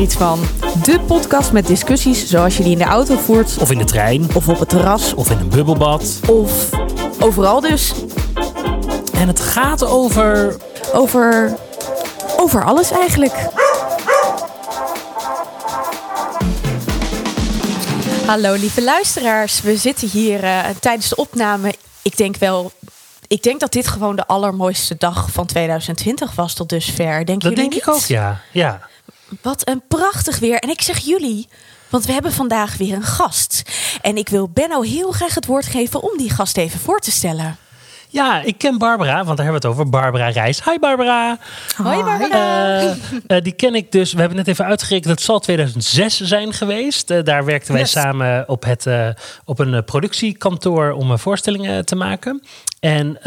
er 0.00 0.06
iets 0.06 0.16
van. 0.16 0.40
De 0.82 1.00
podcast 1.00 1.52
met 1.52 1.66
discussies 1.66 2.28
zoals 2.28 2.56
je 2.56 2.62
die 2.62 2.72
in 2.72 2.78
de 2.78 2.84
auto 2.84 3.16
voert. 3.16 3.58
Of 3.58 3.70
in 3.70 3.78
de 3.78 3.84
trein. 3.84 4.34
Of 4.34 4.48
op 4.48 4.58
het 4.58 4.68
terras. 4.68 5.14
Of 5.14 5.30
in 5.30 5.38
een 5.38 5.48
bubbelbad. 5.48 6.20
Of 6.26 6.70
overal 7.18 7.60
dus. 7.60 7.92
En 9.12 9.28
het 9.28 9.40
gaat 9.40 9.84
over. 9.84 10.56
Over. 10.92 11.56
Over 12.36 12.64
alles 12.64 12.90
eigenlijk. 12.90 13.48
Hallo 18.26 18.52
lieve 18.52 18.82
luisteraars. 18.82 19.62
We 19.62 19.76
zitten 19.76 20.08
hier 20.08 20.44
uh, 20.44 20.60
tijdens 20.80 21.08
de 21.08 21.16
opname. 21.16 21.74
Ik 22.02 22.16
denk 22.16 22.36
wel 22.36 22.72
ik 23.26 23.42
denk 23.42 23.60
dat 23.60 23.72
dit 23.72 23.88
gewoon 23.88 24.16
de 24.16 24.26
allermooiste 24.26 24.94
dag 24.98 25.30
van 25.30 25.46
2020 25.46 26.34
was 26.34 26.54
tot 26.54 26.68
dusver. 26.68 27.26
Denk 27.26 27.42
dat 27.42 27.56
denk 27.56 27.72
niet? 27.72 27.82
ik 27.82 27.88
ook, 27.88 28.04
ja. 28.04 28.40
ja. 28.52 28.88
Wat 29.42 29.68
een 29.68 29.82
prachtig 29.88 30.38
weer. 30.38 30.58
En 30.58 30.68
ik 30.68 30.82
zeg 30.82 30.98
jullie, 30.98 31.48
want 31.88 32.04
we 32.04 32.12
hebben 32.12 32.32
vandaag 32.32 32.76
weer 32.76 32.94
een 32.94 33.02
gast. 33.02 33.62
En 34.00 34.16
ik 34.16 34.28
wil 34.28 34.48
Benno 34.48 34.82
heel 34.82 35.12
graag 35.12 35.34
het 35.34 35.46
woord 35.46 35.66
geven 35.66 36.02
om 36.02 36.18
die 36.18 36.30
gast 36.30 36.56
even 36.56 36.80
voor 36.80 37.00
te 37.00 37.10
stellen. 37.10 37.58
Ja, 38.12 38.42
ik 38.42 38.58
ken 38.58 38.78
Barbara, 38.78 39.24
want 39.24 39.36
daar 39.36 39.46
hebben 39.46 39.62
we 39.62 39.68
het 39.68 39.76
over. 39.76 39.90
Barbara 39.90 40.28
Reis. 40.28 40.64
Hi 40.64 40.78
Barbara. 40.78 41.38
Hoi 41.76 42.02
Barbara. 42.02 42.82
Uh, 42.82 42.94
uh, 43.26 43.42
die 43.46 43.52
ken 43.52 43.74
ik 43.74 43.92
dus. 43.92 44.12
We 44.12 44.18
hebben 44.18 44.36
net 44.36 44.48
even 44.48 44.64
uitgerekend. 44.64 45.10
Het 45.10 45.20
zal 45.20 45.38
2006 45.38 46.20
zijn 46.20 46.52
geweest. 46.52 47.10
Uh, 47.10 47.22
daar 47.24 47.44
werkten 47.44 47.72
wij 47.72 47.82
yes. 47.82 47.90
samen 47.90 48.48
op, 48.48 48.64
het, 48.64 48.86
op 49.44 49.58
een 49.58 49.84
productiekantoor 49.84 50.92
om 50.92 51.18
voorstellingen 51.18 51.86
te 51.86 51.96
maken. 51.96 52.42
En 52.80 53.18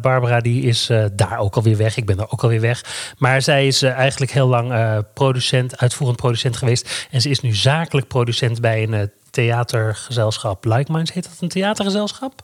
Barbara 0.00 0.40
die 0.40 0.62
is 0.62 0.90
daar 1.12 1.38
ook 1.38 1.56
alweer 1.56 1.76
weg. 1.76 1.96
Ik 1.96 2.06
ben 2.06 2.18
er 2.18 2.30
ook 2.30 2.42
alweer 2.42 2.60
weg. 2.60 2.84
Maar 3.18 3.42
zij 3.42 3.66
is 3.66 3.82
eigenlijk 3.82 4.32
heel 4.32 4.48
lang 4.48 4.74
producent, 5.14 5.78
uitvoerend 5.78 6.16
producent 6.16 6.56
geweest. 6.56 7.06
En 7.10 7.20
ze 7.20 7.28
is 7.28 7.40
nu 7.40 7.54
zakelijk 7.54 8.06
producent 8.06 8.60
bij 8.60 8.82
een 8.82 9.10
theatergezelschap. 9.30 10.64
Like 10.64 10.92
Minds 10.92 11.12
heet 11.12 11.24
dat 11.24 11.36
een 11.40 11.48
theatergezelschap? 11.48 12.42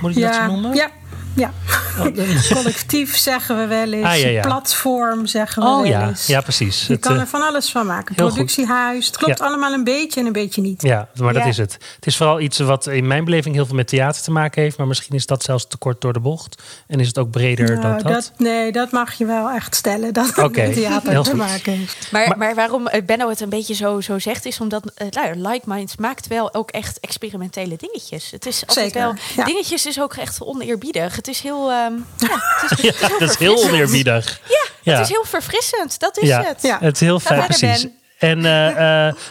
Moet 0.00 0.10
ik 0.10 0.16
ja, 0.16 0.26
dat 0.26 0.34
zo 0.34 0.46
noemen? 0.46 0.74
Ja, 0.74 0.90
ja. 1.34 1.52
Oh, 1.98 2.06
collectief 2.52 3.16
zeggen 3.16 3.58
we 3.58 3.66
wel 3.66 3.92
eens. 3.92 4.06
Ah, 4.06 4.18
ja, 4.18 4.28
ja. 4.28 4.40
Platform 4.40 5.26
zeggen 5.26 5.62
we 5.62 5.68
oh, 5.68 5.76
wel 5.76 5.84
ja. 5.84 6.08
eens. 6.08 6.26
Ja, 6.26 6.40
precies. 6.40 6.86
Je 6.86 6.92
het, 6.92 7.02
kan 7.02 7.18
er 7.18 7.26
van 7.26 7.42
alles 7.42 7.70
van 7.70 7.86
maken. 7.86 8.14
Productiehuis. 8.14 9.06
Het 9.06 9.16
klopt 9.16 9.38
ja. 9.38 9.44
allemaal 9.44 9.72
een 9.72 9.84
beetje 9.84 10.20
en 10.20 10.26
een 10.26 10.32
beetje 10.32 10.60
niet. 10.60 10.82
Ja, 10.82 11.08
maar 11.14 11.32
dat 11.32 11.46
is 11.46 11.56
het. 11.56 11.72
Het 11.94 12.06
is 12.06 12.16
vooral 12.16 12.40
iets 12.40 12.58
wat 12.58 12.86
in 12.86 13.06
mijn 13.06 13.24
beleving 13.24 13.54
heel 13.54 13.66
veel 13.66 13.74
met 13.74 13.88
theater 13.88 14.22
te 14.22 14.30
maken 14.30 14.62
heeft. 14.62 14.76
Maar 14.76 14.86
misschien 14.86 15.14
is 15.14 15.26
dat 15.26 15.42
zelfs 15.42 15.66
te 15.66 15.76
kort 15.76 16.00
door 16.00 16.12
de 16.12 16.20
bocht. 16.20 16.62
En 16.86 17.00
is 17.00 17.06
het 17.06 17.18
ook 17.18 17.30
breder 17.30 17.66
nou, 17.66 17.80
dan 17.80 17.92
dat? 17.92 18.12
dat? 18.12 18.32
Nee, 18.36 18.72
dat 18.72 18.90
mag 18.90 19.12
je 19.12 19.26
wel 19.26 19.50
echt 19.50 19.74
stellen. 19.74 20.12
Dat 20.12 20.26
het 20.26 20.38
okay. 20.38 20.66
met 20.66 20.74
theater 20.74 21.10
heel 21.10 21.22
te 21.22 21.30
goed. 21.30 21.38
maken 21.38 21.72
heeft. 21.72 22.08
Maar, 22.12 22.28
maar, 22.28 22.38
maar 22.38 22.54
waarom 22.54 22.88
Benno 23.06 23.28
het 23.28 23.40
een 23.40 23.48
beetje 23.48 23.74
zo, 23.74 24.00
zo 24.00 24.18
zegt, 24.18 24.44
is 24.44 24.60
omdat 24.60 24.92
uh, 25.02 25.08
nou, 25.10 25.48
Like 25.48 25.62
Minds 25.64 25.96
maakt 25.96 26.26
wel 26.26 26.54
ook 26.54 26.70
echt 26.70 27.00
experimentele 27.00 27.76
dingetjes. 27.76 28.30
Het 28.30 28.46
is 28.46 28.66
altijd 28.66 28.92
Zeker, 28.92 29.06
wel. 29.06 29.14
ja. 29.36 29.44
Dingetjes 29.44 29.86
is 29.86 30.00
ook 30.00 30.14
echt 30.14 30.42
oneerbiedig. 30.42 31.16
Het 31.22 31.28
is 31.34 31.40
heel. 31.40 31.70
Um, 31.70 32.06
ja, 32.18 32.28
het 32.60 32.70
is, 32.70 32.80
Ja, 32.90 32.92
het 32.92 33.00
is 33.00 33.08
heel 33.08 33.18
dat 33.18 33.30
is 33.30 33.36
heel 33.36 33.58
verfrissend. 33.58 33.72
oneerbiedig. 33.72 34.40
Ja, 34.82 34.92
het 34.92 35.00
is 35.00 35.08
heel 35.08 35.24
verfrissend. 35.24 35.98
Dat 36.00 36.18
is 36.18 36.28
ja, 36.28 36.42
het. 36.42 36.62
Ja. 36.62 36.78
het 36.80 36.94
is 36.94 37.00
heel 37.00 37.20
fijn, 37.20 37.44
precies. 37.46 37.86
En, 38.18 38.38
uh, 38.38 38.68
uh, 38.68 38.76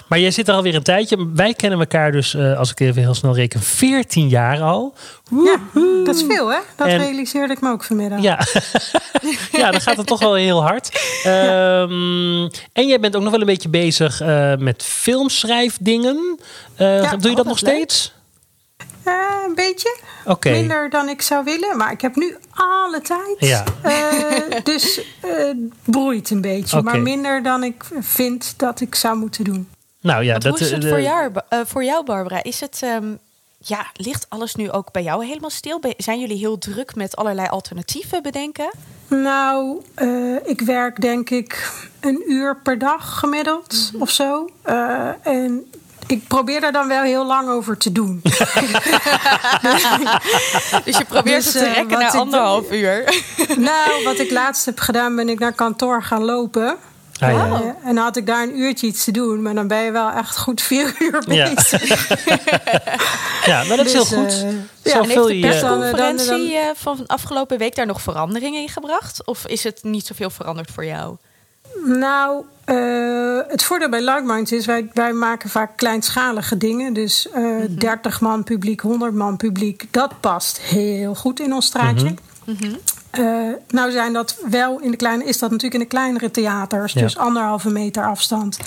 maar 0.07 0.19
jij 0.19 0.31
zit 0.31 0.47
er 0.47 0.53
alweer 0.53 0.75
een 0.75 0.83
tijdje. 0.83 1.29
Wij 1.33 1.53
kennen 1.53 1.79
elkaar 1.79 2.11
dus, 2.11 2.33
uh, 2.33 2.57
als 2.57 2.71
ik 2.71 2.79
even 2.79 3.01
heel 3.01 3.13
snel 3.13 3.35
reken, 3.35 3.61
14 3.61 4.29
jaar 4.29 4.61
al. 4.61 4.93
Ja, 5.43 5.55
dat 6.05 6.15
is 6.15 6.23
veel 6.29 6.47
hè? 6.51 6.57
Dat 6.77 6.87
En- 6.87 6.97
realiseerde 6.97 7.53
ik 7.53 7.61
me 7.61 7.69
ook 7.71 7.83
vanmiddag. 7.83 8.21
Ja. 8.21 8.39
ja, 9.61 9.71
dan 9.71 9.81
gaat 9.81 9.97
het 9.97 10.07
toch 10.07 10.19
wel 10.19 10.33
heel 10.33 10.61
hard. 10.63 10.89
Ehm, 11.23 12.43
En 12.73 12.87
jij 12.87 12.99
bent 12.99 13.15
ook 13.15 13.21
nog 13.21 13.31
wel 13.31 13.39
een 13.39 13.45
beetje 13.45 13.69
bezig 13.69 14.21
eh, 14.21 14.55
met 14.55 14.83
filmschrijfdingen. 14.83 16.39
Eh, 16.75 17.01
Ja, 17.03 17.15
doe 17.15 17.29
je 17.29 17.35
dat 17.35 17.45
nog 17.45 17.61
leuk. 17.61 17.73
steeds? 17.73 18.13
Eh, 19.03 19.13
een 19.47 19.55
beetje. 19.55 19.97
Minder 20.41 20.89
dan 20.89 21.09
ik 21.09 21.21
zou 21.21 21.43
willen. 21.43 21.77
Maar 21.77 21.91
ik 21.91 22.01
heb 22.01 22.15
nu 22.15 22.35
alle 22.53 23.01
tijd. 23.01 23.35
Ja. 23.39 23.63
Eh, 23.81 24.63
dus 24.63 25.01
eh 25.21 25.49
broeit 25.83 26.29
een 26.29 26.41
beetje. 26.41 26.81
Maar 26.81 26.99
minder 26.99 27.43
dan 27.43 27.63
ik 27.63 27.83
vind 27.99 28.53
dat 28.57 28.81
ik 28.81 28.95
zou 28.95 29.17
moeten 29.17 29.43
doen. 29.43 29.69
Nou 30.01 30.23
ja, 30.23 30.31
Want 30.31 30.43
dat 30.43 30.51
hoe 30.59 30.61
is 30.67 30.71
het 30.71 30.87
voor 30.87 31.01
jou, 31.01 31.31
eh, 31.49 31.59
voor 31.65 31.83
jou, 31.83 32.05
Barbara? 32.05 32.43
Is 32.43 32.59
het, 32.59 32.79
ehm, 32.83 33.13
ja, 33.57 33.85
ligt 33.93 34.25
alles 34.29 34.55
nu 34.55 34.71
ook 34.71 34.91
bij 34.91 35.03
jou 35.03 35.25
helemaal 35.25 35.49
stil? 35.49 35.81
Zijn 35.97 36.19
jullie 36.19 36.37
heel 36.37 36.57
druk 36.57 36.95
met 36.95 37.15
allerlei 37.15 37.47
alternatieven 37.47 38.21
bedenken? 38.23 38.71
Nou, 39.07 39.81
eh, 39.93 40.35
ik 40.45 40.61
werk 40.61 41.01
denk 41.01 41.29
ik 41.29 41.71
een 41.99 42.23
uur 42.27 42.57
per 42.57 42.77
dag 42.77 43.19
gemiddeld 43.19 43.89
Mhm. 43.93 44.01
of 44.01 44.09
zo. 44.09 44.49
Eh, 44.61 45.09
en 45.23 45.71
ik 46.11 46.27
probeer 46.27 46.61
daar 46.61 46.71
dan 46.71 46.87
wel 46.87 47.03
heel 47.03 47.25
lang 47.25 47.49
over 47.49 47.77
te 47.77 47.91
doen. 47.91 48.21
Dus 50.85 50.97
je 50.97 51.05
probeert 51.07 51.43
Dus, 51.43 51.53
het 51.53 51.63
te 51.63 51.69
eh, 51.69 51.75
rekken 51.75 51.99
naar 51.99 52.11
anderhalf 52.11 52.71
uur. 52.71 53.23
nou, 53.57 54.03
wat 54.03 54.19
ik 54.19 54.31
laatst 54.31 54.65
heb 54.65 54.79
gedaan, 54.79 55.15
ben 55.15 55.29
ik 55.29 55.39
naar 55.39 55.53
kantoor 55.53 56.03
gaan 56.03 56.23
lopen. 56.23 56.75
Ah, 57.19 57.31
ja. 57.31 57.47
Wow. 57.49 57.61
Eh, 57.61 57.67
en 57.67 57.95
dan 57.95 58.03
had 58.03 58.15
ik 58.15 58.25
daar 58.25 58.43
een 58.43 58.59
uurtje 58.59 58.87
iets 58.87 59.03
te 59.03 59.11
doen. 59.11 59.41
Maar 59.41 59.53
dan 59.55 59.67
ben 59.67 59.81
je 59.83 59.91
wel 59.91 60.09
echt 60.11 60.37
goed 60.37 60.61
vier 60.61 60.95
uur 60.99 61.23
Ja. 61.27 61.53
bezig. 61.53 62.07
ja, 63.45 63.63
maar 63.63 63.77
dat 63.77 63.85
is 63.85 63.91
Dus, 63.91 64.09
heel 64.09 64.19
goed. 64.23 64.31
eh, 64.31 64.39
Zo 64.39 64.45
ja, 64.83 64.99
En 64.99 65.09
heeft 65.09 65.27
de 65.27 65.39
persconferentie 65.39 66.55
eh, 66.57 66.65
van 66.75 67.03
afgelopen 67.07 67.57
week 67.57 67.75
daar 67.75 67.85
nog 67.85 68.01
veranderingen 68.01 68.61
in 68.61 68.69
gebracht? 68.69 69.25
Of 69.25 69.45
is 69.47 69.63
het 69.63 69.79
niet 69.83 70.05
zoveel 70.05 70.29
veranderd 70.29 70.71
voor 70.71 70.85
jou? 70.85 71.15
Nou, 71.85 72.43
eh, 72.75 73.51
het 73.51 73.63
voordeel 73.63 73.89
bij 73.89 73.99
Like 74.01 74.21
Minds 74.25 74.51
is, 74.51 74.65
wij, 74.65 74.89
wij 74.93 75.13
maken 75.13 75.49
vaak 75.49 75.71
kleinschalige 75.77 76.57
dingen. 76.57 76.93
Dus 76.93 77.29
eh 77.29 77.43
30 77.69 78.21
man 78.21 78.43
publiek, 78.43 78.81
100 78.81 79.13
man 79.13 79.37
publiek, 79.37 79.87
dat 79.91 80.19
past 80.19 80.57
heel 80.59 81.15
goed 81.15 81.39
in 81.39 81.53
ons 81.53 81.65
straatje. 81.65 82.13
Eh, 83.09 83.23
nou 83.69 83.91
zijn 83.91 84.13
dat 84.13 84.37
wel 84.49 84.79
in 84.79 84.91
de 84.91 84.97
kleine, 84.97 85.23
is 85.23 85.37
dat 85.39 85.49
natuurlijk 85.51 85.73
in 85.81 85.87
de 85.89 85.95
kleinere 85.95 86.31
theaters, 86.31 86.93
Ja. 86.93 87.01
dus 87.01 87.17
anderhalve 87.17 87.69
meter 87.69 88.05
afstand. 88.05 88.57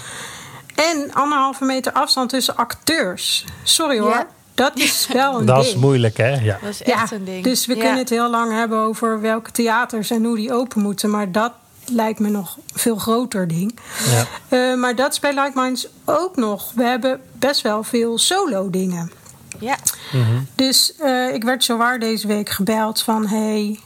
En 0.74 1.12
anderhalve 1.12 1.64
meter 1.64 1.92
afstand 1.92 2.28
tussen 2.30 2.56
acteurs. 2.56 3.44
Sorry 3.62 3.98
hoor, 3.98 4.10
Ja. 4.10 4.26
dat 4.54 4.78
is 4.78 5.08
wel 5.12 5.34
een 5.40 5.46
Dat 5.46 5.56
ding. 5.56 5.68
is 5.68 5.74
moeilijk, 5.80 6.16
hè? 6.16 6.28
Ja. 6.34 6.58
Dat 6.62 6.70
is 6.70 6.78
Ja, 6.84 7.02
echt 7.02 7.12
een 7.12 7.24
ding. 7.24 7.44
dus 7.44 7.66
we 7.66 7.74
Ja. 7.74 7.80
kunnen 7.80 7.98
het 7.98 8.10
heel 8.10 8.30
lang 8.30 8.52
hebben 8.52 8.78
over 8.78 9.20
welke 9.20 9.50
theaters 9.50 10.10
en 10.10 10.24
hoe 10.24 10.36
die 10.36 10.52
open 10.52 10.82
moeten. 10.82 11.10
Maar 11.10 11.32
dat 11.32 11.52
lijkt 11.84 12.18
me 12.18 12.28
nog 12.28 12.56
een 12.56 12.78
veel 12.78 12.96
groter 12.96 13.48
ding. 13.48 13.78
Ja. 14.10 14.26
Eh, 14.48 14.78
maar 14.78 14.96
dat 14.96 15.12
is 15.12 15.20
bij 15.20 15.34
Like 15.34 15.60
Minds 15.60 15.88
ook 16.04 16.36
nog. 16.36 16.72
We 16.74 16.82
hebben 16.82 17.20
best 17.38 17.60
wel 17.60 17.82
veel 17.82 18.18
solo 18.18 18.70
dingen. 18.70 19.10
Ja. 19.58 19.76
Dus 20.54 20.94
eh, 20.96 21.34
ik 21.34 21.44
werd 21.44 21.64
zowaar 21.64 21.98
deze 21.98 22.26
week 22.26 22.48
gebeld 22.48 23.02
van... 23.02 23.26
hey, 23.26 23.78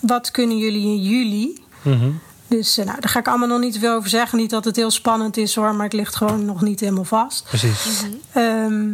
wat 0.00 0.30
kunnen 0.30 0.58
jullie 0.58 0.84
in 0.84 1.02
juli? 1.02 1.64
Mhm. 1.82 2.10
Dus 2.48 2.78
eh, 2.78 2.86
nou, 2.86 3.00
daar 3.00 3.10
ga 3.10 3.18
ik 3.18 3.28
allemaal 3.28 3.48
nog 3.48 3.60
niet 3.60 3.72
te 3.72 3.78
veel 3.78 3.94
over 3.94 4.08
zeggen. 4.08 4.38
Niet 4.38 4.50
dat 4.50 4.64
het 4.64 4.76
heel 4.76 4.90
spannend 4.90 5.36
is 5.36 5.54
hoor, 5.54 5.74
maar 5.74 5.84
het 5.84 5.92
ligt 5.92 6.16
gewoon 6.16 6.44
nog 6.44 6.60
niet 6.60 6.80
helemaal 6.80 7.04
vast. 7.04 7.44
Precies. 7.44 8.04
Ehm, 8.32 8.92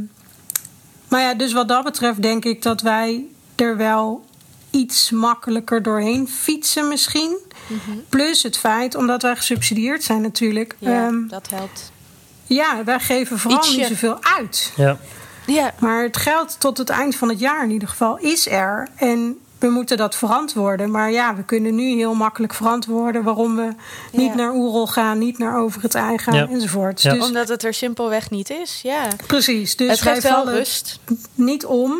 maar 1.08 1.20
ja, 1.20 1.34
dus 1.34 1.52
wat 1.52 1.68
dat 1.68 1.84
betreft 1.84 2.22
denk 2.22 2.44
ik 2.44 2.62
dat 2.62 2.80
wij 2.80 3.24
er 3.54 3.76
wel 3.76 4.24
iets 4.70 5.10
makkelijker 5.10 5.82
doorheen 5.82 6.28
fietsen 6.28 6.88
misschien. 6.88 7.38
Plus 8.08 8.42
het 8.42 8.58
feit, 8.58 8.94
omdat 8.94 9.22
wij 9.22 9.36
gesubsidieerd 9.36 10.02
zijn 10.02 10.20
natuurlijk. 10.22 10.76
Ja, 10.78 11.06
ehm, 11.06 11.26
dat 11.28 11.48
helpt. 11.50 11.92
ja, 12.46 12.84
wij 12.84 13.00
geven 13.00 13.38
vooral 13.38 13.58
Ietsje. 13.60 13.76
niet 13.76 13.86
zoveel 13.86 14.18
uit. 14.38 14.72
Ja. 14.76 14.98
Ja, 15.46 15.74
Maar 15.78 16.02
het 16.02 16.16
geld 16.16 16.56
tot 16.60 16.78
het 16.78 16.88
eind 16.90 17.16
van 17.16 17.28
het 17.28 17.38
jaar 17.40 17.64
in 17.64 17.70
ieder 17.70 17.88
geval 17.88 18.18
is 18.18 18.48
er. 18.48 18.88
En 18.96 19.38
we 19.58 19.68
moeten 19.70 19.96
dat 19.96 20.14
verantwoorden. 20.16 20.90
Maar 20.90 21.10
ja, 21.10 21.34
we 21.36 21.42
kunnen 21.44 21.74
nu 21.74 21.82
heel 21.96 22.14
makkelijk 22.14 22.54
verantwoorden 22.54 23.22
waarom 23.22 23.56
we 23.56 23.74
niet 24.12 24.28
Ja. 24.30 24.34
naar 24.34 24.52
Oerol 24.54 24.86
gaan, 24.86 25.18
niet 25.18 25.38
naar 25.38 25.58
over 25.58 25.82
het 25.82 25.94
ei 25.94 26.18
gaan 26.18 26.34
Ja. 26.34 26.48
enzovoort. 26.48 27.02
Ja. 27.02 27.12
Dus 27.12 27.24
omdat 27.26 27.48
het 27.48 27.64
er 27.64 27.74
simpelweg 27.74 28.30
niet 28.30 28.50
is. 28.50 28.80
Ja. 28.82 29.06
precies. 29.26 29.76
Dus 29.76 29.90
het 29.90 30.00
wij 30.00 30.12
geeft 30.12 30.24
wel 30.28 30.32
vallen 30.34 30.54
rust. 30.54 30.98
niet 31.34 31.64
om 31.66 31.92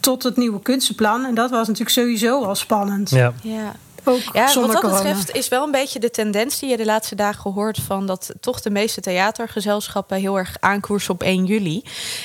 tot 0.00 0.22
het 0.22 0.36
nieuwe 0.36 0.60
kunstenplan. 0.62 1.24
En 1.24 1.34
dat 1.34 1.50
was 1.50 1.66
natuurlijk 1.66 1.96
sowieso 1.96 2.42
al 2.44 2.54
spannend. 2.54 3.10
Ja. 3.10 3.32
Ja. 3.42 3.74
Ook 4.08 4.20
Ja, 4.32 4.46
zonder 4.48 4.72
wat 4.72 4.82
dat 4.82 4.90
corona. 4.90 5.08
betreft 5.14 5.36
is 5.36 5.48
wel 5.48 5.64
een 5.64 5.70
beetje 5.70 5.98
de 5.98 6.10
tendens 6.10 6.58
die 6.58 6.68
je 6.70 6.76
de 6.76 6.84
laatste 6.84 7.14
dagen 7.14 7.52
hoort 7.52 7.78
van 7.86 8.06
dat 8.06 8.30
toch 8.40 8.60
de 8.60 8.70
meeste 8.70 9.00
theatergezelschappen 9.00 10.16
heel 10.18 10.38
erg 10.38 10.56
aankoersen 10.60 11.14
op 11.14 11.22
1 11.22 11.44
juli. 11.44 11.82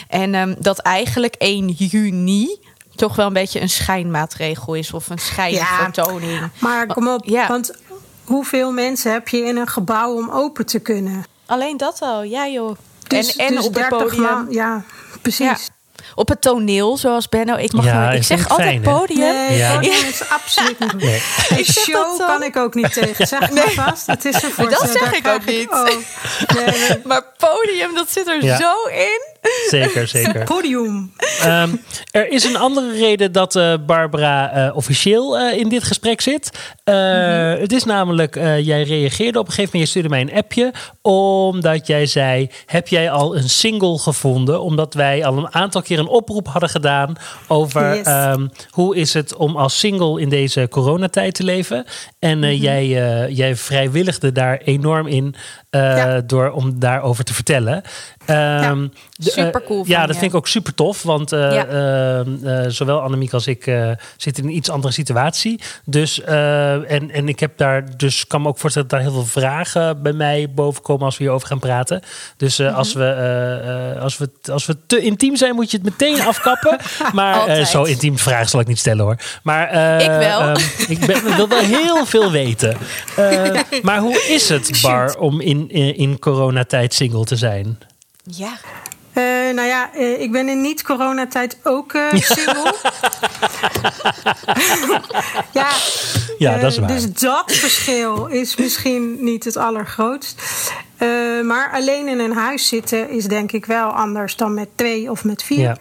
En 0.08 0.36
ehm, 0.36 0.56
dat 0.60 0.80
eigenlijk 0.80 1.36
1 1.38 1.68
juni 1.70 2.60
toch 2.96 3.16
wel 3.16 3.28
een 3.28 3.34
beetje 3.34 3.62
een 3.62 3.70
schijnmaatregel 3.70 4.74
is 4.74 4.94
of 4.94 5.10
een 5.10 5.18
schijnvertoning. 5.20 6.50
Maar 6.60 6.88
kom 6.88 7.08
op, 7.08 7.26
Ja. 7.26 7.48
want 7.48 7.72
hoeveel 8.24 8.72
mensen 8.72 9.12
heb 9.12 9.28
je 9.28 9.38
in 9.46 9.58
een 9.58 9.68
gebouw 9.68 10.14
om 10.16 10.30
open 10.30 10.66
te 10.66 10.80
kunnen? 10.80 11.24
Alleen 11.46 11.78
dat 11.78 12.02
al, 12.02 12.24
ja 12.24 12.48
joh. 12.48 12.76
Dus, 13.08 13.36
en 13.36 13.46
en 13.48 13.56
dus 13.56 13.66
op 13.66 13.74
het 13.74 13.90
30 13.90 14.08
podium. 14.08 14.22
man, 14.24 14.48
ja, 14.50 14.84
precies. 15.22 15.46
Ja. 15.46 15.58
Op 16.16 16.30
het 16.30 16.42
toneel, 16.42 16.98
zoals 16.98 17.30
Benno. 17.30 17.56
Ik, 17.56 17.72
mag 17.72 17.86
Ja, 17.86 18.12
ik 18.12 18.24
zeg 18.24 18.50
altijd 18.50 18.68
fijn, 18.70 18.82
podium. 18.82 19.20
Nee, 19.34 19.58
Ja. 19.58 19.74
podium 19.76 19.94
is 20.08 20.30
absoluut 20.30 20.80
niet 20.80 20.90
goed. 20.92 21.02
Nee. 21.04 21.22
Ik 21.60 21.66
show 21.66 22.18
dan. 22.18 22.28
kan 22.28 22.44
ik 22.44 22.58
ook 22.58 22.74
niet 22.74 22.94
tegen. 22.94 23.28
Zeg 23.28 23.52
maar 23.52 23.70
vast. 23.72 24.06
Het 24.08 24.26
is 24.26 24.42
dat 24.58 24.90
zeg 24.94 25.14
ik 25.14 25.28
ook 25.28 25.46
niet. 25.46 25.70
oh. 25.70 25.84
Nee, 25.86 26.66
nee. 26.66 27.02
Maar 27.04 27.22
podium, 27.38 27.96
dat 27.96 28.12
zit 28.12 28.28
er 28.28 28.44
Ja. 28.44 28.58
zo 28.58 28.74
in. 28.90 29.30
Zeker, 29.70 30.08
zeker. 30.08 30.44
Podium. 30.44 31.12
Ehm, 31.42 31.70
er 32.12 32.28
is 32.32 32.44
een 32.44 32.58
andere 32.58 32.92
reden 32.92 33.32
dat 33.32 33.56
eh, 33.56 33.74
Barbara 33.86 34.52
eh, 34.52 34.76
officieel 34.76 35.38
eh, 35.38 35.58
in 35.60 35.70
dit 35.70 35.84
gesprek 35.84 36.22
zit. 36.22 36.74
Eh, 36.84 37.54
Het 37.54 37.72
is 37.72 37.84
namelijk, 37.84 38.36
jij 38.62 38.84
reageerde 38.84 39.40
op 39.40 39.46
een 39.48 39.54
gegeven 39.54 39.70
moment, 39.74 39.82
je 39.84 39.86
stuurde 39.86 40.10
mij 40.10 40.22
een 40.22 40.34
appje, 40.44 40.74
omdat 41.02 41.88
jij 41.88 42.06
zei, 42.06 42.50
heb 42.66 42.88
jij 42.88 43.12
al 43.12 43.36
een 43.36 43.50
single 43.50 43.98
gevonden? 44.00 44.62
Omdat 44.62 44.94
wij 44.94 45.26
al 45.26 45.38
een 45.38 45.54
aantal 45.54 45.82
keer 45.82 46.00
een 46.00 46.08
oproep 46.08 46.48
hadden 46.48 46.70
gedaan 46.70 47.16
over 47.48 47.96
Yes. 47.96 48.06
ehm, 48.06 48.48
hoe 48.70 48.96
is 48.96 49.14
het 49.14 49.36
om 49.36 49.56
als 49.56 49.80
single 49.80 50.22
in 50.22 50.30
deze 50.30 50.68
coronatijd 50.70 51.34
te 51.34 51.44
leven. 51.44 51.86
En 52.20 52.44
eh, 52.44 52.62
jij, 52.62 52.88
jij 53.32 53.56
vrijwilligde 53.56 54.32
daar 54.32 54.58
enorm 54.58 55.08
in 55.08 55.36
Ja. 55.70 56.22
door 56.22 56.50
om 56.52 56.80
daarover 56.80 57.24
te 57.24 57.34
vertellen. 57.34 57.82
Ehm, 58.32 58.88
de- 59.16 59.32
eh, 59.32 59.44
Supercool 59.44 59.84
ja, 59.88 59.98
van 59.98 60.06
dat 60.06 60.14
je. 60.16 60.20
vind 60.22 60.32
ik 60.32 60.38
ook 60.38 60.48
super 60.48 60.74
tof. 60.74 61.04
Want 61.04 61.32
eh, 61.32 61.40
Ja. 61.54 61.66
eh, 61.66 62.20
eh, 62.66 62.70
zowel 62.72 63.00
Annemiek 63.02 63.34
als 63.34 63.48
ik 63.48 63.64
zitten 64.18 64.44
in 64.44 64.50
een 64.50 64.56
iets 64.56 64.70
andere 64.70 64.94
situatie. 64.94 65.60
Dus, 65.86 66.22
en, 66.22 67.12
en 67.12 67.28
ik 67.28 67.40
heb 67.40 67.58
daar, 67.58 67.98
dus 67.98 68.28
kan 68.28 68.42
me 68.42 68.48
ook 68.48 68.58
voorstellen 68.58 68.88
dat 68.88 69.00
daar 69.00 69.08
heel 69.10 69.18
veel 69.24 69.42
vragen 69.42 70.02
bij 70.02 70.14
mij 70.14 70.48
boven 70.56 70.82
komen 70.82 71.06
als 71.06 71.18
we 71.18 71.24
hierover 71.24 71.48
gaan 71.48 71.60
praten. 71.60 72.02
Dus 72.38 72.58
Mhm. 72.58 72.74
als, 72.74 72.94
we, 72.94 73.04
eh, 73.04 73.92
eh, 73.96 74.02
als, 74.02 74.18
we, 74.18 74.30
als 74.52 74.66
we 74.66 74.78
te 74.88 75.00
intiem 75.02 75.36
zijn, 75.36 75.56
moet 75.56 75.72
je 75.72 75.78
het 75.78 75.86
meteen 75.86 76.22
afkappen. 76.22 76.78
Maar 77.14 77.66
zo 77.66 77.84
intiem 77.84 78.18
vragen 78.18 78.50
zal 78.50 78.60
ik 78.60 78.68
niet 78.68 78.80
stellen 78.80 79.04
hoor. 79.06 79.16
Maar 79.44 79.68
Ik 80.02 80.08
wel. 80.10 80.40
ehm, 80.42 80.56
ik 80.88 81.06
ben, 81.06 81.36
wil 81.36 81.48
wel 81.48 81.60
heel 81.64 82.06
veel 82.06 82.32
weten. 82.32 82.78
Maar 83.82 84.00
hoe 84.00 84.26
is 84.30 84.50
het, 84.50 84.80
Bar, 84.82 85.16
om 85.18 85.42
in, 85.42 85.70
in, 85.70 85.98
in 85.98 86.20
coronatijd 86.20 86.94
single 86.94 87.24
te 87.26 87.36
zijn? 87.36 87.80
Ja. 88.24 88.58
Eh, 89.14 89.24
nou 89.56 89.62
ja, 89.68 89.94
eh, 89.94 90.22
ik 90.22 90.32
ben 90.32 90.50
in 90.50 90.62
niet-coronatijd 90.62 91.58
ook 91.64 91.94
eh, 91.94 92.14
single. 92.36 92.74
ja, 95.54 95.70
Ja, 96.38 96.58
dat 96.58 96.72
is 96.72 96.78
waar. 96.78 96.88
Dus 96.88 97.14
dat 97.14 97.44
verschil 97.52 98.26
is 98.26 98.56
misschien 98.56 99.24
niet 99.24 99.44
het 99.44 99.58
allergrootst. 99.58 100.42
Eh, 100.98 101.08
maar 101.44 101.72
alleen 101.74 102.08
in 102.08 102.20
een 102.20 102.34
huis 102.36 102.68
zitten 102.68 103.10
is 103.10 103.26
denk 103.26 103.52
ik 103.52 103.66
wel 103.66 103.90
anders 103.90 104.36
dan 104.36 104.54
met 104.54 104.68
twee 104.76 105.12
of 105.12 105.24
met 105.24 105.44
vier. 105.44 105.60
Ja. 105.60 105.78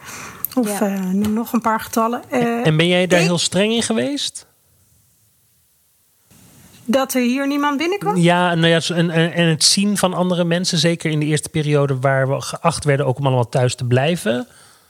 Of 0.55 0.79
Ja. 0.79 0.85
eh, 0.85 0.99
nog 1.09 1.53
een 1.53 1.61
paar 1.61 1.79
getallen. 1.79 2.21
Eh, 2.29 2.65
En 2.67 2.77
ben 2.77 2.87
jij 2.87 3.07
daar 3.07 3.19
ik- 3.19 3.25
heel 3.25 3.37
streng 3.37 3.73
in 3.73 3.83
geweest? 3.83 4.45
Dat 6.91 7.13
er 7.13 7.21
hier 7.21 7.47
niemand 7.47 7.77
binnenkwam? 7.77 8.17
Ja, 8.17 8.55
nou 8.55 8.67
ja, 8.67 8.95
en, 8.95 9.09
en, 9.09 9.47
het 9.47 9.63
zien 9.63 9.97
van 9.97 10.13
andere 10.13 10.43
mensen, 10.43 10.77
zeker 10.77 11.11
in 11.11 11.19
de 11.19 11.25
eerste 11.25 11.49
periode 11.49 11.99
waar 11.99 12.29
we 12.29 12.41
geacht 12.41 12.83
werden 12.83 13.05
ook 13.05 13.17
om 13.17 13.25
allemaal 13.25 13.49
thuis 13.49 13.75
te 13.75 13.85
blijven. 13.85 14.47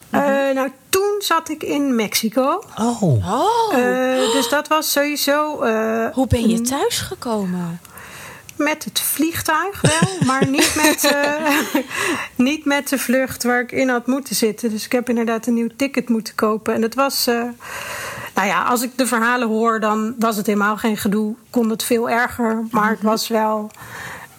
Eh, 0.09 0.21
nou, 0.53 0.69
toen 0.89 1.15
zat 1.19 1.50
ik 1.50 1.63
in 1.63 1.95
Mexico. 1.95 2.63
Oh, 2.80 3.01
Oh, 3.03 3.74
Eh, 3.74 4.31
dus 4.33 4.50
dat 4.50 4.68
was 4.68 4.92
sowieso 4.92 5.62
eh, 5.62 6.13
hoe 6.13 6.27
ben 6.27 6.50
je 6.50 6.62
thuis 6.62 7.00
gekomen? 7.00 7.80
met 8.62 8.83
het 8.83 9.00
vliegtuig 9.00 9.81
wel, 9.81 10.18
maar 10.27 10.48
niet 10.48 10.75
met, 10.75 11.03
eh, 11.03 11.83
niet 12.48 12.65
met 12.65 12.89
de 12.89 12.98
vlucht 12.98 13.44
waar 13.44 13.62
ik 13.62 13.71
in 13.71 13.89
had 13.89 14.07
moeten 14.07 14.36
zitten. 14.36 14.69
Dus 14.69 14.86
ik 14.86 14.92
heb 14.92 15.09
inderdaad 15.09 15.48
een 15.48 15.53
nieuw 15.53 15.69
ticket 15.75 16.09
moeten 16.09 16.36
kopen. 16.36 16.74
En 16.74 16.81
het 16.81 16.95
was, 16.95 17.27
eh, 17.27 17.44
nou 18.41 18.53
ja, 18.53 18.63
als 18.63 18.81
ik 18.81 18.97
de 18.97 19.07
verhalen 19.07 19.47
hoor, 19.47 19.79
dan 19.79 20.15
was 20.19 20.35
het 20.38 20.45
helemaal 20.45 20.77
geen 20.77 20.97
gedoe. 20.97 21.35
Kon 21.49 21.69
het 21.69 21.83
veel 21.83 22.09
erger, 22.09 22.63
maar 22.71 22.89
het 22.89 23.01
was 23.01 23.27
wel, 23.27 23.71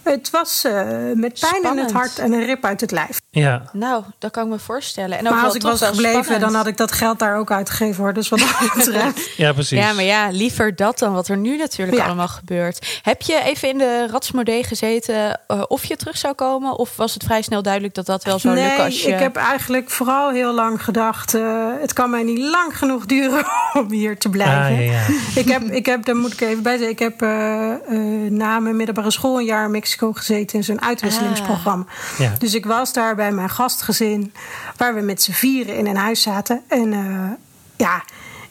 het 0.02 0.31
was 0.31 0.64
eh, 0.64 0.72
met 1.14 1.40
pijn 1.40 1.76
in 1.76 1.82
het 1.82 1.93
hart 1.93 2.19
en 2.19 2.32
een 2.32 2.44
rip 2.44 2.64
uit 2.64 2.81
het 2.81 2.90
lijf. 2.90 3.20
ja. 3.31 3.62
Nou, 3.72 4.02
dat 4.19 4.31
kan 4.31 4.44
ik 4.44 4.50
me 4.50 4.58
voorstellen. 4.58 5.19
En 5.19 5.26
ook 5.28 5.34
Maar 5.34 5.44
als 5.44 5.54
ik 5.54 5.62
was 5.62 5.82
gebleven, 5.82 6.25
spannend. 6.25 6.40
dan 6.40 6.54
had 6.54 6.66
ik 6.66 6.76
dat 6.76 6.93
geld 6.93 7.19
daar 7.19 7.37
ook 7.37 7.50
uitgegeven 7.50 8.02
hoor. 8.02 8.12
Dus 8.12 8.28
wat 8.28 8.38
dat 8.38 8.70
betreft. 8.84 9.37
ja, 9.37 9.52
precies. 9.52 9.78
Ja, 9.78 9.93
maar 9.93 10.04
ja, 10.04 10.28
liever 10.31 10.76
dat 10.76 10.99
dan 10.99 11.12
wat 11.12 11.28
er 11.28 11.37
nu 11.37 11.56
natuurlijk 11.56 11.99
Ja. 11.99 12.04
allemaal 12.04 12.28
gebeurt. 12.28 13.00
Heb 13.02 13.22
je 13.22 13.40
even 13.44 13.69
in 13.69 13.78
de 13.78 14.06
ratsmodee 14.10 14.64
gezeten 14.64 15.40
eh, 15.46 15.62
of 15.69 15.84
je 15.84 15.96
terug 15.96 16.16
zou 16.19 16.34
komen? 16.34 16.78
Of 16.78 16.96
was 16.96 17.14
het 17.14 17.25
vrij 17.25 17.43
snel 17.43 17.62
duidelijk 17.62 17.94
dat 17.94 18.06
dat 18.06 18.25
wel 18.25 18.38
zou 18.38 18.54
nee, 18.54 18.64
lukken 18.66 18.84
als 18.84 19.02
je... 19.02 19.08
ik 19.12 19.19
heb 19.19 19.37
eigenlijk 19.37 19.90
vooral 19.90 20.31
heel 20.31 20.54
lang 20.54 20.84
gedacht... 20.84 21.34
eh, 21.34 21.66
het 21.81 21.93
kan 21.93 22.10
mij 22.10 22.22
niet 22.22 22.38
lang 22.38 22.78
genoeg 22.78 23.06
duren 23.06 23.44
om 23.81 23.90
hier 23.90 24.19
te 24.19 24.28
blijven. 24.28 24.76
Ah, 24.76 24.87
ja, 24.87 24.93
ja. 24.93 25.02
Ik 25.34 25.49
heb, 25.49 25.62
ik 25.62 25.87
heb, 25.87 26.04
daar 26.04 26.16
moet 26.16 26.32
ik 26.32 26.40
even 26.40 26.62
bij 26.62 26.72
zeggen... 26.76 26.90
ik 26.93 26.99
heb 26.99 27.22
eh, 27.22 27.72
eh, 27.72 28.31
na 28.31 28.58
mijn 28.58 28.76
middelbare 28.76 29.10
school 29.10 29.38
een 29.38 29.44
jaar 29.44 29.64
in 29.64 29.70
Mexico 29.92 30.12
gezeten... 30.12 30.56
in 30.58 30.64
zo'n 30.64 30.80
uitwisselingsprogramma. 30.82 31.84
Ja. 32.18 32.34
Dus 32.38 32.54
ik 32.54 32.66
was 32.66 32.92
daar 32.92 33.14
bij 33.14 33.32
mijn 33.32 33.50
gastgezin... 33.50 34.32
waar 34.76 34.94
we 34.94 35.00
met 35.00 35.22
z'n 35.22 35.32
vieren 35.32 35.76
in 35.76 35.86
een 35.86 35.96
huis 35.96 36.22
zaten. 36.22 36.62
En 36.68 36.92
eh, 36.92 37.30
ja, 37.76 38.04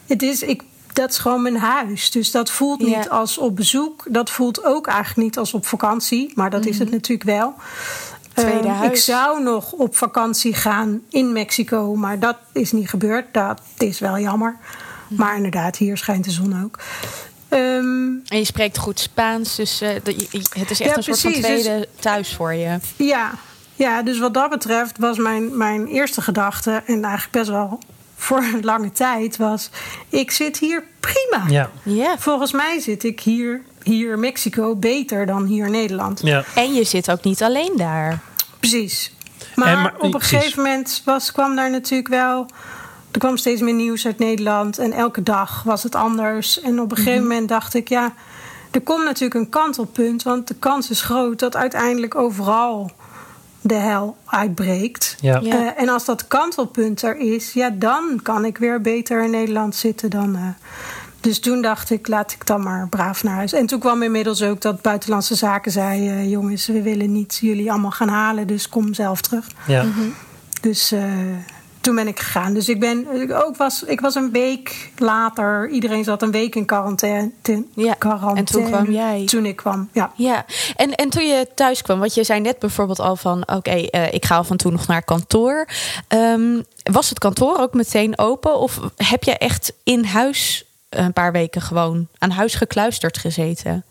het 0.07 0.21
is... 0.21 0.41
Ik, 0.41 0.63
dat 0.93 1.09
is 1.09 1.17
gewoon 1.17 1.41
mijn 1.41 1.57
huis. 1.57 2.11
Dus 2.11 2.31
dat 2.31 2.49
voelt 2.51 2.79
niet 2.79 3.03
Ja. 3.03 3.09
als 3.09 3.37
op 3.37 3.55
bezoek. 3.55 4.03
Dat 4.09 4.29
voelt 4.29 4.63
ook 4.65 4.87
eigenlijk 4.87 5.17
niet 5.17 5.37
als 5.37 5.53
op 5.53 5.65
vakantie. 5.65 6.31
Maar 6.35 6.49
dat 6.49 6.65
is 6.65 6.79
het 6.79 6.91
natuurlijk 6.91 7.23
wel. 7.29 7.53
Tweede 8.33 8.59
Ehm, 8.67 8.75
huis. 8.77 8.89
Ik 8.89 8.95
zou 9.03 9.43
nog 9.43 9.71
op 9.71 9.97
vakantie 9.97 10.53
gaan 10.53 11.01
in 11.09 11.31
Mexico, 11.33 11.95
maar 11.95 12.19
dat 12.19 12.37
is 12.53 12.71
niet 12.71 12.89
gebeurd. 12.89 13.33
Dat 13.33 13.61
is 13.77 13.99
wel 13.99 14.19
jammer. 14.19 14.57
Maar 15.07 15.35
inderdaad, 15.35 15.77
hier 15.77 15.97
schijnt 15.97 16.23
de 16.23 16.31
zon 16.31 16.63
ook. 16.63 16.79
Ehm, 17.51 18.09
En 18.27 18.37
je 18.37 18.43
spreekt 18.45 18.77
goed 18.77 18.99
Spaans, 18.99 19.55
dus 19.55 19.81
eh, 19.81 19.89
het 19.89 20.07
is 20.07 20.79
echt 20.79 20.79
Ja, 20.79 20.97
een 20.97 21.03
soort 21.03 21.19
van 21.19 21.31
precies, 21.31 21.47
dus- 21.47 21.61
tweede 21.63 21.87
thuis 21.99 22.35
voor 22.35 22.53
je. 22.53 22.77
ja. 22.95 23.31
ja, 23.75 24.01
dus 24.03 24.19
wat 24.19 24.33
dat 24.33 24.49
betreft 24.49 24.97
was 24.97 25.17
mijn, 25.17 25.57
mijn 25.57 25.87
eerste 25.87 26.21
gedachte... 26.21 26.83
en 26.85 27.03
eigenlijk 27.03 27.31
best 27.31 27.49
wel 27.49 27.79
voor 28.15 28.37
een 28.37 28.63
lange 28.63 28.91
tijd 28.91 29.37
was... 29.37 29.69
ik 30.09 30.31
zit 30.31 30.57
hier 30.57 30.83
prima. 30.99 31.43
Ja. 31.49 31.69
Ja. 31.83 32.17
Volgens 32.17 32.51
mij 32.51 32.79
zit 32.79 33.03
ik 33.03 33.19
hier, 33.19 33.61
hier 33.83 34.13
in 34.13 34.19
Mexico 34.19 34.75
beter 34.75 35.25
dan 35.25 35.45
hier 35.45 35.65
in 35.65 35.71
Nederland. 35.71 36.19
Ja. 36.23 36.43
En 36.55 36.73
je 36.73 36.83
zit 36.83 37.11
ook 37.11 37.23
niet 37.23 37.43
alleen 37.43 37.73
daar. 37.75 38.19
Precies. 38.59 39.11
Maar, 39.55 39.67
En 39.67 39.81
maar- 39.81 39.93
op 39.95 40.01
een 40.03 40.09
precies. 40.11 40.37
gegeven 40.37 40.63
moment 40.63 41.01
was, 41.05 41.31
kwam 41.31 41.55
daar 41.55 41.71
natuurlijk 41.71 42.09
wel. 42.09 42.45
Er 43.11 43.19
kwam 43.19 43.37
steeds 43.37 43.61
meer 43.61 43.73
nieuws 43.73 44.05
uit 44.05 44.19
Nederland. 44.19 44.77
En 44.77 44.91
elke 44.91 45.23
dag 45.23 45.63
was 45.63 45.83
het 45.83 45.95
anders. 45.95 46.61
En 46.61 46.79
op 46.79 46.91
een 46.91 46.97
gegeven 46.97 47.21
moment 47.21 47.49
dacht 47.49 47.73
ik, 47.73 47.89
ja, 47.89 48.13
er 48.71 48.81
komt 48.81 49.03
natuurlijk 49.03 49.39
een 49.39 49.49
kantelpunt. 49.49 50.23
Want 50.23 50.47
de 50.47 50.55
kans 50.55 50.89
is 50.89 51.01
groot 51.01 51.39
dat 51.39 51.55
uiteindelijk 51.55 52.15
overal 52.15 52.91
de 53.61 53.73
hel 53.73 54.17
uitbreekt. 54.25 55.15
Ja. 55.19 55.39
Ja. 55.39 55.55
Eh, 55.55 55.81
en 55.81 55.89
als 55.89 56.05
dat 56.05 56.27
kantelpunt 56.27 57.01
er 57.01 57.17
is, 57.17 57.53
ja, 57.53 57.69
dan 57.69 58.19
kan 58.23 58.45
ik 58.45 58.57
weer 58.57 58.81
beter 58.81 59.23
in 59.23 59.31
Nederland 59.31 59.75
zitten 59.75 60.09
dan. 60.09 60.35
eh, 60.35 60.41
dus 61.21 61.39
toen 61.39 61.61
dacht 61.61 61.89
ik, 61.89 62.07
laat 62.07 62.31
ik 62.31 62.45
dan 62.45 62.63
maar 62.63 62.87
braaf 62.89 63.23
naar 63.23 63.35
huis. 63.35 63.53
En 63.53 63.65
toen 63.65 63.79
kwam 63.79 64.03
inmiddels 64.03 64.43
ook 64.43 64.61
dat 64.61 64.81
Buitenlandse 64.81 65.35
Zaken 65.35 65.71
zei: 65.71 66.09
eh, 66.09 66.29
jongens, 66.29 66.67
we 66.67 66.81
willen 66.81 67.11
niet 67.11 67.37
jullie 67.41 67.71
allemaal 67.71 67.91
gaan 67.91 68.07
halen, 68.09 68.47
dus 68.47 68.69
kom 68.69 68.93
zelf 68.93 69.21
terug. 69.21 69.47
Ja. 69.67 69.85
Dus 70.61 70.91
eh, 70.91 71.03
toen 71.81 71.95
ben 71.95 72.07
ik 72.07 72.19
gegaan. 72.19 72.53
Dus 72.53 72.69
ik 72.69 72.79
ben 72.79 73.07
ook 73.45 73.57
was, 73.57 73.83
ik 73.83 74.01
was 74.01 74.15
een 74.15 74.31
week 74.31 74.91
later. 74.97 75.69
Iedereen 75.69 76.03
zat 76.03 76.21
een 76.21 76.31
week 76.31 76.55
in 76.55 76.65
quarantaine. 76.65 77.31
Ja, 77.75 77.93
quarantaine 77.93 78.39
en 78.39 78.45
toen 78.45 78.65
kwam 78.65 78.91
jij. 78.91 79.25
Toen 79.25 79.45
ik 79.45 79.55
kwam, 79.55 79.89
ja. 79.91 80.11
Ja, 80.15 80.45
en, 80.75 80.95
en 80.95 81.09
toen 81.09 81.27
je 81.27 81.47
thuis 81.55 81.81
kwam, 81.81 81.99
want 81.99 82.13
je 82.13 82.23
zei 82.23 82.39
net 82.39 82.59
bijvoorbeeld 82.59 82.99
al 82.99 83.15
van... 83.15 83.47
oké, 83.47 83.71
eh, 83.71 84.13
ik 84.13 84.25
ga 84.25 84.37
af 84.37 84.49
en 84.49 84.57
toe 84.57 84.71
nog 84.71 84.87
naar 84.87 85.03
kantoor. 85.03 85.67
Ehm, 86.07 86.61
was 86.83 87.09
het 87.09 87.19
kantoor 87.19 87.59
ook 87.59 87.73
meteen 87.73 88.19
open? 88.19 88.59
Of 88.59 88.79
heb 88.95 89.23
je 89.23 89.37
echt 89.37 89.73
in 89.83 90.03
huis 90.03 90.65
een 90.89 91.13
paar 91.13 91.31
weken 91.31 91.61
gewoon 91.61 92.07
aan 92.17 92.31
huis 92.31 92.55
gekluisterd 92.55 93.17
gezeten? 93.17 93.83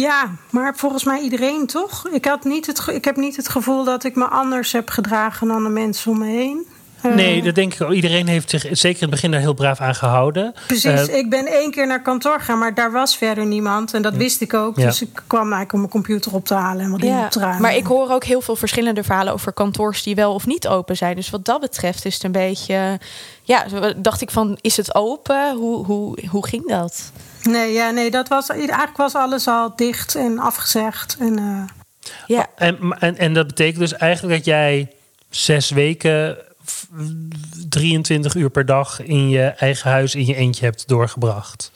Ja, 0.00 0.30
maar 0.50 0.76
volgens 0.76 1.04
mij 1.04 1.20
iedereen 1.20 1.66
toch? 1.66 2.08
Ik, 2.08 2.24
had 2.24 2.44
niet 2.44 2.66
het, 2.66 2.86
ik 2.92 3.04
heb 3.04 3.16
niet 3.16 3.36
het 3.36 3.48
gevoel 3.48 3.84
dat 3.84 4.04
ik 4.04 4.14
me 4.14 4.24
anders 4.24 4.72
heb 4.72 4.90
gedragen 4.90 5.48
dan 5.48 5.62
de 5.62 5.68
mensen 5.68 6.10
om 6.10 6.18
me 6.18 6.26
heen. 6.26 6.66
Eh, 7.00 7.14
Nee, 7.14 7.42
dat 7.42 7.54
denk 7.54 7.74
ik 7.74 7.80
ook. 7.82 7.92
Iedereen 7.92 8.26
heeft 8.26 8.50
zich 8.50 8.62
zeker 8.62 8.88
in 8.88 8.96
het 9.00 9.10
begin 9.10 9.30
daar 9.30 9.40
heel 9.40 9.54
braaf 9.54 9.80
aan 9.80 9.94
gehouden. 9.94 10.54
Precies, 10.66 11.08
Eh, 11.08 11.16
ik 11.16 11.30
ben 11.30 11.46
één 11.46 11.70
keer 11.70 11.86
naar 11.86 12.02
kantoor 12.02 12.38
gegaan, 12.38 12.58
maar 12.58 12.74
daar 12.74 12.92
was 12.92 13.16
verder 13.16 13.46
niemand. 13.46 13.94
En 13.94 14.02
dat 14.02 14.16
wist 14.16 14.40
ik 14.40 14.54
ook. 14.54 14.76
Ja. 14.78 14.86
Dus 14.86 15.02
ik 15.02 15.22
kwam 15.26 15.40
eigenlijk 15.42 15.72
om 15.72 15.78
mijn 15.78 15.90
computer 15.90 16.34
op 16.34 16.44
te 16.44 16.54
halen 16.54 16.84
en 16.84 16.90
wat 16.90 17.00
dingen 17.00 17.24
op 17.24 17.30
te 17.30 17.38
ruimen. 17.38 17.62
maar 17.62 17.76
ik 17.76 17.86
hoor 17.86 18.10
ook 18.10 18.24
heel 18.24 18.40
veel 18.40 18.56
verschillende 18.56 19.02
verhalen 19.02 19.32
over 19.32 19.52
kantoors 19.52 20.02
die 20.02 20.14
wel 20.14 20.34
of 20.34 20.46
niet 20.46 20.68
open 20.68 20.96
zijn. 20.96 21.16
Dus 21.16 21.30
wat 21.30 21.44
dat 21.44 21.60
betreft 21.60 22.04
is 22.04 22.14
het 22.14 22.22
een 22.22 22.32
beetje. 22.32 22.98
Ja, 23.42 23.64
dacht 23.96 24.20
ik 24.20 24.30
van, 24.30 24.58
is 24.60 24.76
het 24.76 24.94
open? 24.94 25.56
Hoe, 25.56 25.84
hoe, 25.84 26.18
hoe 26.30 26.46
ging 26.46 26.68
dat? 26.68 27.12
Nee, 27.42 27.72
ja, 27.72 27.90
nee, 27.90 28.10
dat 28.10 28.28
was, 28.28 28.48
eigenlijk 28.48 28.96
was 28.96 29.14
alles 29.14 29.48
al 29.48 29.72
dicht 29.76 30.14
en 30.14 30.38
afgezegd. 30.38 31.16
En, 31.20 31.38
eh, 31.38 31.62
Ja, 32.26 32.46
En, 32.56 32.96
en, 32.98 33.18
en 33.18 33.34
dat 33.34 33.46
betekent 33.46 33.78
dus 33.78 33.92
eigenlijk 33.94 34.36
dat 34.36 34.44
jij 34.44 34.92
zes 35.30 35.70
weken 35.70 36.36
23 37.68 38.34
uur 38.34 38.50
per 38.50 38.66
dag 38.66 39.02
in 39.02 39.28
je 39.28 39.42
eigen 39.44 39.90
huis 39.90 40.14
in 40.14 40.26
je 40.26 40.34
eentje 40.34 40.64
hebt 40.64 40.88
doorgebracht? 40.88 41.72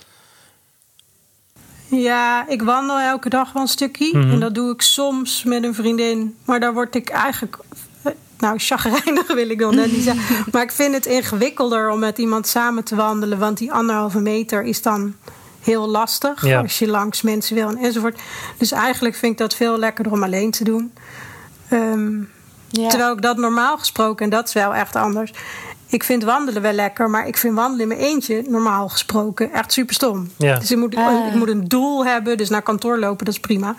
Ja, 1.86 2.48
ik 2.48 2.62
wandel 2.62 2.98
elke 2.98 3.28
dag 3.28 3.52
wel 3.52 3.62
een 3.62 3.68
stukje. 3.68 4.18
Mhm. 4.18 4.30
En 4.30 4.40
dat 4.40 4.54
doe 4.54 4.72
ik 4.72 4.82
soms 4.82 5.44
met 5.44 5.62
een 5.64 5.74
vriendin. 5.74 6.36
Maar 6.44 6.60
daar 6.60 6.72
word 6.72 6.94
ik 6.94 7.08
eigenlijk... 7.08 7.58
eh, 8.02 8.12
Nou, 8.38 8.58
chagrijnig 8.58 9.26
wil 9.34 9.50
ik 9.50 9.60
nog 9.60 9.74
net 9.74 9.92
niet 9.92 10.02
zeggen. 10.02 10.44
Maar 10.52 10.62
ik 10.62 10.72
vind 10.72 10.94
het 10.94 11.06
ingewikkelder 11.06 11.90
om 11.90 11.98
met 11.98 12.18
iemand 12.18 12.46
samen 12.46 12.84
te 12.84 12.94
wandelen. 12.96 13.38
Want 13.38 13.58
die 13.58 13.72
anderhalve 13.72 14.20
meter 14.20 14.62
is 14.62 14.82
dan 14.82 15.14
heel 15.60 15.88
lastig. 15.88 16.46
Ja. 16.46 16.60
Als 16.60 16.78
je 16.78 16.86
langs 16.88 17.22
mensen 17.22 17.54
wil 17.54 17.68
en 17.68 17.76
enzovoort. 17.76 18.20
Dus 18.58 18.72
eigenlijk 18.72 19.14
vind 19.14 19.32
ik 19.32 19.38
dat 19.38 19.54
veel 19.54 19.78
lekkerder 19.78 20.12
om 20.12 20.22
alleen 20.22 20.50
te 20.50 20.64
doen. 20.64 20.92
Ehm, 21.68 22.18
Ja. 22.72 22.88
Terwijl 22.88 23.12
ik 23.12 23.22
dat 23.22 23.36
normaal 23.36 23.78
gesproken, 23.78 24.24
en 24.24 24.30
dat 24.30 24.46
is 24.48 24.52
wel 24.54 24.74
echt 24.74 24.96
anders. 24.96 25.32
Ik 25.86 26.04
vind 26.04 26.24
wandelen 26.24 26.62
wel 26.62 26.72
lekker, 26.72 27.10
maar 27.10 27.26
ik 27.26 27.36
vind 27.36 27.54
wandelen 27.54 27.80
in 27.80 27.88
mijn 27.88 28.00
eentje 28.00 28.42
normaal 28.48 28.88
gesproken 28.88 29.52
echt 29.52 29.72
super 29.72 29.94
stom. 29.94 30.30
Ja. 30.36 30.58
Dus 30.58 30.70
ik 30.70 30.76
moet, 30.76 30.96
Ah. 30.96 31.26
ik 31.26 31.34
moet 31.34 31.48
een 31.48 31.68
doel 31.68 32.06
hebben, 32.06 32.36
dus 32.36 32.48
naar 32.48 32.62
kantoor 32.62 32.98
lopen, 32.98 33.24
dat 33.24 33.34
is 33.34 33.40
prima. 33.40 33.74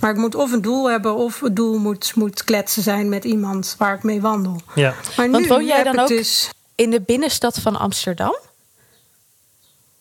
Maar 0.00 0.10
ik 0.10 0.16
moet 0.16 0.34
of 0.34 0.52
een 0.52 0.62
doel 0.62 0.90
hebben, 0.90 1.14
of 1.14 1.40
het 1.40 1.56
doel 1.56 1.78
moet, 1.78 2.12
moet 2.14 2.44
kletsen 2.44 2.82
zijn 2.82 3.08
met 3.08 3.24
iemand 3.24 3.74
waar 3.78 3.94
ik 3.94 4.02
mee 4.02 4.20
wandel. 4.20 4.60
Ja. 4.74 4.94
Maar 5.16 5.30
Want 5.30 5.42
nu 5.42 5.48
woon 5.48 5.64
jij 5.64 5.76
heb 5.76 5.84
dan 5.84 5.98
ook 5.98 6.08
dus. 6.08 6.50
in 6.74 6.90
de 6.90 7.00
binnenstad 7.00 7.58
van 7.58 7.76
Amsterdam? 7.76 8.36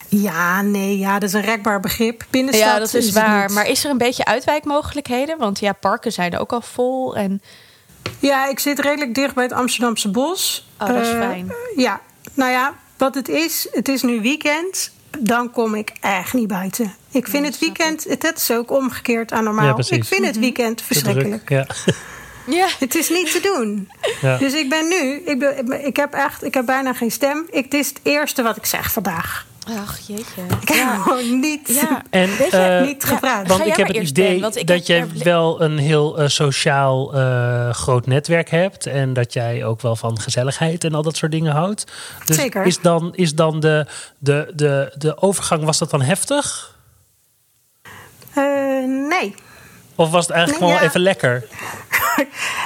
Ja, 0.09 0.62
nee, 0.62 0.97
ja, 0.97 1.13
dat 1.19 1.29
is 1.29 1.33
een 1.35 1.41
rekbaar 1.41 1.79
begrip. 1.79 2.24
Binnenstad 2.29 2.67
ja, 2.67 2.79
dat 2.79 2.93
is 2.93 3.12
waar. 3.12 3.41
niet. 3.45 3.53
Maar 3.53 3.67
is 3.67 3.83
er 3.83 3.91
een 3.91 3.97
beetje 3.97 4.25
uitwijkmogelijkheden? 4.25 5.38
Want 5.38 5.59
ja, 5.59 5.74
parken 5.74 6.12
zijn 6.12 6.38
ook 6.38 6.51
al 6.53 6.62
vol. 6.62 7.15
En 7.15 7.41
Ja, 8.19 8.47
ik 8.50 8.59
zit 8.59 8.79
redelijk 8.79 9.15
dicht 9.15 9.33
bij 9.33 9.43
het 9.43 9.53
Amsterdamse 9.53 10.09
bos. 10.12 10.67
Oh, 10.79 10.88
dat 10.88 11.01
is 11.01 11.09
Eh, 11.09 11.19
fijn. 11.19 11.51
Ja, 11.75 12.01
nou 12.33 12.51
ja, 12.51 12.74
wat 12.97 13.15
het 13.15 13.27
is, 13.29 13.67
het 13.71 13.88
is 13.88 14.01
nu 14.01 14.21
weekend. 14.21 14.93
Dan 15.19 15.51
kom 15.51 15.75
ik 15.75 15.91
echt 16.01 16.33
niet 16.33 16.47
buiten. 16.47 16.95
Ik 17.12 17.27
vind 17.27 17.45
het 17.45 17.59
weekend, 17.59 18.03
het, 18.03 18.24
het 18.24 18.38
is 18.38 18.51
ook 18.51 18.71
omgekeerd 18.71 19.31
aan 19.31 19.43
normaal. 19.43 19.65
Ja, 19.65 19.95
ik 19.95 20.05
vind 20.05 20.25
het 20.25 20.39
weekend 20.39 20.77
Te 20.77 20.83
verschrikkelijk. 20.83 21.50
Ja. 21.50 21.67
ja, 22.57 22.67
Het 22.79 22.95
is 22.95 23.09
niet 23.09 23.31
te 23.31 23.39
doen. 23.39 23.89
Ja. 24.21 24.38
Dus 24.38 24.53
ik 24.53 24.69
ben 24.69 24.88
nu, 24.88 25.21
ik, 25.25 25.39
ben, 25.39 25.85
ik 25.85 25.95
heb 25.95 26.13
echt, 26.13 26.43
ik 26.43 26.53
heb 26.53 26.65
bijna 26.65 26.93
geen 26.93 27.12
stem. 27.12 27.45
Ik, 27.50 27.63
het 27.63 27.74
is 27.74 27.88
het 27.88 28.00
eerste 28.03 28.41
wat 28.43 28.57
ik 28.57 28.65
zeg 28.65 28.91
vandaag. 28.91 29.45
Ach 29.67 30.00
jeetje. 30.07 30.41
Ik 30.62 30.67
heb 30.67 30.77
Ja. 30.77 30.95
gewoon 30.98 31.39
niet, 31.39 31.67
Ja. 31.67 32.01
En, 32.10 32.38
Weet 32.38 32.51
je, 32.51 32.57
eh, 32.57 32.86
niet 32.86 33.01
Ja. 33.01 33.07
gevraagd. 33.07 33.48
Want 33.48 33.65
ik 33.65 33.75
heb 33.75 33.88
het 33.88 33.95
idee 34.10 34.31
Ben, 34.31 34.41
want 34.41 34.55
ik 34.55 34.67
dat 34.67 34.88
jij 34.88 35.00
er- 35.00 35.07
wel 35.24 35.62
een 35.62 35.77
heel 35.77 36.17
eh, 36.17 36.27
sociaal 36.27 37.13
eh, 37.13 37.69
groot 37.69 38.05
netwerk 38.07 38.50
hebt. 38.50 38.86
En 38.86 39.13
dat 39.13 39.34
jij 39.34 39.65
ook 39.65 39.81
wel 39.81 39.95
van 39.95 40.19
gezelligheid 40.19 40.84
en 40.84 40.93
al 40.93 41.01
dat 41.03 41.15
soort 41.15 41.31
dingen 41.31 41.51
houdt. 41.53 41.84
Dus 42.25 42.36
Zeker. 42.36 42.65
Is 42.65 42.81
dan, 42.81 43.15
is 43.15 43.36
dan 43.36 43.60
de, 43.60 43.86
de, 44.17 44.51
de, 44.55 44.93
de 44.98 45.22
overgang, 45.22 45.63
was 45.63 45.77
dat 45.77 45.89
dan 45.89 46.01
heftig? 46.01 46.75
Eh, 48.34 48.43
nee. 49.10 49.36
Of 49.95 50.10
was 50.10 50.25
het 50.27 50.36
eigenlijk 50.36 50.48
Nee, 50.63 50.69
gewoon 50.69 50.84
ja. 50.84 50.89
even 50.89 51.01
lekker? 51.01 51.43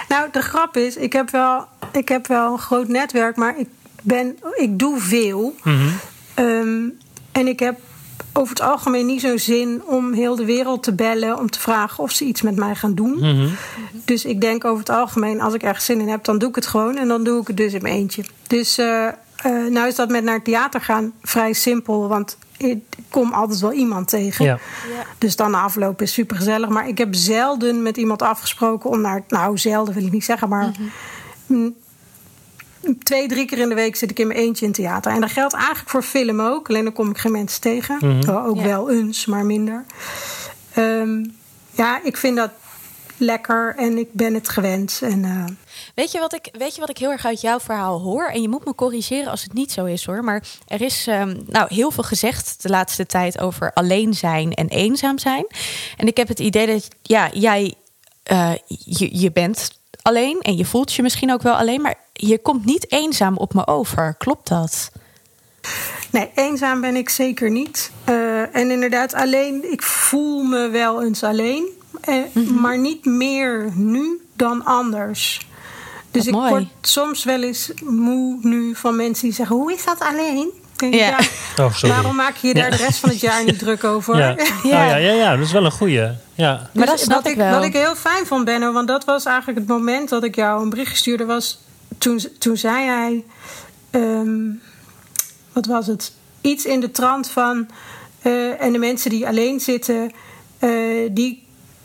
Nou, 0.09 0.27
de 0.31 0.41
grap 0.41 0.77
is, 0.77 0.95
ik 0.95 1.13
heb 1.13 1.29
wel, 1.29 1.65
ik 1.91 2.07
heb 2.09 2.27
wel 2.27 2.51
een 2.51 2.59
groot 2.59 2.87
netwerk, 2.87 3.35
maar 3.35 3.59
ik, 3.59 3.67
ben, 4.01 4.37
ik 4.55 4.79
doe 4.79 4.99
veel. 4.99 5.55
Mhm. 5.63 5.87
Ehm, 6.39 6.87
en 7.31 7.47
ik 7.47 7.59
heb 7.59 7.79
over 8.33 8.49
het 8.49 8.61
algemeen 8.61 9.05
niet 9.05 9.21
zo'n 9.21 9.39
zin 9.39 9.81
om 9.85 10.13
heel 10.13 10.35
de 10.35 10.45
wereld 10.45 10.83
te 10.83 10.93
bellen 10.93 11.37
om 11.37 11.49
te 11.49 11.59
vragen 11.59 12.03
of 12.03 12.11
ze 12.11 12.25
iets 12.25 12.41
met 12.41 12.55
mij 12.55 12.75
gaan 12.75 12.93
doen. 12.95 13.17
Mhm. 13.19 13.47
Dus 14.05 14.25
ik 14.25 14.41
denk 14.41 14.65
over 14.65 14.79
het 14.79 14.89
algemeen, 14.89 15.41
als 15.41 15.53
ik 15.53 15.63
ergens 15.63 15.85
zin 15.85 16.01
in 16.01 16.07
heb, 16.07 16.23
dan 16.23 16.37
doe 16.37 16.49
ik 16.49 16.55
het 16.55 16.67
gewoon. 16.67 16.97
En 16.97 17.07
dan 17.07 17.23
doe 17.23 17.41
ik 17.41 17.47
het 17.47 17.57
dus 17.57 17.73
in 17.73 17.81
mijn 17.81 17.95
eentje. 17.95 18.23
Dus 18.47 18.77
eh, 18.77 19.07
eh, 19.07 19.13
nou 19.69 19.87
is 19.87 19.95
dat 19.95 20.09
met 20.09 20.23
naar 20.23 20.35
het 20.35 20.43
theater 20.43 20.81
gaan 20.81 21.13
vrij 21.21 21.53
simpel. 21.53 22.07
Want 22.07 22.37
ik 22.57 22.83
kom 23.09 23.33
altijd 23.33 23.59
wel 23.59 23.73
iemand 23.73 24.07
tegen. 24.07 24.45
Ja. 24.45 24.59
Dus 25.17 25.35
dan 25.35 25.51
de 25.51 25.57
afloop 25.57 26.01
is 26.01 26.13
super 26.13 26.35
gezellig. 26.35 26.69
Maar 26.69 26.87
ik 26.87 26.97
heb 26.97 27.15
zelden 27.15 27.81
met 27.81 27.97
iemand 27.97 28.21
afgesproken 28.21 28.89
om 28.89 29.01
naar. 29.01 29.23
Nou, 29.27 29.57
zelden 29.57 29.93
wil 29.93 30.05
ik 30.05 30.11
niet 30.11 30.25
zeggen, 30.25 30.49
maar. 30.49 30.71
mm, 31.45 31.75
Twee, 33.03 33.27
drie 33.27 33.45
keer 33.45 33.57
in 33.57 33.69
de 33.69 33.75
week 33.75 33.95
zit 33.95 34.11
ik 34.11 34.19
in 34.19 34.27
mijn 34.27 34.39
eentje 34.39 34.65
in 34.65 34.71
theater. 34.71 35.11
En 35.11 35.21
dat 35.21 35.31
geldt 35.31 35.53
eigenlijk 35.53 35.89
voor 35.89 36.03
film 36.03 36.41
ook. 36.41 36.69
Alleen 36.69 36.83
dan 36.83 36.93
kom 36.93 37.09
ik 37.09 37.17
geen 37.17 37.31
mensen 37.31 37.61
tegen. 37.61 37.97
Mhm. 37.99 38.29
Ook 38.29 38.55
Ja. 38.57 38.63
wel 38.63 38.89
eens, 38.91 39.25
maar 39.25 39.45
minder. 39.45 39.85
Ehm, 40.73 41.25
ja, 41.71 42.03
ik 42.03 42.17
vind 42.17 42.35
dat 42.35 42.51
lekker 43.17 43.75
en 43.77 43.97
ik 43.97 44.13
ben 44.13 44.33
het 44.33 44.49
gewend. 44.49 44.99
En, 45.03 45.25
eh, 45.25 45.45
Weet 45.95 46.11
je, 46.11 46.19
wat 46.19 46.33
ik, 46.33 46.49
weet 46.57 46.73
je 46.75 46.79
wat 46.79 46.89
ik 46.89 46.97
heel 46.97 47.11
erg 47.11 47.25
uit 47.25 47.41
jouw 47.41 47.59
verhaal 47.59 47.99
hoor? 48.01 48.25
En 48.25 48.41
je 48.41 48.49
moet 48.49 48.65
me 48.65 48.75
corrigeren 48.75 49.31
als 49.31 49.43
het 49.43 49.53
niet 49.53 49.71
zo 49.71 49.85
is 49.85 50.05
hoor. 50.05 50.23
Maar 50.23 50.43
er 50.67 50.81
is 50.81 51.07
ehm, 51.07 51.37
nou, 51.47 51.73
heel 51.73 51.91
veel 51.91 52.03
gezegd 52.03 52.61
de 52.61 52.69
laatste 52.69 53.05
tijd 53.05 53.39
over 53.39 53.73
alleen 53.73 54.13
zijn 54.13 54.53
en 54.53 54.67
eenzaam 54.67 55.17
zijn. 55.19 55.45
En 55.97 56.07
ik 56.07 56.17
heb 56.17 56.27
het 56.27 56.39
idee 56.39 56.67
dat 56.67 56.87
ja, 57.01 57.29
jij 57.33 57.73
eh, 58.23 58.51
je, 58.67 59.19
je 59.19 59.31
bent 59.31 59.78
alleen 60.01 60.39
en 60.41 60.57
je 60.57 60.65
voelt 60.65 60.93
je 60.93 61.01
misschien 61.01 61.31
ook 61.33 61.41
wel 61.41 61.53
alleen. 61.55 61.81
Maar 61.81 61.95
je 62.13 62.39
komt 62.41 62.65
niet 62.65 62.91
eenzaam 62.91 63.37
op 63.37 63.53
me 63.53 63.67
over. 63.67 64.15
Klopt 64.17 64.49
dat? 64.49 64.91
Nee, 66.11 66.31
eenzaam 66.35 66.81
ben 66.81 66.95
ik 66.95 67.09
zeker 67.09 67.51
niet. 67.51 67.91
Eh, 68.03 68.55
en 68.55 68.71
inderdaad, 68.71 69.13
alleen, 69.13 69.71
ik 69.71 69.81
voel 69.81 70.43
me 70.43 70.69
wel 70.69 71.03
eens 71.03 71.23
alleen. 71.23 71.67
Eh, 72.01 72.15
Mhm. 72.33 72.59
Maar 72.59 72.77
niet 72.79 73.05
meer 73.05 73.71
nu 73.75 74.21
dan 74.33 74.65
anders. 74.65 75.47
Dus 76.11 76.25
Wat 76.25 76.33
ik 76.33 76.39
mooi. 76.39 76.49
word 76.49 76.65
soms 76.81 77.23
wel 77.23 77.43
eens 77.43 77.71
moe 77.83 78.37
nu 78.41 78.75
van 78.75 78.95
mensen 78.95 79.23
die 79.25 79.33
zeggen: 79.33 79.55
Hoe 79.55 79.73
is 79.73 79.85
dat 79.85 79.99
alleen? 79.99 80.51
Denk 80.79 80.93
ik, 80.93 80.99
Ja. 80.99 81.07
ja. 81.07 81.17
Oh, 81.63 81.73
sorry. 81.73 81.95
Waarom 81.95 82.15
maak 82.15 82.35
je 82.35 82.47
je 82.47 82.53
daar 82.53 82.69
de 82.71 82.75
rest 82.77 82.99
van 82.99 83.09
het 83.09 83.19
jaar 83.19 83.43
niet 83.43 83.59
druk 83.65 83.83
over? 83.83 84.17
Ja. 84.17 84.35
Ja. 84.37 84.45
Oh, 84.63 84.89
ja, 84.89 84.95
ja, 84.95 85.11
ja, 85.13 85.35
dat 85.35 85.45
is 85.45 85.51
wel 85.51 85.65
een 85.65 85.71
goeie. 85.71 86.07
Ja. 86.33 86.69
Maar 86.73 86.85
dat 86.85 86.95
Dus 86.95 87.01
snap 87.05 87.23
wat 87.23 87.31
ik 87.31 87.37
wel. 87.37 87.51
Wat 87.51 87.63
ik 87.63 87.73
heel 87.73 87.95
fijn 87.95 88.25
vond, 88.25 88.45
Benno, 88.45 88.71
want 88.71 88.87
dat 88.87 89.05
was 89.05 89.25
eigenlijk 89.25 89.57
het 89.59 89.67
moment 89.67 90.09
dat 90.09 90.23
ik 90.23 90.35
jou 90.35 90.63
een 90.63 90.69
bericht 90.69 90.97
stuurde, 90.97 91.25
was 91.25 91.59
toen, 91.97 92.19
toen 92.39 92.57
zei 92.57 92.85
hij, 92.85 93.23
ehm, 93.91 94.39
wat 95.53 95.65
was 95.65 95.87
het? 95.87 96.11
Iets 96.41 96.65
in 96.65 96.79
de 96.79 96.91
trant 96.91 97.29
van, 97.29 97.67
eh, 98.21 98.61
en 98.61 98.71
de 98.71 98.79
mensen 98.79 99.09
die 99.09 99.27
alleen 99.27 99.59
zitten, 99.59 100.11
eh, 100.59 100.69
die 101.11 101.43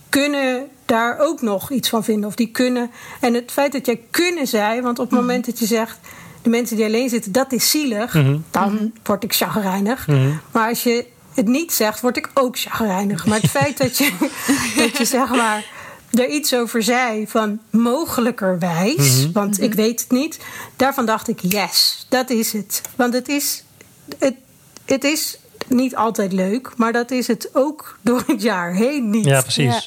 kunnen 0.09 0.69
daar 0.87 1.19
ook 1.19 1.43
nog 1.43 1.71
iets 1.71 1.89
van 1.89 2.05
vinden. 2.05 2.29
Of 2.29 2.35
die 2.35 2.51
kunnen, 2.51 2.91
en 3.21 3.35
het 3.35 3.51
feit 3.53 3.73
dat 3.73 3.87
jij 3.87 4.01
kunnen 4.11 4.47
zei, 4.47 4.81
want 4.81 4.99
op 4.99 5.11
het 5.11 5.19
moment 5.21 5.47
dat 5.47 5.59
je 5.59 5.67
zegt, 5.67 5.99
de 6.45 6.51
mensen 6.51 6.77
die 6.77 6.85
alleen 6.85 7.09
zitten, 7.09 7.33
dat 7.33 7.53
is 7.53 7.71
zielig, 7.71 8.15
Mhm. 8.15 8.39
dan 8.51 8.93
word 9.03 9.25
ik 9.25 9.35
chagrijnig. 9.35 10.07
Mhm. 10.07 10.31
Maar 10.53 10.69
als 10.69 10.83
je 10.83 11.07
het 11.35 11.47
niet 11.47 11.73
zegt, 11.73 12.01
word 12.01 12.17
ik 12.17 12.31
ook 12.35 12.59
chagrijnig. 12.59 13.27
Maar 13.27 13.41
het 13.41 13.51
feit 13.51 13.79
dat 13.79 13.99
je, 13.99 14.11
dat 14.77 14.97
je 14.99 15.05
zeg 15.05 15.29
maar 15.31 15.65
er 16.11 16.29
iets 16.29 16.55
over 16.55 16.83
zei 16.83 17.27
van 17.29 17.61
mogelijkerwijs, 17.71 19.31
want 19.33 19.61
ik 19.61 19.75
weet 19.75 20.01
het 20.01 20.11
niet, 20.11 20.39
daarvan 20.77 21.07
dacht 21.07 21.29
ik 21.29 21.41
yes, 21.41 22.07
dat 22.09 22.31
is 22.31 22.53
het. 22.53 22.81
Want 22.97 23.15
het 23.15 23.29
is, 23.29 23.65
het, 24.19 24.35
het 24.85 25.05
is 25.05 25.39
niet 25.67 25.97
altijd 25.97 26.33
leuk, 26.33 26.73
maar 26.77 26.93
dat 26.93 27.11
is 27.11 27.27
het 27.27 27.49
ook 27.53 27.99
door 28.01 28.23
het 28.27 28.43
jaar 28.43 28.73
heen 28.75 29.11
niet. 29.11 29.25
ja, 29.25 29.41
precies. 29.41 29.65
Ja. 29.75 29.83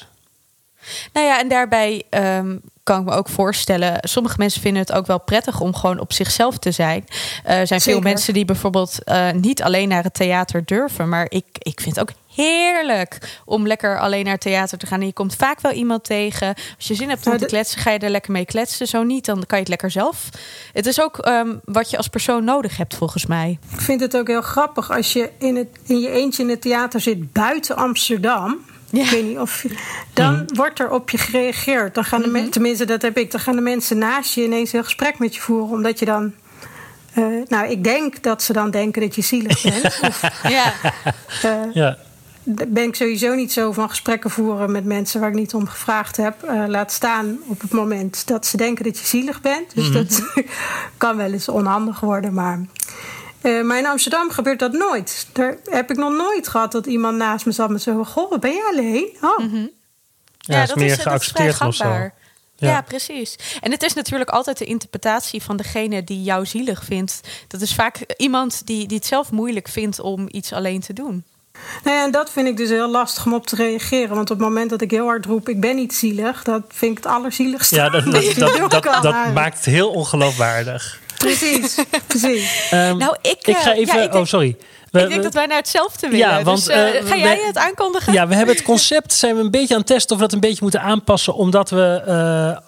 Nou 1.12 1.26
ja, 1.26 1.40
en 1.40 1.48
daarbij 1.48 2.02
ehm, 2.10 2.56
kan 2.88 3.00
ik 3.00 3.06
me 3.06 3.12
ook 3.12 3.28
voorstellen, 3.28 3.98
sommige 4.00 4.34
mensen 4.38 4.60
vinden 4.60 4.82
het 4.82 4.92
ook 4.92 5.06
wel 5.06 5.20
prettig 5.20 5.60
om 5.60 5.74
gewoon 5.74 6.00
op 6.00 6.12
zichzelf 6.12 6.58
te 6.58 6.70
zijn. 6.70 7.04
Eh, 7.44 7.58
er 7.58 7.66
zijn 7.66 7.80
veel 7.80 8.00
mensen 8.00 8.34
die 8.34 8.44
bijvoorbeeld 8.44 9.04
eh, 9.04 9.30
niet 9.30 9.62
alleen 9.62 9.88
naar 9.88 10.02
het 10.02 10.14
theater 10.14 10.64
durven, 10.64 11.08
maar 11.08 11.26
ik, 11.28 11.44
ik 11.58 11.80
vind 11.80 11.96
het 11.96 12.08
ook 12.08 12.16
heerlijk 12.34 13.40
om 13.44 13.66
lekker 13.66 13.98
alleen 14.00 14.24
naar 14.24 14.32
het 14.32 14.40
theater 14.40 14.78
te 14.78 14.86
gaan. 14.86 15.00
En 15.00 15.06
je 15.06 15.12
komt 15.12 15.34
vaak 15.34 15.60
wel 15.60 15.72
iemand 15.72 16.04
tegen. 16.04 16.54
Als 16.76 16.88
je 16.88 16.94
zin 16.94 17.08
hebt 17.08 17.24
om 17.24 17.32
Nou, 17.32 17.42
te 17.42 17.48
kletsen, 17.48 17.80
ga 17.80 17.90
je 17.90 17.98
er 17.98 18.10
lekker 18.10 18.32
mee 18.32 18.44
kletsen. 18.44 18.86
Zo 18.88 19.02
niet, 19.02 19.24
dan 19.24 19.36
kan 19.36 19.58
je 19.58 19.64
het 19.64 19.68
lekker 19.68 19.90
zelf. 19.90 20.28
Het 20.72 20.86
is 20.86 21.02
ook 21.02 21.18
ehm, 21.18 21.54
wat 21.64 21.90
je 21.90 21.96
als 21.96 22.08
persoon 22.08 22.44
nodig 22.44 22.76
hebt, 22.76 22.94
volgens 22.94 23.26
mij. 23.26 23.58
Ik 23.72 23.80
vind 23.80 24.00
het 24.00 24.16
ook 24.16 24.26
heel 24.26 24.42
grappig 24.42 24.90
als 24.90 25.12
je 25.12 25.30
in, 25.38 25.56
het, 25.56 25.68
in 25.86 26.00
je 26.00 26.10
eentje 26.10 26.42
in 26.42 26.48
het 26.48 26.60
theater 26.60 27.00
zit 27.00 27.32
buiten 27.32 27.76
Amsterdam. 27.76 28.58
Ja. 28.90 29.04
Ik 29.04 29.10
weet 29.10 29.24
niet 29.24 29.38
of. 29.38 29.64
Dan 30.12 30.48
wordt 30.54 30.78
er 30.80 30.90
op 30.90 31.10
je 31.10 31.18
gereageerd. 31.18 31.94
Dan 31.94 32.04
gaan 32.04 32.22
de 32.22 32.28
men- 32.28 32.50
tenminste, 32.50 32.84
dat 32.84 33.02
heb 33.02 33.18
ik. 33.18 33.30
Dan 33.30 33.40
gaan 33.40 33.56
de 33.56 33.62
mensen 33.62 33.98
naast 33.98 34.34
je 34.34 34.44
ineens 34.44 34.72
een 34.72 34.84
gesprek 34.84 35.18
met 35.18 35.34
je 35.34 35.40
voeren. 35.40 35.68
Omdat 35.76 35.98
je 35.98 36.04
dan. 36.04 36.32
eh, 37.14 37.24
nou, 37.48 37.68
ik 37.68 37.84
denk 37.84 38.22
dat 38.22 38.42
ze 38.42 38.52
dan 38.52 38.70
denken 38.70 39.02
dat 39.02 39.14
je 39.14 39.22
zielig 39.22 39.62
bent. 39.62 40.00
of 40.08 40.22
Ja, 40.48 40.72
eh, 41.42 41.52
Ja. 41.72 41.96
ben 42.44 42.82
ik 42.84 42.94
sowieso 42.94 43.34
niet 43.34 43.52
zo 43.52 43.72
van 43.72 43.88
gesprekken 43.88 44.30
voeren 44.30 44.72
met 44.72 44.84
mensen 44.84 45.20
waar 45.20 45.28
ik 45.28 45.34
niet 45.34 45.54
om 45.54 45.66
gevraagd 45.66 46.16
heb. 46.16 46.42
eh, 46.42 46.64
laat 46.66 46.92
staan 46.92 47.38
op 47.46 47.60
het 47.60 47.72
moment 47.72 48.26
dat 48.26 48.46
ze 48.46 48.56
denken 48.56 48.84
dat 48.84 48.98
je 48.98 49.06
zielig 49.06 49.40
bent. 49.40 49.74
Dus 49.74 49.92
dat 49.92 50.22
kan 50.96 51.16
wel 51.16 51.32
eens 51.32 51.48
onhandig 51.48 52.00
worden. 52.00 52.34
Maar, 52.34 52.60
eh, 53.40 53.62
maar 53.62 53.78
in 53.78 53.86
Amsterdam 53.86 54.30
gebeurt 54.30 54.58
dat 54.58 54.72
nooit. 54.72 55.26
Daar 55.32 55.56
heb 55.64 55.90
ik 55.90 55.96
nog 55.96 56.12
nooit 56.12 56.48
gehad 56.48 56.72
dat 56.72 56.86
iemand 56.86 57.16
naast 57.16 57.46
me 57.46 57.52
zat 57.52 57.70
met 57.70 57.82
zo... 57.82 58.04
Goh, 58.04 58.38
ben 58.38 58.52
je 58.52 58.68
alleen? 58.72 59.16
Oh. 59.20 59.54
Ja, 60.38 60.62
is 60.62 60.74
meer 60.74 60.88
dat 60.88 60.88
is 60.88 60.94
vrij 60.94 60.96
geaccepteerd 60.96 61.60
of 61.60 61.74
zo. 61.74 61.84
gangbaar. 61.84 62.14
Ja. 62.56 62.80
precies. 62.80 63.36
En 63.60 63.70
het 63.70 63.82
is 63.82 63.94
natuurlijk 63.94 64.30
altijd 64.30 64.58
de 64.58 64.64
interpretatie 64.64 65.42
van 65.42 65.56
degene 65.56 66.04
die 66.04 66.22
jou 66.22 66.46
zielig 66.46 66.84
vindt. 66.84 67.20
Dat 67.48 67.60
is 67.60 67.74
vaak 67.74 68.14
iemand 68.16 68.66
die, 68.66 68.86
die 68.86 68.96
het 68.96 69.06
zelf 69.06 69.30
moeilijk 69.30 69.68
vindt 69.68 70.00
om 70.00 70.28
iets 70.30 70.52
alleen 70.52 70.80
te 70.80 70.92
doen. 70.92 71.24
Nou 71.84 71.96
ja, 71.96 72.04
en 72.04 72.10
dat 72.10 72.30
vind 72.30 72.48
ik 72.48 72.56
dus 72.56 72.68
heel 72.68 72.90
lastig 72.90 73.26
om 73.26 73.34
op 73.34 73.46
te 73.46 73.56
reageren. 73.56 74.14
Want 74.14 74.30
op 74.30 74.38
het 74.38 74.46
moment 74.46 74.70
dat 74.70 74.80
ik 74.80 74.90
heel 74.90 75.06
hard 75.06 75.26
roep, 75.26 75.48
ik 75.48 75.60
ben 75.60 75.76
niet 75.76 75.94
zielig, 75.94 76.42
dat 76.42 76.62
vind 76.68 76.98
ik 76.98 77.04
het 77.04 77.12
allerzieligste. 77.12 77.74
Ja, 77.74 77.88
dat, 77.88 78.04
dat, 78.12 78.70
dat, 78.70 79.02
dat, 79.02 79.32
maakt 79.34 79.56
het 79.56 79.64
heel 79.64 79.90
ongeloofwaardig. 79.90 81.00
Precies, 81.18 81.84
precies. 82.06 82.70
Um, 82.72 82.96
nou, 83.04 83.16
ik, 83.22 83.46
ik 83.46 83.56
ga 83.56 83.72
eh, 83.72 83.78
even. 83.78 84.02
Ja, 84.02 84.18
oh, 84.18 84.24
sorry. 84.24 84.56
ik 84.90 85.08
denk 85.08 85.22
dat 85.22 85.34
wij 85.34 85.46
naar 85.46 85.56
hetzelfde 85.56 86.08
willen. 86.08 86.28
Ja, 86.28 86.42
want, 86.42 86.66
dus, 86.66 86.76
uh, 86.76 87.08
ga 87.08 87.16
jij 87.16 87.42
het 87.46 87.56
aankondigen? 87.56 88.12
Ja, 88.12 88.28
we 88.28 88.34
hebben 88.34 88.54
het 88.54 88.64
concept 88.72 89.12
zijn 89.12 89.36
we 89.36 89.40
een 89.42 89.50
beetje 89.50 89.74
aan 89.74 89.80
het 89.80 89.88
testen 89.88 90.10
of 90.10 90.16
we 90.16 90.22
dat 90.22 90.32
een 90.34 90.40
beetje 90.40 90.62
moeten 90.62 90.80
aanpassen, 90.80 91.34
omdat 91.34 91.70
we 91.70 92.02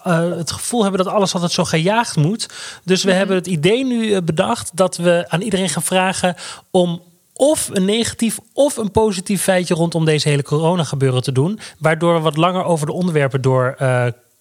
uh, 0.07 0.37
het 0.39 0.51
gevoel 0.51 0.83
hebben 0.83 1.05
dat 1.05 1.13
alles 1.13 1.35
altijd 1.35 1.53
zo 1.53 1.65
gejaagd 1.65 2.17
moet. 2.17 2.47
Dus 2.85 3.03
we 3.03 3.09
mhm. 3.09 3.19
hebben 3.19 3.37
het 3.37 3.47
idee 3.47 3.85
nu 3.85 4.21
bedacht 4.21 4.71
dat 4.75 4.97
we 4.97 5.25
aan 5.29 5.41
iedereen 5.41 5.69
gaan 5.69 5.83
vragen 5.83 6.37
om 6.71 7.03
of 7.33 7.71
een 7.73 7.85
negatief 7.85 8.39
of 8.53 8.77
een 8.77 8.91
positief 8.91 9.43
feitje 9.43 9.75
rondom 9.75 10.05
deze 10.05 10.29
hele 10.29 10.43
corona 10.43 10.85
gebeuren 10.85 11.23
te 11.23 11.33
doen, 11.33 11.59
waardoor 11.79 12.15
we 12.15 12.21
wat 12.21 12.37
langer 12.37 12.65
over 12.65 12.87
de 12.87 12.93
onderwerpen 12.93 13.41
door 13.41 13.77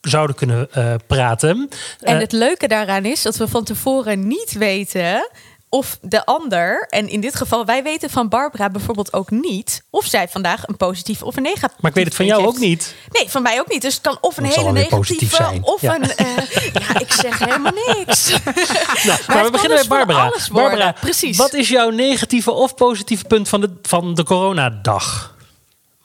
zouden 0.02 0.36
kunnen 0.36 0.70
uh, 0.78 0.94
praten. 1.08 1.70
En 2.00 2.20
het 2.20 2.32
leuke 2.32 2.68
daaraan 2.68 3.06
is 3.06 3.22
dat 3.22 3.38
we 3.38 3.48
van 3.48 3.64
tevoren 3.64 4.28
niet 4.28 4.52
weten 4.52 5.30
of 5.70 5.98
de 6.02 6.26
ander, 6.26 6.86
en 6.90 7.10
in 7.10 7.22
dit 7.22 7.36
geval, 7.36 7.66
wij 7.66 7.84
weten 7.84 8.10
van 8.10 8.30
Barbara 8.30 8.70
bijvoorbeeld 8.70 9.14
ook 9.14 9.30
niet 9.30 9.84
of 9.90 10.06
zij 10.06 10.28
vandaag 10.28 10.68
een 10.68 10.78
positief 10.78 11.24
of 11.24 11.36
een 11.36 11.44
negatief. 11.44 11.78
Maar 11.80 11.92
ik 11.92 11.98
weet 11.98 12.06
het 12.06 12.16
van 12.16 12.26
jou 12.26 12.46
ook 12.46 12.58
niet. 12.58 12.96
Nee, 13.12 13.30
van 13.30 13.42
mij 13.42 13.60
ook 13.60 13.70
niet. 13.70 13.82
Dus 13.82 13.94
het 13.94 14.04
kan 14.04 14.18
of 14.22 14.38
een 14.38 14.44
hele 14.44 14.72
negatieve 14.72 15.60
of 15.62 15.82
een. 15.82 16.04
Uh, 16.04 16.38
ja, 16.88 17.00
ik 17.00 17.12
zeg 17.12 17.40
helemaal 17.40 17.72
niks. 17.88 18.30
nou, 19.08 19.20
maar, 19.28 19.44
we 19.44 19.50
beginnen 19.52 19.78
bij 19.78 19.88
Barbara. 19.88 20.34
Barbara, 20.52 20.92
precies. 20.92 21.38
Wat 21.38 21.54
is 21.54 21.70
jouw 21.70 21.90
negatieve 21.90 22.52
of 22.52 22.76
positieve 22.76 23.26
punt 23.26 23.50
van 23.50 23.62
de, 23.62 23.74
van 23.82 24.14
de 24.14 24.24
coronadag? 24.24 25.36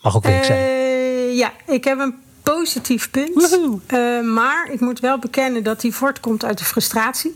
Mag 0.01 0.17
ook 0.17 0.25
week 0.25 0.45
zijn. 0.45 0.59
Uh, 0.59 1.37
ja, 1.37 1.53
ik 1.67 1.85
heb 1.85 1.99
een 1.99 2.24
positief 2.45 3.11
punt. 3.11 3.59
Uh, 3.89 4.21
maar 4.21 4.69
ik 4.71 4.81
moet 4.81 5.01
wel 5.01 5.19
bekennen 5.19 5.63
dat 5.63 5.81
die 5.81 5.95
voortkomt 5.95 6.45
uit 6.45 6.59
de 6.59 6.65
frustratie. 6.65 7.35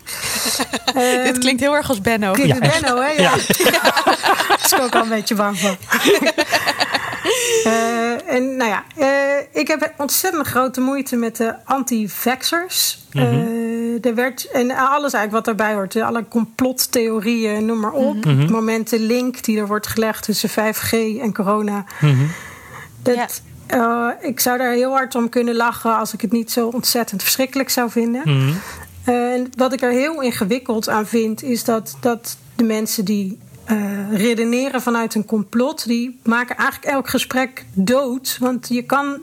um, 0.97 1.25
Dit 1.33 1.39
klinkt 1.39 1.61
heel 1.61 1.77
erg 1.77 1.89
als 1.89 2.01
Benno. 2.01 2.33
Klinkt 2.33 2.65
ja, 2.65 2.81
Benno, 2.81 3.01
hè? 3.01 3.09
Ja. 3.09 3.17
ja. 3.23 3.37
Daar 4.49 4.61
is 4.65 4.73
ik 4.73 4.81
ook 4.81 4.95
al 4.95 5.03
een 5.03 5.09
beetje 5.09 5.35
bang 5.35 5.59
van. 5.59 5.77
uh, 7.65 8.33
en 8.33 8.57
nou 8.57 8.71
ja, 8.71 8.85
uh, 8.99 9.07
ik 9.53 9.69
heb 9.69 9.95
ontzettend 9.97 10.47
grote 10.47 10.81
moeite 10.81 11.17
met 11.17 11.37
de 11.37 11.55
anti-vaxxers. 11.65 12.99
Mm 13.13 13.23
-hmm. 13.23 13.99
er 14.03 14.15
werd, 14.15 14.51
en 14.51 14.71
alles 14.71 15.13
eigenlijk 15.13 15.33
wat 15.33 15.45
daarbij 15.45 15.75
hoort. 15.75 15.97
Alle 15.97 16.25
complottheorieën, 16.29 17.67
noem 17.67 17.81
maar 17.81 17.93
op. 17.93 18.25
Mm 18.25 18.39
-hmm. 18.39 18.51
moment 18.51 18.91
de 18.91 19.01
link 19.01 19.45
die 19.45 19.59
er 19.59 19.67
wordt 19.67 19.87
gelegd 19.87 20.23
tussen 20.23 20.51
5G 20.51 20.91
en 21.21 21.35
corona. 21.35 21.85
Mm 22.01 22.11
-hmm. 22.11 22.31
Dat, 23.03 23.43
uh, 23.75 24.09
ik 24.21 24.41
zou 24.41 24.59
daar 24.59 24.73
heel 24.73 24.93
hard 24.93 25.15
om 25.15 25.29
kunnen 25.29 25.55
lachen 25.55 25.97
als 25.97 26.13
ik 26.13 26.21
het 26.21 26.33
niet 26.33 26.53
zo 26.53 26.69
ontzettend 26.69 27.23
verschrikkelijk 27.23 27.71
zou 27.71 27.91
vinden. 27.91 28.23
Mm. 28.25 28.61
Uh, 29.09 29.47
wat 29.57 29.73
ik 29.73 29.83
er 29.83 29.91
heel 29.91 30.23
ingewikkeld 30.23 30.89
aan 30.89 31.07
vind, 31.07 31.43
is 31.43 31.65
dat, 31.65 31.97
dat 32.01 32.37
de 32.55 32.65
mensen 32.65 33.05
die 33.05 33.39
uh, 33.71 34.13
redeneren 34.13 34.83
vanuit 34.83 35.15
een 35.15 35.25
complot, 35.25 35.87
die 35.87 36.21
maken 36.23 36.57
eigenlijk 36.57 36.93
elk 36.93 37.09
gesprek 37.09 37.65
dood. 37.73 38.37
Want 38.41 38.69
je 38.69 38.83
kan 38.83 39.21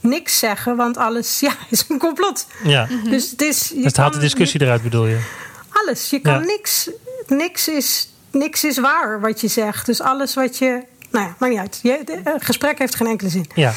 niks 0.00 0.38
zeggen, 0.38 0.76
want 0.76 0.96
alles 0.96 1.40
ja, 1.46 1.52
is 1.70 1.84
een 1.88 1.98
complot. 1.98 2.46
Ja. 2.64 2.86
Mm 2.90 3.00
-hmm. 3.00 3.10
Dus 3.10 3.30
het 3.30 3.42
is. 3.42 3.72
Je 3.74 3.84
het 3.84 3.96
haalt 3.96 4.12
de 4.12 4.18
discussie 4.18 4.62
eruit, 4.62 4.82
bedoel 4.82 5.06
je? 5.06 5.20
Alles. 5.68 6.10
Je 6.10 6.20
kan 6.20 6.32
ja. 6.32 6.38
niks. 6.38 6.90
Niks 7.26 7.68
is, 7.68 8.08
niks 8.30 8.64
is 8.64 8.78
waar 8.78 9.20
wat 9.20 9.40
je 9.40 9.48
zegt. 9.48 9.86
Dus 9.86 10.00
alles 10.00 10.34
wat 10.34 10.58
je 10.58 10.82
nou 11.12 11.24
ja, 11.24 11.34
maakt 11.38 11.52
niet 11.52 11.60
uit. 11.60 11.78
Je, 11.82 12.20
het 12.24 12.44
gesprek 12.44 12.78
heeft 12.78 12.94
geen 12.94 13.06
enkele 13.06 13.30
zin. 13.30 13.50
Ja. 13.54 13.72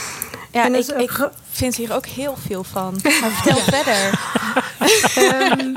Ja, 0.52 0.66
ik, 0.66 0.88
ik, 0.88 1.30
vind 1.52 1.76
hier 1.76 1.94
ook 1.94 2.06
heel 2.06 2.38
veel 2.48 2.64
van. 2.64 3.00
Maar 3.22 3.32
vertel 3.32 3.58
verder. 3.58 4.20
um, 5.62 5.76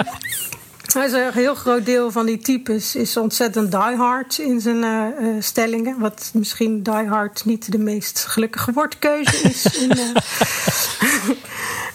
een 0.94 1.32
heel 1.32 1.54
groot 1.54 1.86
deel 1.86 2.10
van 2.10 2.26
die 2.26 2.38
types 2.38 2.94
is 2.94 3.16
ontzettend 3.16 3.70
diehard 3.70 4.38
in 4.38 4.60
zijn 4.60 4.82
uh, 4.82 5.06
uh, 5.20 5.42
stellingen. 5.42 5.98
Wat 5.98 6.30
misschien 6.32 6.82
diehard 6.82 7.44
niet 7.44 7.72
de 7.72 7.78
meest 7.78 8.24
gelukkige 8.24 8.72
woordkeuze 8.72 9.48
is 9.48 9.64
in, 9.82 9.96
uh, 9.98 11.36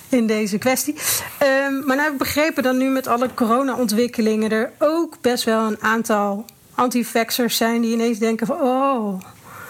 in 0.10 0.28
deze 0.28 0.58
kwestie. 0.58 0.95
Um, 1.41 1.86
maar 1.86 1.95
nou 1.95 2.02
heb 2.02 2.12
ik 2.12 2.17
begrepen 2.17 2.63
dat 2.63 2.76
nu 2.76 2.89
met 2.89 3.08
alle 3.08 3.30
corona-ontwikkelingen 3.34 4.52
er 4.52 4.71
ook 4.80 5.17
best 5.21 5.43
wel 5.43 5.67
een 5.67 5.82
aantal 5.82 6.45
anti-vaxxers 6.76 7.58
zijn 7.58 7.82
die 7.82 7.93
ineens 7.93 8.19
denken 8.19 8.47
van... 8.47 8.62
oh, 8.62 9.21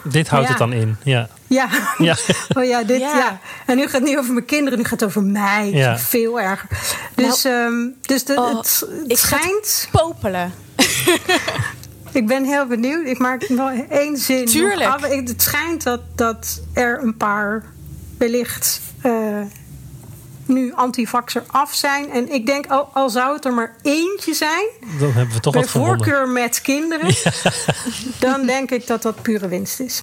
dit 0.03 0.27
houdt 0.27 0.47
het 0.47 0.57
dan 0.57 0.73
in, 0.73 0.97
ja. 1.03 1.29
Ja. 1.47 1.69
ja. 1.97 2.15
Oh 2.57 2.63
ja, 2.63 2.83
dit, 2.83 2.99
ja. 2.99 3.39
En 3.65 3.75
nu 3.75 3.83
gaat 3.83 3.91
het 3.91 4.03
niet 4.03 4.17
over 4.17 4.33
mijn 4.33 4.45
kinderen, 4.45 4.77
nu 4.77 4.85
gaat 4.85 4.99
het 4.99 5.09
over 5.09 5.23
mij. 5.23 5.71
Ja. 5.71 5.97
Veel 5.97 6.41
erger. 6.41 6.69
Dus, 7.15 7.43
nou, 7.43 7.65
um, 7.65 7.95
dus 8.01 8.25
de, 8.25 8.35
oh, 8.35 8.57
het, 8.57 8.87
het 9.07 9.17
schijnt... 9.17 9.89
popelen. 9.91 10.53
ik 12.11 12.27
ben 12.27 12.43
heel 12.43 12.65
benieuwd. 12.65 13.07
Ik 13.07 13.17
maak 13.17 13.47
wel 13.47 13.69
één 13.89 14.17
zin. 14.17 14.45
Tuurlijk. 14.45 14.89
Af. 14.89 15.01
Het 15.01 15.41
schijnt 15.41 15.83
dat, 15.83 16.01
dat 16.15 16.61
er 16.73 16.99
een 17.01 17.17
paar 17.17 17.63
wellicht... 18.17 18.81
Uh, 19.05 19.41
nu 20.47 20.73
antivaxer 20.73 21.43
af 21.47 21.73
zijn. 21.73 22.11
En 22.11 22.33
ik 22.33 22.45
denk, 22.45 22.67
al, 22.67 22.89
al, 22.93 23.09
zou 23.09 23.35
het 23.35 23.45
er 23.45 23.53
maar 23.53 23.75
eentje 23.81 24.33
zijn... 24.33 24.65
Dan 24.99 25.11
hebben 25.11 25.35
we 25.35 25.41
toch 25.41 25.53
wat 25.53 25.69
voorkeur 25.69 26.29
met 26.29 26.61
kinderen... 26.61 27.15
dan 28.19 28.45
denk 28.45 28.71
ik 28.71 28.87
dat 28.87 29.01
dat 29.01 29.21
pure 29.21 29.47
winst 29.47 29.79
is. 29.79 30.01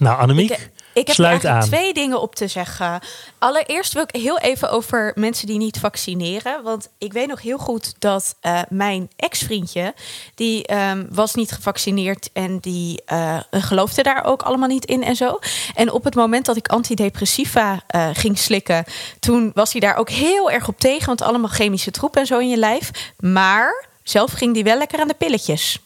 Nou, 0.00 0.18
Annemiek... 0.18 0.70
Ik 0.92 1.06
heb 1.06 1.16
Sluit 1.16 1.44
eigenlijk 1.44 1.62
aan. 1.62 1.68
twee 1.68 1.94
dingen 1.94 2.20
op 2.20 2.34
te 2.34 2.48
zeggen. 2.48 3.00
Allereerst 3.38 3.92
wil 3.92 4.02
ik 4.02 4.20
heel 4.20 4.38
even 4.38 4.70
over 4.70 5.12
mensen 5.14 5.46
die 5.46 5.58
niet 5.58 5.78
vaccineren. 5.78 6.62
Want 6.62 6.88
ik 6.98 7.12
weet 7.12 7.28
nog 7.28 7.42
heel 7.42 7.58
goed 7.58 7.94
dat 7.98 8.36
uh, 8.42 8.60
mijn 8.68 9.10
ex-vriendje... 9.16 9.94
die 10.34 10.74
um, 10.74 11.06
was 11.10 11.34
niet 11.34 11.52
gevaccineerd 11.52 12.30
en 12.32 12.58
die 12.58 13.02
uh, 13.12 13.38
geloofde 13.50 14.02
daar 14.02 14.24
ook 14.24 14.42
allemaal 14.42 14.68
niet 14.68 14.84
in 14.84 15.02
en 15.02 15.16
zo. 15.16 15.38
En 15.74 15.92
op 15.92 16.04
het 16.04 16.14
moment 16.14 16.44
dat 16.44 16.56
ik 16.56 16.68
antidepressiva 16.68 17.82
uh, 17.94 18.08
ging 18.12 18.38
slikken... 18.38 18.84
toen 19.18 19.50
was 19.54 19.72
hij 19.72 19.80
daar 19.80 19.96
ook 19.96 20.10
heel 20.10 20.50
erg 20.50 20.68
op 20.68 20.78
tegen. 20.78 21.06
Want 21.06 21.22
allemaal 21.22 21.50
chemische 21.50 21.90
troep 21.90 22.16
en 22.16 22.26
zo 22.26 22.38
in 22.38 22.48
je 22.48 22.56
lijf. 22.56 22.90
Maar 23.18 23.86
zelf 24.02 24.32
ging 24.32 24.54
hij 24.54 24.64
wel 24.64 24.78
lekker 24.78 25.00
aan 25.00 25.08
de 25.08 25.14
pilletjes. 25.14 25.78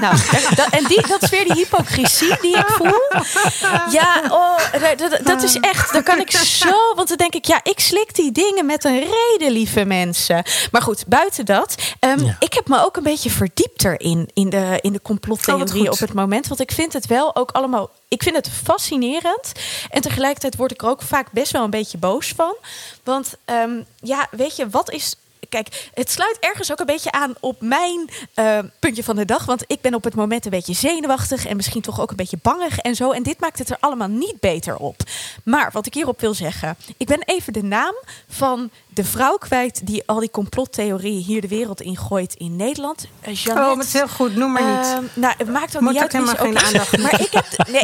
Nou, 0.00 0.16
dat, 0.54 0.68
en 0.70 0.84
die, 0.84 1.06
dat 1.06 1.22
is 1.22 1.30
weer 1.30 1.44
die 1.44 1.54
hypocrisie 1.54 2.36
die 2.40 2.56
ik 2.56 2.66
voel. 2.66 3.00
Ja, 3.90 4.22
oh, 4.28 4.56
dat, 4.96 5.20
dat, 5.24 5.42
is 5.42 5.56
echt, 5.60 5.92
dan 5.92 6.02
kan 6.02 6.20
ik 6.20 6.30
zo, 6.30 6.94
want 6.94 7.08
dan 7.08 7.16
denk 7.16 7.34
ik, 7.34 7.44
ja, 7.44 7.60
ik 7.62 7.80
slik 7.80 8.14
die 8.14 8.32
dingen 8.32 8.66
met 8.66 8.84
een 8.84 8.98
reden, 8.98 9.52
lieve 9.52 9.84
mensen. 9.84 10.42
Maar 10.70 10.82
goed, 10.82 11.06
buiten 11.06 11.44
dat, 11.44 11.74
um, 12.00 12.36
ik 12.38 12.52
heb 12.52 12.68
me 12.68 12.84
ook 12.84 12.96
een 12.96 13.02
beetje 13.02 13.30
verdiept 13.30 13.84
erin, 13.84 14.28
in 14.32 14.50
de, 14.50 14.78
in 14.80 14.92
de 14.92 15.02
complottheorie 15.02 15.84
oh, 15.84 15.90
op 15.92 15.98
het 15.98 16.12
moment. 16.12 16.46
Want 16.48 16.60
ik 16.60 16.72
vind 16.72 16.92
het 16.92 17.06
wel 17.06 17.36
ook 17.36 17.50
allemaal, 17.50 17.90
ik 18.08 18.22
vind 18.22 18.36
het 18.36 18.50
fascinerend. 18.64 19.52
En 19.90 20.00
tegelijkertijd 20.00 20.56
word 20.56 20.70
ik 20.70 20.82
er 20.82 20.88
ook 20.88 21.02
vaak 21.02 21.32
best 21.32 21.52
wel 21.52 21.64
een 21.64 21.70
beetje 21.70 21.98
boos 21.98 22.32
van. 22.36 22.56
Want 23.04 23.34
um, 23.46 23.86
ja, 24.00 24.26
weet 24.30 24.56
je, 24.56 24.68
wat 24.68 24.90
is 24.90 25.16
kijk, 25.48 25.90
het 25.94 26.10
sluit 26.10 26.36
ergens 26.40 26.72
ook 26.72 26.80
een 26.80 26.86
beetje 26.86 27.12
aan 27.12 27.34
op 27.40 27.60
mijn 27.60 28.10
uh, 28.34 28.58
puntje 28.78 29.04
van 29.04 29.16
de 29.16 29.24
dag. 29.24 29.44
Want 29.44 29.64
ik 29.66 29.80
ben 29.80 29.94
op 29.94 30.04
het 30.04 30.14
moment 30.14 30.44
een 30.44 30.50
beetje 30.50 30.74
zenuwachtig 30.74 31.46
en 31.46 31.56
misschien 31.56 31.82
toch 31.82 32.00
ook 32.00 32.10
een 32.10 32.16
beetje 32.16 32.38
bangig 32.42 32.78
en 32.78 32.94
zo. 32.94 33.10
En 33.10 33.22
dit 33.22 33.40
maakt 33.40 33.58
het 33.58 33.70
er 33.70 33.76
allemaal 33.80 34.08
niet 34.08 34.40
beter 34.40 34.76
op. 34.76 34.96
Maar 35.44 35.70
wat 35.72 35.86
ik 35.86 35.94
hierop 35.94 36.20
wil 36.20 36.34
zeggen, 36.34 36.76
ik 36.96 37.06
ben 37.06 37.22
even 37.24 37.52
de 37.52 37.62
naam 37.62 37.94
van 38.28 38.70
de 38.98 39.04
vrouw 39.04 39.36
kwijt 39.36 39.86
die 39.86 40.02
al 40.06 40.20
die 40.20 40.30
complottheorieën 40.30 41.22
hier 41.22 41.40
de 41.40 41.48
wereld 41.48 41.80
in 41.80 41.96
gooit 41.96 42.34
in 42.34 42.56
Nederland. 42.56 43.08
Uh, 43.28 43.34
Jeannette, 43.34 43.50
oh, 43.50 43.76
maar 43.76 43.84
het 43.84 43.86
is 43.86 43.92
heel 43.92 44.08
goed, 44.08 44.36
noem 44.36 44.52
maar 44.52 44.76
niet. 44.76 44.86
Uh, 44.86 45.08
nou, 45.14 45.34
het 45.38 45.48
maakt 45.48 45.76
ook 45.76 45.82
niet 45.82 45.98
uit. 45.98 46.12
helemaal 46.12 46.34
geen 46.34 46.58
aandacht. 46.58 46.98
Maar 47.02 47.20
ik 47.20 47.32
heb, 47.32 47.68
nee. 47.68 47.82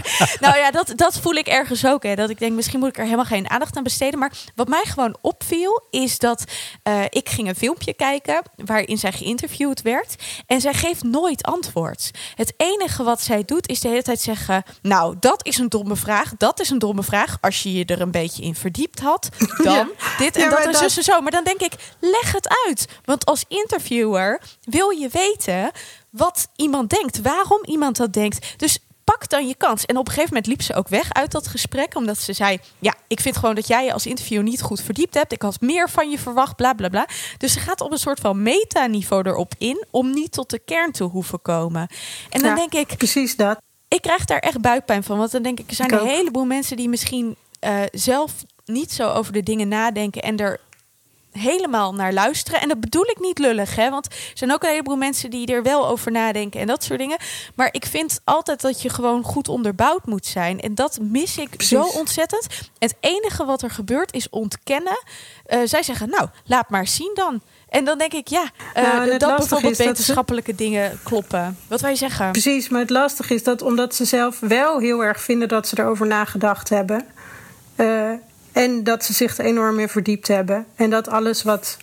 nou 0.44 0.56
ja, 0.58 0.70
dat, 0.70 0.92
dat 0.96 1.18
voel 1.18 1.34
ik 1.34 1.46
ergens 1.46 1.86
ook. 1.86 2.02
Hè, 2.02 2.14
dat 2.14 2.30
ik 2.30 2.38
denk, 2.38 2.52
misschien 2.52 2.78
moet 2.78 2.88
ik 2.88 2.96
er 2.98 3.04
helemaal 3.04 3.24
geen 3.24 3.50
aandacht 3.50 3.76
aan 3.76 3.82
besteden. 3.82 4.18
Maar 4.18 4.32
wat 4.54 4.68
mij 4.68 4.84
gewoon 4.84 5.16
opviel, 5.20 5.86
is 5.90 6.18
dat 6.18 6.44
uh, 6.88 7.04
ik 7.08 7.28
ging 7.28 7.48
een 7.48 7.56
filmpje 7.56 7.94
kijken 7.94 8.42
waarin 8.64 8.98
zij 8.98 9.12
geïnterviewd 9.12 9.82
werd. 9.82 10.14
En 10.46 10.60
zij 10.60 10.74
geeft 10.74 11.02
nooit 11.02 11.42
antwoord. 11.42 12.10
Het 12.34 12.54
enige 12.56 13.02
wat 13.02 13.20
zij 13.20 13.42
doet, 13.44 13.68
is 13.68 13.80
de 13.80 13.88
hele 13.88 14.02
tijd 14.02 14.20
zeggen: 14.20 14.62
Nou, 14.82 15.16
dat 15.20 15.46
is 15.46 15.58
een 15.58 15.68
domme 15.68 15.96
vraag. 15.96 16.32
Dat 16.38 16.60
is 16.60 16.70
een 16.70 16.78
domme 16.78 17.02
vraag. 17.02 17.38
Als 17.40 17.62
je 17.62 17.72
je 17.72 17.84
er 17.84 18.00
een 18.00 18.10
beetje 18.10 18.42
in 18.42 18.54
verdiept 18.54 19.00
had, 19.00 19.28
dan 19.64 19.74
ja. 19.74 19.88
dit 20.18 20.36
en 20.36 20.45
dat 20.50 20.82
en 20.82 20.90
zo, 20.90 21.00
zo. 21.00 21.20
Maar 21.20 21.30
dan 21.30 21.44
denk 21.44 21.60
ik, 21.60 21.72
leg 22.00 22.32
het 22.32 22.48
uit. 22.66 22.86
Want 23.04 23.24
als 23.24 23.44
interviewer 23.48 24.40
wil 24.64 24.90
je 24.90 25.08
weten 25.08 25.70
wat 26.10 26.48
iemand 26.56 26.90
denkt, 26.90 27.20
waarom 27.22 27.64
iemand 27.64 27.96
dat 27.96 28.12
denkt. 28.12 28.54
Dus 28.56 28.78
pak 29.12 29.28
dan 29.28 29.46
je 29.48 29.54
kans. 29.54 29.86
En 29.86 29.96
op 29.96 30.06
een 30.06 30.12
gegeven 30.12 30.34
moment 30.34 30.46
liep 30.46 30.62
ze 30.62 30.74
ook 30.74 30.88
weg 30.88 31.12
uit 31.12 31.32
dat 31.32 31.46
gesprek. 31.46 31.94
Omdat 31.94 32.18
ze 32.18 32.32
zei: 32.32 32.58
Ja, 32.78 32.94
ik 33.06 33.20
vind 33.20 33.36
gewoon 33.36 33.54
dat 33.54 33.66
jij 33.66 33.84
je 33.84 33.92
als 33.92 34.06
interview 34.06 34.42
niet 34.42 34.62
goed 34.62 34.80
verdiept 34.80 35.14
hebt. 35.14 35.32
Ik 35.32 35.42
had 35.42 35.60
meer 35.60 35.90
van 35.90 36.10
je 36.10 36.18
verwacht, 36.18 36.56
bla 36.56 36.72
bla 36.72 36.88
bla. 36.88 37.08
Dus 37.38 37.52
ze 37.52 37.60
gaat 37.60 37.80
op 37.80 37.92
een 37.92 37.98
soort 37.98 38.20
van 38.20 38.42
metaniveau 38.42 39.28
erop 39.28 39.52
in. 39.58 39.84
om 39.90 40.10
niet 40.10 40.32
tot 40.32 40.50
de 40.50 40.58
kern 40.58 40.92
te 40.92 41.04
hoeven 41.04 41.42
komen. 41.42 41.88
En 42.30 42.42
dan 42.42 42.54
denk 42.54 42.72
ik. 42.72 42.96
Precies 42.96 43.36
dat. 43.36 43.60
Ik 43.88 44.02
krijg 44.02 44.24
daar 44.24 44.38
echt 44.38 44.60
buikpijn 44.60 45.04
van. 45.04 45.18
Want 45.18 45.30
dan 45.30 45.42
denk 45.42 45.60
ik, 45.60 45.68
er 45.68 45.76
zijn 45.76 45.92
een 45.92 46.06
heleboel 46.06 46.44
mensen 46.44 46.76
die 46.76 46.88
misschien 46.88 47.36
uh, 47.60 47.80
zelf 47.92 48.32
niet 48.66 48.92
zo 48.92 49.08
over 49.08 49.32
de 49.32 49.42
dingen 49.42 49.68
nadenken. 49.68 50.22
en 50.22 50.36
er 50.36 50.60
helemaal 51.36 51.94
naar 51.94 52.12
luisteren. 52.12 52.60
En 52.60 52.68
dat 52.68 52.80
bedoel 52.80 53.04
ik 53.04 53.20
niet 53.20 53.38
lullig, 53.38 53.76
hè? 53.76 53.90
Want 53.90 54.06
er 54.06 54.12
zijn 54.34 54.52
ook 54.52 54.62
een 54.62 54.68
heleboel 54.68 54.96
mensen 54.96 55.30
die 55.30 55.46
er 55.46 55.62
wel 55.62 55.88
over 55.88 56.12
nadenken 56.12 56.60
en 56.60 56.66
dat 56.66 56.84
soort 56.84 56.98
dingen. 56.98 57.16
Maar 57.54 57.68
ik 57.70 57.86
vind 57.86 58.20
altijd 58.24 58.60
dat 58.60 58.82
je 58.82 58.88
gewoon 58.88 59.22
goed 59.22 59.48
onderbouwd 59.48 60.06
moet 60.06 60.26
zijn. 60.26 60.60
En 60.60 60.74
dat 60.74 60.98
mis 61.00 61.38
ik 61.38 61.62
zo 61.62 61.82
ontzettend. 61.82 62.46
Het 62.78 62.94
enige 63.00 63.44
wat 63.44 63.62
er 63.62 63.70
gebeurt 63.70 64.12
is 64.12 64.28
ontkennen. 64.28 64.98
Uh, 65.48 65.60
zij 65.64 65.82
zeggen, 65.82 66.10
nou, 66.10 66.28
laat 66.44 66.70
maar 66.70 66.86
zien 66.86 67.10
dan. 67.14 67.40
En 67.68 67.84
dan 67.84 67.98
denk 67.98 68.12
ik, 68.12 68.28
ja, 68.28 68.50
uh, 68.76 68.82
nou, 68.82 69.16
dat 69.18 69.36
bijvoorbeeld 69.36 69.76
wetenschappelijke 69.76 70.54
dingen 70.54 71.00
kloppen. 71.02 71.58
Wat 71.68 71.80
wij 71.80 71.94
zeggen? 71.94 72.32
Precies, 72.32 72.68
maar 72.68 72.80
het 72.80 72.90
lastige 72.90 73.34
is 73.34 73.42
dat 73.42 73.62
omdat 73.62 73.94
ze 73.94 74.04
zelf 74.04 74.40
wel 74.40 74.78
heel 74.78 75.04
erg 75.04 75.20
vinden 75.20 75.48
dat 75.48 75.68
ze 75.68 75.78
erover 75.78 76.06
nagedacht 76.06 76.68
hebben. 76.68 77.06
Uh, 77.76 78.12
en 78.56 78.84
dat 78.84 79.04
ze 79.04 79.12
zich 79.12 79.38
er 79.38 79.44
enorm 79.44 79.78
in 79.78 79.88
verdiept 79.88 80.28
hebben. 80.28 80.66
En 80.76 80.90
dat 80.90 81.08
alles 81.08 81.42
wat 81.42 81.76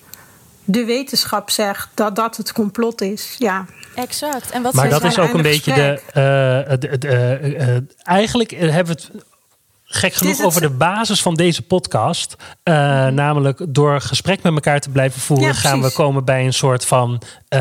de 0.63 0.85
wetenschap 0.85 1.49
zegt, 1.49 1.89
dat 1.93 2.15
dat 2.15 2.37
het 2.37 2.51
complot 2.53 3.01
is. 3.01 3.35
Ja. 3.39 3.65
Exact. 3.95 4.51
En 4.51 4.61
wat 4.61 4.73
maar 4.73 4.89
dat 4.89 5.03
is 5.03 5.19
ook 5.19 5.33
een 5.33 5.41
beetje 5.41 5.73
de. 5.73 5.99
Uh, 6.07 6.77
de, 6.79 6.97
de 6.97 7.39
uh, 7.41 7.77
eigenlijk 8.03 8.51
hebben 8.51 8.95
we 8.95 9.01
het 9.01 9.23
gek 9.95 10.13
genoeg 10.13 10.41
over 10.41 10.61
de 10.61 10.69
basis 10.69 11.21
van 11.21 11.35
deze 11.35 11.61
podcast. 11.61 12.35
Uh, 12.63 12.73
namelijk 13.07 13.65
door 13.67 14.01
gesprek 14.01 14.43
met 14.43 14.53
elkaar 14.53 14.79
te 14.79 14.89
blijven 14.89 15.21
voeren, 15.21 15.55
gaan 15.55 15.81
we 15.81 15.91
komen 15.91 16.25
bij 16.25 16.45
een 16.45 16.53
soort 16.53 16.85
van 16.85 17.21
uh, 17.49 17.59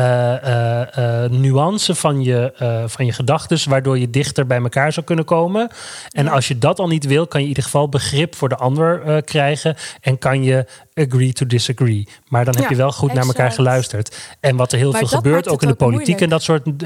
nuance 1.29 1.95
van 1.95 2.23
je, 2.23 2.53
van 2.87 3.05
je 3.05 3.13
gedachten, 3.13 3.69
waardoor 3.69 3.99
je 3.99 4.09
dichter 4.09 4.47
bij 4.47 4.61
elkaar 4.61 4.93
zou 4.93 5.05
kunnen 5.05 5.25
komen. 5.25 5.69
En 6.09 6.27
als 6.27 6.47
je 6.47 6.57
dat 6.57 6.79
al 6.79 6.87
niet 6.87 7.05
wil, 7.05 7.27
kan 7.27 7.39
je 7.39 7.45
in 7.45 7.49
ieder 7.49 7.63
geval 7.63 7.89
begrip 7.89 8.35
voor 8.35 8.49
de 8.49 8.55
ander 8.55 9.21
krijgen 9.23 9.75
en 10.01 10.17
kan 10.17 10.43
je 10.43 10.65
agree 10.93 11.33
to 11.33 11.45
disagree. 11.45 12.07
Maar 12.27 12.45
dan 12.45 12.55
heb 12.55 12.69
je 12.69 12.75
wel 12.75 12.91
goed 12.91 13.13
naar 13.13 13.25
elkaar 13.25 13.51
geluisterd. 13.51 14.17
En 14.39 14.55
wat 14.55 14.71
er 14.71 14.77
heel 14.77 14.93
veel 14.93 15.07
gebeurt, 15.07 15.49
ook 15.49 15.61
in 15.61 15.67
de 15.67 15.73
politiek 15.73 16.21
en 16.21 16.29
dat 16.29 16.43
soort 16.43 16.77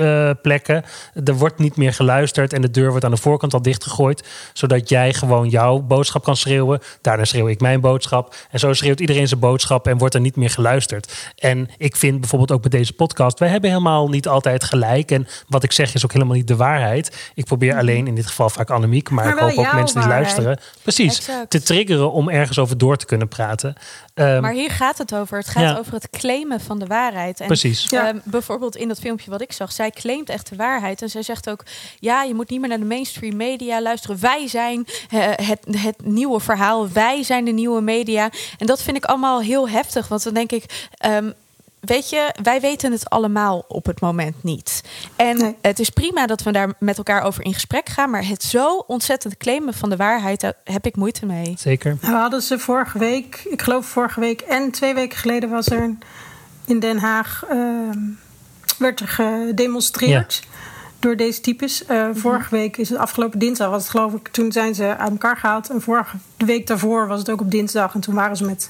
plekken, 0.41 0.83
er 1.25 1.35
wordt 1.35 1.59
niet 1.59 1.75
meer 1.75 1.93
geluisterd 1.93 2.53
en 2.53 2.61
de 2.61 2.71
deur 2.71 2.89
wordt 2.89 3.05
aan 3.05 3.11
de 3.11 3.17
voorkant 3.17 3.53
al 3.53 3.61
dichtgegooid, 3.61 4.27
zodat 4.53 4.89
jij 4.89 5.13
gewoon 5.13 5.36
jouw 5.45 5.79
boodschap 5.79 6.23
kan 6.23 6.35
schreeuwen. 6.37 6.79
Daarna 7.01 7.25
schreeuw 7.25 7.47
ik 7.47 7.61
mijn 7.61 7.81
boodschap. 7.81 8.35
En 8.51 8.59
zo 8.59 8.73
schreeuwt 8.73 8.99
iedereen 8.99 9.27
zijn 9.27 9.39
boodschap 9.39 9.87
en 9.87 9.97
wordt 9.97 10.13
er 10.13 10.21
niet 10.21 10.35
meer 10.35 10.49
geluisterd. 10.49 11.33
En 11.37 11.69
ik 11.77 11.95
vind 11.95 12.19
bijvoorbeeld 12.19 12.51
ook 12.51 12.63
met 12.63 12.71
deze 12.71 12.93
podcast. 12.93 13.39
Wij 13.39 13.49
hebben 13.49 13.69
helemaal 13.69 14.09
niet 14.09 14.27
altijd 14.27 14.63
gelijk. 14.63 15.11
En 15.11 15.27
wat 15.47 15.63
ik 15.63 15.71
zeg 15.71 15.93
is 15.93 16.03
ook 16.03 16.13
helemaal 16.13 16.35
niet 16.35 16.47
de 16.47 16.55
waarheid. 16.55 17.31
Ik 17.33 17.45
probeer 17.45 17.71
mhm. 17.71 17.79
alleen 17.79 18.07
in 18.07 18.15
dit 18.15 18.27
geval 18.27 18.49
vaak 18.49 18.69
Annemiek, 18.69 19.09
maar, 19.09 19.27
ik 19.27 19.39
hoop 19.39 19.65
ook 19.65 19.73
mensen 19.73 19.99
die 19.99 20.09
luisteren. 20.09 20.59
Precies, 20.81 21.29
te 21.47 21.61
triggeren 21.61 22.11
om 22.11 22.29
ergens 22.29 22.59
over 22.59 22.77
door 22.77 22.97
te 22.97 23.05
kunnen 23.05 23.27
praten. 23.27 23.75
Ehm, 24.17 24.41
maar 24.41 24.51
hier 24.51 24.71
gaat 24.71 24.97
het 24.97 25.15
over. 25.15 25.37
Het 25.37 25.47
gaat 25.47 25.77
over 25.77 25.93
het 25.93 26.09
claimen 26.09 26.61
van 26.61 26.79
de 26.79 26.85
waarheid. 26.85 27.39
En, 27.39 27.47
Precies. 27.47 27.91
Ehm, 27.91 28.17
bijvoorbeeld 28.23 28.75
in 28.75 28.87
dat 28.87 28.99
filmpje 28.99 29.31
wat 29.31 29.41
ik 29.41 29.51
zag, 29.51 29.71
zij 29.71 29.91
claimt 29.91 30.29
echt 30.29 30.49
de 30.49 30.55
waarheid. 30.55 31.01
En 31.01 31.09
zij 31.09 31.21
zegt 31.21 31.49
ook: 31.49 31.63
ja, 31.99 32.23
je 32.23 32.33
moet 32.33 32.49
niet 32.49 32.59
meer 32.59 32.69
naar 32.69 32.79
de 32.79 32.85
mainstream 32.85 33.35
media 33.35 33.81
luisteren. 33.81 34.19
Wij 34.19 34.47
zijn 34.47 34.87
het, 35.09 35.65
het 35.77 36.05
nieuwe 36.05 36.39
verhaal. 36.39 36.91
Wij 36.91 37.23
zijn 37.23 37.45
de 37.45 37.51
nieuwe 37.51 37.81
media. 37.81 38.29
En 38.57 38.65
dat 38.65 38.81
vind 38.81 38.97
ik 38.97 39.05
allemaal 39.05 39.41
heel 39.41 39.69
heftig. 39.69 40.07
Want 40.07 40.23
dan 40.23 40.33
denk 40.33 40.51
ik. 40.51 40.87
Um, 41.05 41.33
weet 41.87 42.09
je, 42.09 42.33
wij 42.43 42.59
weten 42.59 42.91
het 42.91 43.09
allemaal 43.09 43.65
op 43.67 43.85
het 43.85 44.01
moment 44.01 44.43
niet. 44.43 44.83
En 45.15 45.55
het 45.61 45.79
is 45.79 45.89
prima 45.89 46.27
dat 46.27 46.43
we 46.43 46.51
daar 46.51 46.73
met 46.79 46.97
elkaar 46.97 47.21
over 47.21 47.45
in 47.45 47.53
gesprek 47.53 47.89
gaan, 47.89 48.09
maar 48.09 48.27
het 48.27 48.43
zo 48.43 48.83
ontzettend 48.87 49.37
claimen 49.37 49.73
van 49.73 49.89
de 49.89 49.95
waarheid, 49.95 50.39
daar 50.41 50.53
heb 50.63 50.85
ik 50.85 50.95
moeite 50.95 51.25
mee. 51.25 51.55
Zeker. 51.57 51.97
Nou, 52.01 52.13
we 52.13 52.19
hadden 52.19 52.41
ze 52.41 52.59
vorige 52.59 52.99
week, 52.99 53.41
ik 53.49 53.61
geloof 53.61 53.85
vorige 53.85 54.19
week 54.19 54.41
en 54.41 54.71
twee 54.71 54.93
weken 54.93 55.17
geleden 55.17 55.49
was 55.49 55.67
er 55.67 55.95
in 56.65 56.79
Den 56.79 56.97
Haag, 56.97 57.43
uh, 57.51 57.89
werd 58.77 58.99
er 58.99 59.07
gedemonstreerd. 59.07 60.43
Door 60.99 61.15
deze 61.15 61.41
types. 61.41 61.83
Uh, 61.89 62.07
Vorige 62.13 62.55
week 62.55 62.77
is 62.77 62.89
het 62.89 62.97
afgelopen 62.97 63.39
dinsdag, 63.39 63.69
was 63.69 63.81
het 63.81 63.91
geloof 63.91 64.13
ik, 64.13 64.27
toen 64.27 64.51
zijn 64.51 64.75
ze 64.75 64.97
uit 64.97 65.11
elkaar 65.11 65.37
gehaald. 65.37 65.69
En 65.69 65.81
vorige 65.81 66.17
de 66.37 66.45
week 66.45 66.67
daarvoor 66.67 67.07
was 67.07 67.19
het 67.19 67.29
ook 67.29 67.41
op 67.41 67.51
dinsdag. 67.51 67.93
En 67.93 67.99
toen 67.99 68.15
waren 68.15 68.37
ze 68.37 68.45
met 68.45 68.69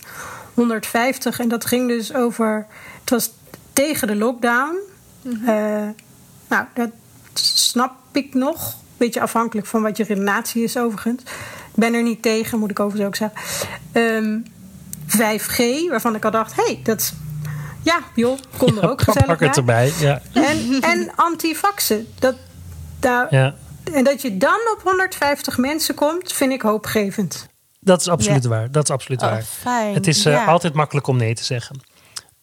150. 0.58 1.40
En 1.40 1.48
dat 1.48 1.66
ging 1.66 1.88
dus 1.88 2.14
over 2.14 2.66
het 3.00 3.10
was 3.10 3.32
tegen 3.74 4.08
de 4.08 4.16
lockdown. 4.16 4.76
Mm 5.22 5.96
nou, 6.48 6.66
dat 6.74 6.90
snap 7.34 7.92
ik 8.12 8.34
nog. 8.34 8.76
Beetje 8.98 9.22
afhankelijk 9.22 9.68
van 9.68 9.82
wat 9.82 9.98
je 9.98 10.04
relatie 10.04 10.64
is, 10.64 10.78
overigens. 10.78 11.22
Ik 11.22 11.76
ben 11.76 11.94
er 11.94 12.04
niet 12.04 12.22
tegen, 12.22 12.60
moet 12.60 12.72
ik 12.72 12.80
overigens 12.80 13.08
ook 13.08 13.16
zeggen. 13.16 13.40
Um, 13.94 14.44
ehm, 15.08 15.40
5G, 15.40 15.90
waarvan 15.90 16.16
ik 16.16 16.26
al 16.26 16.32
dacht: 16.32 16.56
hé, 16.56 16.64
hey, 16.64 16.80
dat 16.84 17.14
ja, 17.82 18.00
joh, 18.16 18.38
kon 18.58 18.82
er 18.82 18.90
ook 18.90 19.02
gezellig 19.02 19.28
pak 19.28 19.40
het 19.40 19.58
erbij, 19.58 19.94
ja. 20.00 20.22
En, 20.34 20.82
en 20.82 21.12
antivaxen. 21.16 22.08
Dat, 22.20 22.36
daar, 23.00 23.28
ja. 23.30 23.56
En 23.94 24.04
dat 24.04 24.22
je 24.22 24.38
dan 24.38 24.60
op 24.76 24.82
150 24.84 25.58
mensen 25.58 25.96
komt, 25.96 26.34
vind 26.34 26.52
ik 26.52 26.62
hoopgevend. 26.62 27.48
Dat 27.88 28.02
is 28.02 28.08
absoluut 28.08 28.46
waar. 28.46 28.72
Dat 28.72 28.84
is 28.84 28.90
absoluut 28.90 29.22
oh, 29.22 29.30
waar. 29.30 29.44
Fijn. 29.44 29.94
Het 29.94 30.08
is 30.08 30.26
uh, 30.26 30.48
altijd 30.48 30.74
makkelijk 30.74 31.08
om 31.08 31.18
nee 31.18 31.36
te 31.36 31.44
zeggen. 31.44 31.82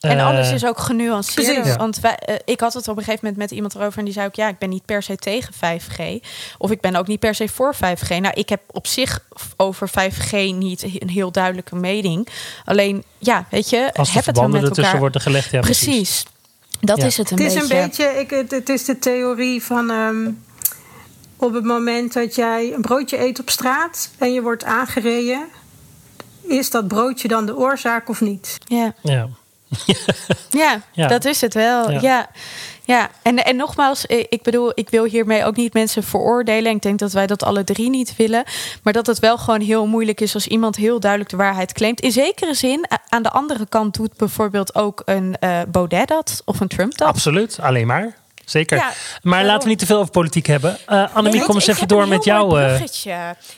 En 0.00 0.18
eh, 0.18 0.26
alles 0.26 0.52
is 0.52 0.66
ook 0.66 0.78
genuanceerd. 0.78 1.76
Want 1.76 2.00
wij, 2.00 2.18
uh, 2.28 2.35
ik 2.44 2.61
had 2.61 2.72
het 2.72 2.88
op 2.88 2.96
een 2.96 3.02
gegeven 3.04 3.26
moment 3.26 3.42
met 3.42 3.50
iemand 3.50 3.74
erover 3.74 3.98
en 3.98 4.04
die 4.04 4.14
zei 4.14 4.26
ook: 4.26 4.35
ja, 4.35 4.48
ik 4.48 4.59
ben 4.59 4.68
niet 4.68 4.85
per 4.85 5.02
se 5.02 5.16
tegen 5.16 5.54
5G. 5.54 6.26
Of 6.59 6.70
ik 6.70 6.80
ben 6.80 6.96
ook 6.96 7.07
niet 7.07 7.20
per 7.20 7.35
se 7.35 7.48
voor 7.48 7.74
5G. 7.74 8.09
Nou, 8.09 8.35
ik 8.35 8.48
heb 8.48 8.61
op 8.70 8.87
zich 8.87 9.24
over 9.57 9.88
5G 9.88 10.30
niet 10.30 10.83
een 10.83 11.09
heel 11.09 11.33
duidelijke 11.33 11.76
mening. 11.76 12.28
Alleen, 12.64 13.04
ja, 13.18 13.46
weet 13.50 13.70
je, 13.70 13.90
Als 13.94 14.12
heb 14.12 14.26
het 14.26 14.38
wel 14.38 14.48
met 14.48 14.76
elkaar. 14.76 14.98
worden 14.98 15.20
gelegd, 15.20 15.50
ja, 15.50 15.61
precies. 15.61 15.85
precies. 15.85 16.24
Dat 16.80 17.02
is 17.02 17.16
het 17.16 17.30
een 17.30 17.37
beetje. 17.37 17.59
Het 17.59 17.70
is 17.70 17.70
een 17.70 17.87
beetje, 17.87 18.20
ik, 18.20 18.30
het, 18.30 18.50
het 18.50 18.68
is 18.68 18.85
de 18.85 18.98
theorie 18.98 19.62
van. 19.62 19.90
Um, 19.90 20.42
op 21.44 21.52
het 21.52 21.64
moment 21.64 22.12
dat 22.12 22.35
jij 22.35 22.72
een 22.74 22.80
broodje 22.80 23.20
eet 23.20 23.40
op 23.40 23.50
straat 23.50 24.11
en 24.18 24.33
je 24.33 24.42
wordt 24.42 24.64
aangereden, 24.64 25.44
is 26.42 26.70
dat 26.70 26.88
broodje 26.88 27.28
dan 27.28 27.46
de 27.46 27.57
oorzaak 27.57 28.09
of 28.09 28.20
niet? 28.20 28.59
Ja. 28.64 28.94
ja. 29.02 29.28
ja, 30.50 30.80
ja, 30.92 31.09
dat 31.09 31.24
is 31.24 31.40
het 31.40 31.54
wel. 31.54 31.90
Ja. 31.90 32.30
ja. 32.85 33.11
En, 33.22 33.44
en 33.44 33.57
nogmaals, 33.57 34.07
ik 34.07 34.42
bedoel, 34.42 34.72
ik 34.74 34.90
wil 34.90 35.04
hiermee 35.04 35.44
ook 35.44 35.57
niet 35.57 35.72
mensen 35.72 36.02
veroordelen. 36.02 36.72
Ik 36.72 36.83
denk 36.83 36.98
dat 36.98 37.12
wij 37.12 37.26
dat 37.26 37.42
alle 37.42 37.64
drie 37.64 37.90
niet 37.90 38.16
willen. 38.16 38.44
Maar 38.83 38.92
dat 38.92 39.07
het 39.07 39.18
wel 39.18 39.38
gewoon 39.38 39.61
heel 39.61 39.87
moeilijk 39.87 40.20
is 40.20 40.35
als 40.35 40.46
iemand 40.46 40.76
heel 40.76 41.00
duidelijk 41.00 41.30
de 41.30 41.37
waarheid 41.37 41.72
claimt. 41.72 42.00
In 42.00 42.12
zekere 42.12 42.54
zin, 42.54 42.87
aan 43.09 43.22
de 43.22 43.30
andere 43.30 43.66
kant 43.68 43.94
doet 43.94 44.16
bijvoorbeeld 44.16 44.74
ook 44.74 45.02
een 45.04 45.37
uh, 45.40 45.61
Baudet 45.68 46.09
dat 46.09 46.42
of 46.44 46.61
een 46.61 46.68
Trump 46.68 46.98
dat. 46.98 47.09
Absoluut, 47.09 47.59
alleen 47.61 47.87
maar. 47.87 48.22
Zeker. 48.44 48.94
maar 49.22 49.44
laten 49.44 49.62
we 49.62 49.68
niet 49.68 49.78
te 49.78 49.87
veel 49.87 49.98
over 49.98 50.11
politiek 50.11 50.46
hebben. 50.46 50.78
Uh, 50.88 51.14
Annemiek, 51.14 51.42
kom 51.42 51.54
eens 51.54 51.66
even 51.66 51.88
door 51.88 52.09
met 52.09 52.24
jou. 52.24 52.61
Uh... 52.61 52.80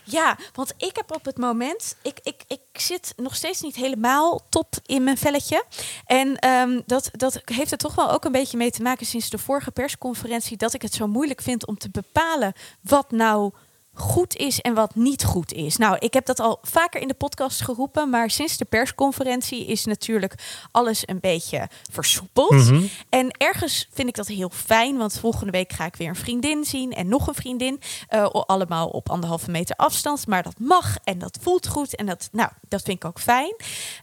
Ja, 0.04 0.36
want 0.54 0.74
ik 0.76 0.96
heb 0.96 1.14
op 1.14 1.24
het 1.24 1.38
moment. 1.38 1.96
Ik, 2.02 2.18
ik, 2.22 2.42
ik 2.46 2.60
zit 2.72 3.12
nog 3.16 3.34
steeds 3.34 3.60
niet 3.60 3.76
helemaal 3.76 4.40
top 4.48 4.74
in 4.86 5.04
mijn 5.04 5.18
velletje. 5.18 5.64
En 6.06 6.48
um, 6.48 6.82
dat, 6.86 7.10
dat 7.12 7.40
heeft 7.44 7.72
er 7.72 7.78
toch 7.78 7.94
wel 7.94 8.10
ook 8.10 8.24
een 8.24 8.32
beetje 8.32 8.56
mee 8.56 8.70
te 8.70 8.82
maken 8.82 9.06
sinds 9.06 9.30
de 9.30 9.38
vorige 9.38 9.70
persconferentie. 9.70 10.56
Dat 10.56 10.74
ik 10.74 10.82
het 10.82 10.94
zo 10.94 11.06
moeilijk 11.06 11.42
vind 11.42 11.66
om 11.66 11.78
te 11.78 11.90
bepalen 11.90 12.52
wat 12.80 13.10
nou 13.10 13.52
goed 13.98 14.36
is 14.36 14.60
en 14.60 14.74
wat 14.74 14.94
niet 14.94 15.24
goed 15.24 15.52
is. 15.52 15.76
Nou, 15.76 15.96
ik 15.98 16.14
heb 16.14 16.26
dat 16.26 16.40
al 16.40 16.58
vaker 16.62 17.00
in 17.00 17.08
de 17.08 17.14
podcast 17.14 17.62
geroepen, 17.62 18.10
maar 18.10 18.30
sinds 18.30 18.56
de 18.56 18.64
persconferentie 18.64 19.66
is 19.66 19.84
natuurlijk 19.84 20.34
alles 20.70 21.02
een 21.08 21.20
beetje 21.20 21.68
versoepeld. 21.90 22.50
Mhm. 22.50 22.84
En 23.08 23.30
ergens 23.30 23.88
vind 23.92 24.08
ik 24.08 24.14
dat 24.14 24.26
heel 24.26 24.50
fijn, 24.54 24.96
want 24.96 25.18
volgende 25.18 25.52
week 25.52 25.72
ga 25.72 25.84
ik 25.84 25.96
weer 25.96 26.08
een 26.08 26.16
vriendin 26.16 26.64
zien 26.64 26.92
en 26.92 27.08
nog 27.08 27.26
een 27.26 27.34
vriendin. 27.34 27.80
Uh, 28.10 28.24
allemaal 28.26 28.88
op 28.88 29.10
anderhalve 29.10 29.50
meter 29.50 29.76
afstand, 29.76 30.26
maar 30.26 30.42
dat 30.42 30.58
mag 30.58 30.96
en 31.04 31.18
dat 31.18 31.38
voelt 31.40 31.66
goed 31.66 31.96
en 31.96 32.06
dat, 32.06 32.28
nou, 32.32 32.50
dat 32.68 32.82
vind 32.82 32.96
ik 32.96 33.04
ook 33.04 33.20
fijn. 33.20 33.54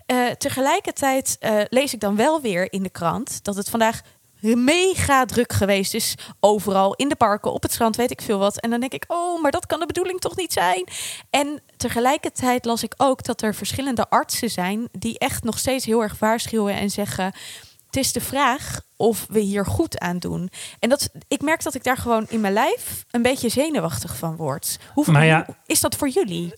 Uh, 0.08 0.30
tegelijkertijd 0.30 1.38
uh, 1.40 1.62
lees 1.70 1.94
ik 1.94 2.00
dan 2.00 2.16
wel 2.16 2.42
weer 2.42 2.74
in 2.74 2.84
de 2.84 2.90
krant 2.90 3.44
dat 3.44 3.56
het 3.56 3.70
vandaag 3.70 4.02
mega 4.44 5.26
druk 5.26 5.54
geweest 5.54 5.94
is. 5.94 6.16
Overal 6.40 6.94
in 6.94 7.10
de 7.10 7.16
parken, 7.16 7.54
op 7.54 7.62
het 7.64 7.72
strand, 7.72 7.96
weet 7.96 8.12
ik 8.12 8.22
veel 8.22 8.38
wat. 8.40 8.60
En 8.60 8.70
dan 8.70 8.80
denk 8.80 8.94
ik, 8.94 9.04
oh, 9.08 9.42
maar 9.42 9.52
dat 9.52 9.66
kan 9.66 9.80
de 9.80 9.86
bedoeling 9.86 10.20
toch 10.20 10.36
niet 10.36 10.54
zijn? 10.54 10.88
En 11.30 11.62
tegelijkertijd 11.78 12.66
las 12.66 12.84
ik 12.84 12.94
ook 12.98 13.24
dat 13.24 13.42
er 13.42 13.56
verschillende 13.56 14.10
artsen 14.10 14.50
zijn 14.50 14.88
die 14.92 15.20
echt 15.20 15.44
nog 15.44 15.58
steeds 15.60 15.86
heel 15.86 16.02
erg 16.02 16.20
waarschuwen 16.20 16.76
en 16.76 16.90
zeggen 16.90 17.34
het 17.86 17.96
is 18.06 18.12
de 18.12 18.22
vraag 18.22 18.82
of 18.98 19.26
we 19.30 19.40
hier 19.40 19.66
goed 19.66 20.00
aan 20.00 20.20
doen. 20.20 20.50
En 20.80 20.90
dat, 20.90 21.10
ik 21.28 21.42
merk 21.42 21.64
dat 21.64 21.76
ik 21.76 21.84
daar 21.84 21.98
gewoon 21.98 22.26
in 22.30 22.42
mijn 22.42 22.54
lijf 22.54 23.06
een 23.12 23.22
beetje 23.22 23.50
zenuwachtig 23.50 24.18
van 24.18 24.36
word. 24.36 24.80
Hoe, 24.94 25.06
Maar 25.12 25.26
ja- 25.26 25.44
hoe 25.46 25.56
is 25.66 25.80
dat 25.80 25.96
voor 25.96 26.10
jullie? 26.10 26.54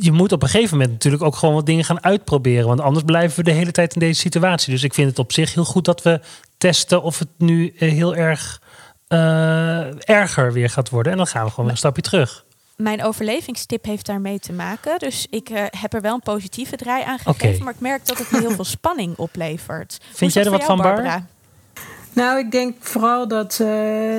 je 0.00 0.12
moet 0.12 0.32
op 0.32 0.42
een 0.42 0.48
gegeven 0.48 0.76
moment 0.76 0.92
natuurlijk 0.92 1.22
ook 1.22 1.36
gewoon 1.36 1.54
wat 1.54 1.66
dingen 1.66 1.84
gaan 1.84 2.04
uitproberen. 2.04 2.66
Want 2.66 2.80
anders 2.80 3.04
blijven 3.04 3.36
we 3.38 3.50
de 3.50 3.56
hele 3.56 3.70
tijd 3.70 3.94
in 3.94 4.00
deze 4.00 4.20
situatie. 4.20 4.72
Dus 4.72 4.82
ik 4.82 4.94
vind 4.94 5.08
het 5.08 5.18
op 5.18 5.32
zich 5.32 5.54
heel 5.54 5.64
goed 5.64 5.84
dat 5.84 6.02
we 6.02 6.20
testen 6.58 7.02
of 7.02 7.18
het 7.18 7.28
nu 7.38 7.74
eh, 7.78 7.90
heel 7.92 8.16
erg 8.16 8.60
eh, 9.08 10.08
erger 10.08 10.52
weer 10.52 10.70
gaat 10.70 10.88
worden. 10.88 11.12
En 11.12 11.18
dan 11.18 11.26
gaan 11.26 11.44
we 11.44 11.48
gewoon 11.50 11.64
weer 11.64 11.74
een 11.74 11.80
stapje 11.80 12.02
terug. 12.02 12.44
Mijn 12.76 13.04
overlevingstip 13.04 13.84
heeft 13.84 14.06
daarmee 14.06 14.38
te 14.38 14.52
maken. 14.52 14.98
Dus 14.98 15.26
ik 15.30 15.48
eh, 15.50 15.62
heb 15.70 15.94
er 15.94 16.00
wel 16.00 16.14
een 16.14 16.20
positieve 16.20 16.76
draai 16.76 17.04
aan 17.04 17.18
gegeven. 17.18 17.48
Oké. 17.54 17.64
Maar 17.64 17.74
ik 17.74 17.80
merk 17.80 18.06
dat 18.06 18.18
het 18.18 18.30
me 18.30 18.40
heel 18.40 18.50
veel 18.50 18.64
spanning 18.64 19.16
oplevert. 19.16 19.98
Is 20.18 20.34
jij 20.34 20.44
er 20.44 20.50
wat 20.50 20.60
jou, 20.60 20.76
van, 20.76 20.82
Bar? 20.86 20.94
Barbara? 20.94 21.26
Nou, 22.12 22.38
ik 22.38 22.50
denk 22.50 22.74
vooral 22.80 23.28
dat 23.28 23.52
eh, 23.52 23.58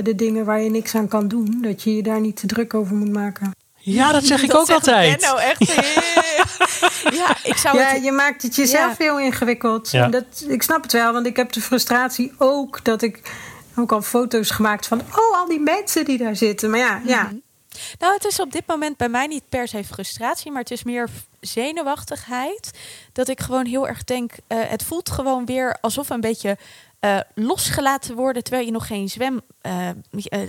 de 0.03 0.13
dingen 0.15 0.45
waar 0.45 0.61
je 0.61 0.69
niks 0.69 0.95
aan 0.95 1.07
kan 1.07 1.27
doen, 1.27 1.59
dat 1.61 1.83
je 1.83 1.95
je 1.95 2.03
daar 2.03 2.19
niet 2.21 2.35
te 2.35 2.47
druk 2.47 2.73
over 2.73 2.95
moet 2.95 3.11
maken. 3.11 3.51
Ja, 3.75 4.11
dat 4.11 4.23
zeg 4.23 4.41
ik 4.43 4.55
ook 4.59 4.69
altijd. 4.69 5.19
Benno 5.19 5.35
echt 5.51 5.71
heel- 5.71 6.88
ja, 7.21 7.35
ik 7.43 7.55
zou 7.57 7.77
Ja, 7.77 7.87
het... 7.87 8.03
je 8.03 8.11
maakt 8.11 8.41
het 8.41 8.55
jezelf 8.55 8.97
Ja. 8.97 9.03
heel 9.05 9.19
ingewikkeld. 9.19 9.91
Ja. 9.91 10.03
En 10.03 10.11
Dat, 10.11 10.45
ik 10.47 10.61
snap 10.63 10.81
het 10.83 10.91
wel, 10.91 11.13
want 11.13 11.25
ik 11.25 11.35
heb 11.35 11.51
de 11.51 11.61
frustratie 11.61 12.33
ook 12.37 12.83
dat 12.83 13.01
ik 13.01 13.21
ook 13.75 13.91
al 13.91 14.01
foto's 14.01 14.49
gemaakt 14.49 14.87
van, 14.87 15.01
oh, 15.01 15.39
al 15.39 15.47
die 15.47 15.59
mensen 15.59 16.05
die 16.05 16.17
daar 16.17 16.35
zitten. 16.35 16.69
Maar 16.69 16.79
ja, 16.79 17.01
ja. 17.05 17.31
Nou, 17.99 18.13
het 18.13 18.25
is 18.25 18.39
op 18.39 18.51
dit 18.51 18.67
moment 18.67 18.97
bij 18.97 19.09
mij 19.09 19.27
niet 19.27 19.43
per 19.49 19.67
se 19.67 19.83
frustratie, 19.83 20.51
maar 20.51 20.61
het 20.61 20.71
is 20.71 20.83
meer 20.83 21.09
zenuwachtigheid. 21.39 22.71
Dat 23.13 23.27
ik 23.27 23.39
gewoon 23.39 23.65
heel 23.65 23.87
erg 23.87 24.03
denk, 24.03 24.31
eh, 24.47 24.57
het 24.61 24.83
voelt 24.83 25.09
gewoon 25.09 25.45
weer 25.45 25.77
alsof 25.81 26.09
een 26.09 26.21
beetje 26.21 26.57
eh, 26.99 27.17
losgelaten 27.35 28.15
worden 28.15 28.43
terwijl 28.43 28.65
je 28.65 28.71
nog 28.71 28.87
geen 28.87 29.09
zwem. 29.09 29.41
eh, 29.61 29.87
eh, 29.89 29.95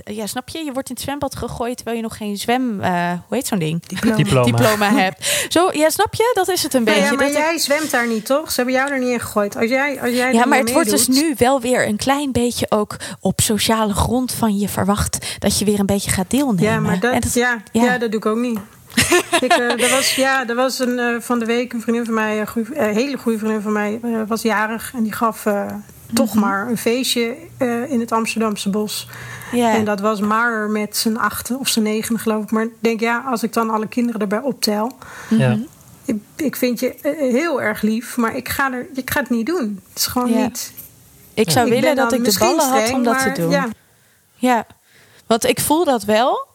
ja, 0.05 0.27
snap 0.27 0.49
je? 0.49 0.59
Je 0.65 0.73
wordt 0.73 0.89
in 0.89 0.95
het 0.95 1.05
zwembad 1.05 1.37
gegooid 1.37 1.77
terwijl 1.77 1.97
je 1.97 2.03
nog 2.03 2.17
geen 2.17 2.37
zwem. 2.37 2.81
eh, 2.81 3.13
hoe 3.27 3.37
heet 3.37 3.47
zo'n 3.47 3.59
ding? 3.59 3.87
Diploma. 4.17 4.43
Diploma 4.45 4.93
hebt. 4.93 5.47
Zo, 5.49 5.69
ja, 5.73 5.91
snap 5.91 6.15
je? 6.15 6.31
Dat 6.35 6.49
is 6.49 6.63
het 6.63 6.75
een 6.75 6.85
beetje. 6.85 7.01
ja, 7.01 7.09
maar 7.09 7.19
Dat 7.19 7.29
ik- 7.29 7.37
jij 7.37 7.59
zwemt 7.59 7.91
daar 7.91 8.07
niet, 8.09 8.27
toch? 8.27 8.49
Ze 8.51 8.57
hebben 8.57 8.75
jou 8.75 8.91
er 8.91 8.99
niet 8.99 9.09
in 9.09 9.21
gegooid. 9.21 9.57
Als 9.57 9.69
jij, 9.71 10.01
als 10.01 10.11
jij 10.11 10.33
Ja, 10.33 10.45
maar 10.47 10.59
het 10.59 10.73
wordt 10.73 10.91
dus 10.91 11.09
nu 11.09 11.35
wel 11.39 11.61
weer 11.61 11.87
een 11.89 11.97
klein 11.97 12.33
beetje 12.33 12.67
ook 12.69 12.97
op 13.21 13.41
sociale 13.41 13.95
grond 13.95 14.33
van 14.33 14.59
je 14.59 14.69
verwacht 14.69 15.37
dat 15.39 15.59
je 15.59 15.65
weer 15.65 15.79
een 15.81 15.87
beetje 15.87 16.11
gaat 16.11 16.31
deelnemen. 16.31 16.73
Ja, 16.73 16.81
maar 16.81 17.01
dat, 17.01 17.13
En 17.13 17.21
dat- 17.21 17.35
ja, 17.35 17.63
ja. 17.73 17.85
ja. 17.85 17.99
dat 17.99 18.11
doe 18.11 18.21
ik 18.21 18.27
ook 18.27 18.39
niet. 18.39 18.59
ik, 19.41 19.53
er 19.53 19.91
was, 19.91 20.15
ja, 20.15 20.49
er 20.49 20.55
was 20.55 20.79
een, 20.79 20.99
eh, 20.99 21.21
van 21.21 21.39
de 21.39 21.45
week 21.45 21.73
een 21.73 21.81
vriendin 21.81 22.05
van 22.05 22.15
mij, 22.15 22.41
een 22.41 22.47
goeie- 22.49 22.83
hele 22.83 23.17
goede 23.19 23.39
vriendin 23.39 23.61
van 23.61 23.73
mij, 23.73 24.01
was 24.27 24.43
jarig. 24.43 24.93
En 24.95 25.03
die 25.03 25.13
gaf 25.13 25.47
eh, 26.11 26.15
toch 26.15 26.35
Mhm. 26.35 26.41
maar 26.45 26.69
een 26.69 26.79
feestje 26.79 27.37
eh, 27.59 27.91
in 27.91 28.01
het 28.01 28.13
Amsterdamse 28.13 28.71
bos. 28.71 29.09
ja. 29.53 29.75
En 29.75 29.85
dat 29.85 30.01
was 30.01 30.21
maar 30.21 30.71
met 30.71 30.97
z'n 30.97 31.17
achten 31.17 31.59
of 31.59 31.69
z'n 31.69 31.83
negen, 31.83 32.19
geloof 32.19 32.43
ik. 32.43 32.51
Maar 32.51 32.63
ik 32.65 32.71
denk, 32.81 33.01
ja, 33.01 33.23
als 33.27 33.43
ik 33.43 33.53
dan 33.53 33.71
alle 33.71 33.87
kinderen 33.89 34.21
erbij 34.21 34.41
optel. 34.41 34.93
Ja. 35.29 35.59
Ik, 36.05 36.17
ik 36.37 36.57
vind 36.57 36.81
je 36.81 36.95
eh, 36.95 37.19
heel 37.33 37.63
erg 37.63 37.83
lief, 37.83 38.17
maar 38.17 38.37
ik 38.37 38.49
ga, 38.49 38.73
er, 38.73 38.87
ik 38.95 39.11
ga 39.11 39.21
het 39.21 39.31
niet 39.31 39.47
doen. 39.47 39.81
Het 39.89 39.99
is 39.99 40.07
gewoon 40.07 40.33
niet. 40.43 40.73
ik 41.35 41.51
zou 41.51 41.67
Ik 41.67 41.73
willen 41.73 41.97
dat 41.97 42.13
ik 42.13 42.25
de 42.25 42.37
ballen 42.39 42.69
had 42.69 42.93
om 42.93 43.03
dat 43.03 43.15
maar 43.15 43.35
te 43.35 43.41
doen. 43.41 43.51
Ja, 43.51 43.69
Ja, 44.35 44.67
want 45.27 45.45
ik 45.45 45.61
voel 45.61 45.85
dat 45.85 46.05
wel. 46.05 46.49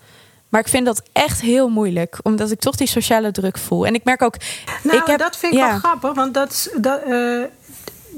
Maar 0.49 0.61
ik 0.63 0.69
vind 0.69 0.85
dat 0.85 1.01
echt 1.11 1.41
heel 1.41 1.69
moeilijk. 1.69 2.17
Omdat 2.23 2.51
ik 2.51 2.59
toch 2.59 2.75
die 2.75 2.87
sociale 2.87 3.31
druk 3.31 3.57
voel. 3.57 3.85
En 3.85 3.93
ik 3.93 4.03
merk 4.03 4.21
ook... 4.21 4.35
Nou, 4.83 4.97
ik 4.97 5.05
heb, 5.05 5.19
dat 5.19 5.37
vind 5.37 5.53
ik 5.53 5.59
ja. 5.59 5.67
wel 5.69 5.77
grappig, 5.77 6.13
want 6.13 6.33
dat, 6.33 6.51
is- 6.51 6.69
dat, 6.77 7.01
eh, 7.01 7.41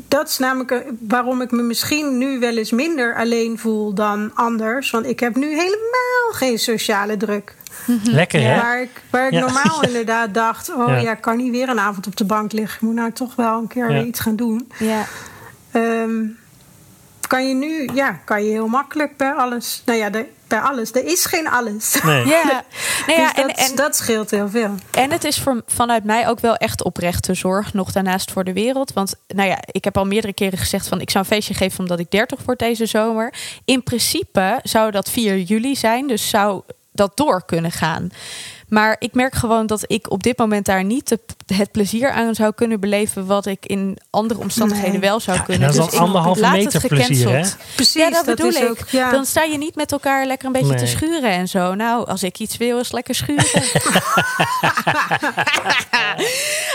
dat 0.07 0.27
is 0.29 0.37
namelijk 0.37 0.71
eh, 0.71 0.77
waarom 0.99 1.41
ik 1.41 1.51
me 1.51 1.61
misschien 1.61 2.17
nu 2.17 2.39
wel 2.39 2.57
eens 2.57 2.71
minder 2.71 3.15
alleen 3.15 3.57
voel 3.59 3.93
dan 3.93 4.31
anders. 4.33 4.91
Want 4.91 5.05
ik 5.05 5.19
heb 5.19 5.35
nu 5.35 5.47
helemaal 5.47 6.31
geen 6.31 6.59
sociale 6.59 7.17
druk. 7.17 7.55
Lekker, 8.03 8.41
hè? 8.41 8.55
Waar 8.61 8.81
ik, 8.81 8.89
waar 9.09 9.25
ik 9.27 9.33
Ja. 9.33 9.39
normaal 9.39 9.83
inderdaad 9.87 10.33
dacht: 10.33 10.69
oh 10.73 10.87
Ja. 10.87 10.95
ja. 10.97 11.11
ik 11.11 11.21
kan 11.21 11.37
niet 11.37 11.51
weer 11.51 11.69
een 11.69 11.79
avond 11.79 12.07
op 12.07 12.15
de 12.15 12.25
bank 12.25 12.51
liggen. 12.51 12.75
Ik 12.75 12.81
moet 12.81 12.95
nou 12.95 13.11
toch 13.11 13.35
wel 13.35 13.57
een 13.59 13.67
keer 13.67 13.87
Ja. 13.87 13.93
weer 13.93 14.05
iets 14.05 14.19
gaan 14.19 14.35
doen. 14.35 14.71
Ja. 14.79 15.05
Ehm, 15.71 16.25
kan 17.27 17.47
je 17.47 17.53
nu, 17.53 17.89
ja, 17.93 18.19
kan 18.25 18.43
je 18.43 18.49
heel 18.49 18.67
makkelijk 18.67 19.17
bij 19.17 19.31
alles. 19.31 19.81
Nou 19.85 19.99
ja, 19.99 20.09
de, 20.09 20.25
bij 20.47 20.59
alles. 20.59 20.91
Er 20.91 21.05
is 21.05 21.25
geen 21.25 21.47
alles. 21.47 22.01
Nee. 22.03 22.25
Ja, 22.25 22.43
nou 23.07 23.19
ja 23.19 23.31
dus 23.33 23.41
en, 23.41 23.47
dat, 23.47 23.57
en, 23.69 23.75
dat 23.75 23.95
scheelt 23.95 24.31
heel 24.31 24.49
veel. 24.49 24.75
en 24.91 25.11
het 25.11 25.23
is 25.23 25.39
voor, 25.39 25.61
vanuit 25.67 26.03
mij 26.03 26.27
ook 26.27 26.39
wel 26.39 26.55
echt 26.55 26.83
oprechte 26.83 27.33
zorg. 27.33 27.73
Nog 27.73 27.91
daarnaast 27.91 28.31
voor 28.31 28.43
de 28.43 28.53
wereld. 28.53 28.93
Want 28.93 29.15
nou 29.27 29.49
ja, 29.49 29.57
ik 29.65 29.83
heb 29.83 29.97
al 29.97 30.05
meerdere 30.05 30.33
keren 30.33 30.57
gezegd 30.57 30.87
van 30.87 31.01
ik 31.01 31.09
zou 31.09 31.23
een 31.23 31.29
feestje 31.29 31.53
geven 31.53 31.79
omdat 31.79 31.99
ik 31.99 32.11
30 32.11 32.43
word 32.45 32.59
deze 32.59 32.85
zomer. 32.85 33.33
In 33.65 33.83
principe 33.83 34.59
zou 34.63 34.91
dat 34.91 35.09
4 35.09 35.39
juli 35.39 35.75
zijn. 35.75 36.07
Dus 36.07 36.29
zou 36.29 36.61
dat 36.91 37.17
door 37.17 37.45
kunnen 37.45 37.71
gaan. 37.71 38.09
Maar 38.67 38.95
ik 38.99 39.13
merk 39.13 39.35
gewoon 39.35 39.65
dat 39.67 39.83
ik 39.87 40.11
op 40.11 40.23
dit 40.23 40.37
moment 40.37 40.65
daar 40.65 40.83
niet 40.83 41.07
de- 41.09 41.19
het 41.55 41.71
plezier 41.71 42.11
aan 42.11 42.35
zou 42.35 42.53
kunnen 42.53 42.79
beleven. 42.79 43.25
wat 43.25 43.45
ik 43.45 43.65
in 43.65 43.97
andere 44.09 44.39
omstandigheden 44.39 44.91
Nee. 44.91 44.99
wel 45.09 45.19
zou 45.19 45.37
Ja, 45.37 45.43
kunnen. 45.43 45.67
dat 45.73 45.77
is 45.85 45.89
Dus 45.91 45.99
anderhalve 45.99 46.39
laat 46.39 46.51
meter 46.51 46.81
het 46.81 46.87
plezier, 46.87 47.25
hè? 47.29 47.33
gecanceld. 47.33 47.57
Precies, 47.75 47.93
Ja, 47.93 48.09
dat, 48.09 48.25
bedoel 48.25 48.47
is 48.49 48.55
ik. 48.59 48.69
ook- 48.69 48.87
ja. 48.89 49.11
Dan 49.11 49.25
sta 49.25 49.43
je 49.43 49.57
niet 49.57 49.75
met 49.75 49.91
elkaar 49.91 50.25
lekker 50.25 50.47
een 50.47 50.51
beetje 50.53 50.75
te 50.75 50.85
schuren 50.85 51.31
en 51.31 51.47
zo. 51.47 51.73
Nou, 51.73 52.07
als 52.07 52.23
ik 52.23 52.39
iets 52.39 52.57
wil, 52.57 52.79
is 52.79 52.91
lekker 52.91 53.15
schuren. 53.15 53.45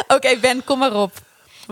Oké, 0.17 0.37
Ben, 0.41 0.65
kom 0.65 0.79
maar 0.79 0.95
op. 0.95 1.13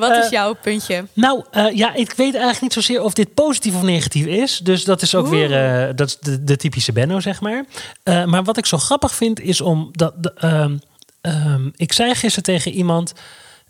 Wat 0.00 0.16
is 0.16 0.24
Eh, 0.24 0.30
jouw 0.30 0.54
puntje? 0.54 1.06
Nou, 1.12 1.44
eh, 1.50 1.76
ja, 1.76 1.94
ik 1.94 2.12
weet 2.12 2.32
eigenlijk 2.32 2.60
niet 2.60 2.72
zozeer 2.72 3.02
of 3.02 3.12
dit 3.12 3.34
positief 3.34 3.74
of 3.74 3.82
negatief 3.82 4.26
is. 4.26 4.58
Dus 4.58 4.84
dat 4.84 5.02
is 5.02 5.14
ook 5.14 5.26
weer 5.26 5.52
eh, 5.52 5.88
dat 5.94 6.08
is 6.08 6.18
de, 6.18 6.44
de 6.44 6.56
typische 6.56 6.92
Benno, 6.92 7.20
zeg 7.20 7.40
maar. 7.40 7.64
Maar 8.04 8.44
wat 8.44 8.56
ik 8.56 8.66
zo 8.66 8.78
grappig 8.78 9.14
vind, 9.14 9.40
is 9.40 9.60
om... 9.60 9.88
Dat, 9.92 10.22
de, 10.22 10.32
ehm, 10.34 10.76
ehm, 11.20 11.68
ik 11.76 11.92
zei 11.92 12.14
gisteren 12.14 12.42
tegen 12.42 12.72
iemand... 12.72 13.12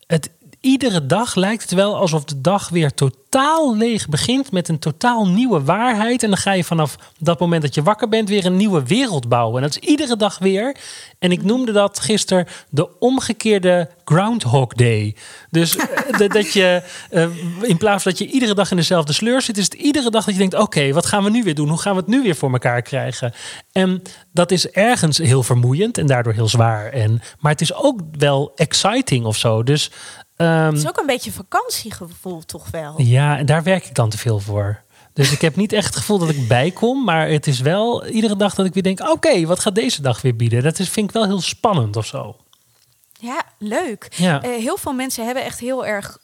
Het, 0.06 0.30
iedere 0.60 1.06
dag 1.06 1.34
lijkt 1.34 1.62
het 1.62 1.72
wel 1.72 1.96
alsof 1.96 2.24
de 2.24 2.40
dag 2.40 2.68
weer 2.68 2.94
totaal 2.94 3.76
leeg 3.76 4.08
begint... 4.08 4.52
met 4.52 4.68
een 4.68 4.78
totaal 4.78 5.28
nieuwe 5.28 5.62
waarheid. 5.62 6.22
En 6.22 6.28
dan 6.28 6.38
ga 6.38 6.52
je 6.52 6.64
vanaf 6.64 6.96
dat 7.18 7.40
moment 7.40 7.62
dat 7.62 7.74
je 7.74 7.82
wakker 7.82 8.08
bent... 8.08 8.28
weer 8.28 8.46
een 8.46 8.56
nieuwe 8.56 8.84
wereld 8.86 9.28
bouwen. 9.28 9.56
En 9.56 9.62
dat 9.70 9.82
is 9.82 9.88
iedere 9.88 10.16
dag 10.16 10.38
weer. 10.38 10.76
En 11.18 11.32
ik 11.32 11.42
noemde 11.42 11.72
dat 11.72 12.00
gisteren 12.00 12.46
de 12.70 12.98
omgekeerde 12.98 13.88
Groundhog 14.04 14.72
Day. 14.74 15.16
Dus 15.50 15.76
eh, 15.76 16.18
dat- 16.28 16.52
je 16.52 16.82
eh, 17.10 17.26
in 17.62 17.76
plaats 17.76 18.02
van 18.02 18.12
dat 18.12 18.20
je 18.20 18.26
iedere 18.26 18.54
dag 18.54 18.70
in 18.70 18.76
dezelfde 18.76 19.12
sleur 19.12 19.42
zit, 19.42 19.58
is 19.58 19.64
het 19.64 19.74
iedere 19.74 20.10
dag 20.10 20.24
dat 20.24 20.34
je 20.34 20.40
denkt: 20.40 20.54
oké, 20.54 20.92
wat 20.92 21.06
gaan 21.06 21.24
we 21.24 21.30
nu 21.30 21.42
weer 21.42 21.54
doen? 21.54 21.68
Hoe 21.68 21.78
gaan 21.80 21.94
we 21.94 22.00
het 22.00 22.08
nu 22.08 22.22
weer 22.22 22.36
voor 22.36 22.52
elkaar 22.52 22.82
krijgen? 22.82 23.32
En 23.72 24.02
dat 24.32 24.50
is 24.50 24.68
ergens 24.68 25.18
heel 25.18 25.42
vermoeiend 25.42 25.98
en 25.98 26.06
daardoor 26.06 26.32
heel 26.32 26.48
zwaar. 26.48 26.86
En, 26.92 27.22
maar 27.38 27.52
het 27.52 27.60
is 27.60 27.74
ook 27.74 28.00
wel 28.18 28.52
exciting 28.56 29.24
of 29.24 29.36
zo. 29.36 29.62
Dus 29.62 29.90
Het 30.46 30.76
is 30.76 30.88
ook 30.88 30.98
een 30.98 31.06
beetje 31.06 31.32
vakantiegevoel, 31.32 32.44
toch 32.44 32.70
wel? 32.70 33.00
ja, 33.00 33.38
en 33.38 33.46
daar 33.46 33.62
werk 33.62 33.84
ik 33.84 33.94
dan 33.94 34.10
te 34.10 34.18
veel 34.18 34.40
voor. 34.40 34.82
Dus 35.12 35.32
ik 35.32 35.40
heb 35.40 35.56
niet 35.56 35.72
echt 35.72 35.86
het 35.86 35.96
gevoel 35.96 36.18
dat 36.18 36.28
ik 36.28 36.48
bijkom. 36.48 37.04
Maar 37.04 37.28
het 37.28 37.46
is 37.46 37.60
wel 37.60 38.06
iedere 38.06 38.36
dag 38.36 38.54
dat 38.54 38.66
ik 38.66 38.74
weer 38.74 38.82
denk: 38.82 39.00
oké, 39.00 39.46
wat 39.46 39.60
gaat 39.60 39.74
deze 39.74 40.02
dag 40.02 40.22
weer 40.22 40.36
bieden? 40.36 40.62
Dat 40.62 40.78
is, 40.78 40.88
vind 40.88 41.08
ik 41.08 41.14
wel 41.14 41.24
heel 41.24 41.40
spannend 41.40 41.96
of 41.96 42.06
zo. 42.06 42.36
Ja, 43.20 43.42
leuk. 43.58 44.12
Ja. 44.16 44.42
Eh, 44.42 44.50
heel 44.50 44.76
veel 44.76 44.92
mensen 44.92 45.24
hebben 45.24 45.44
echt 45.44 45.60
heel 45.60 45.86
erg 45.86 46.18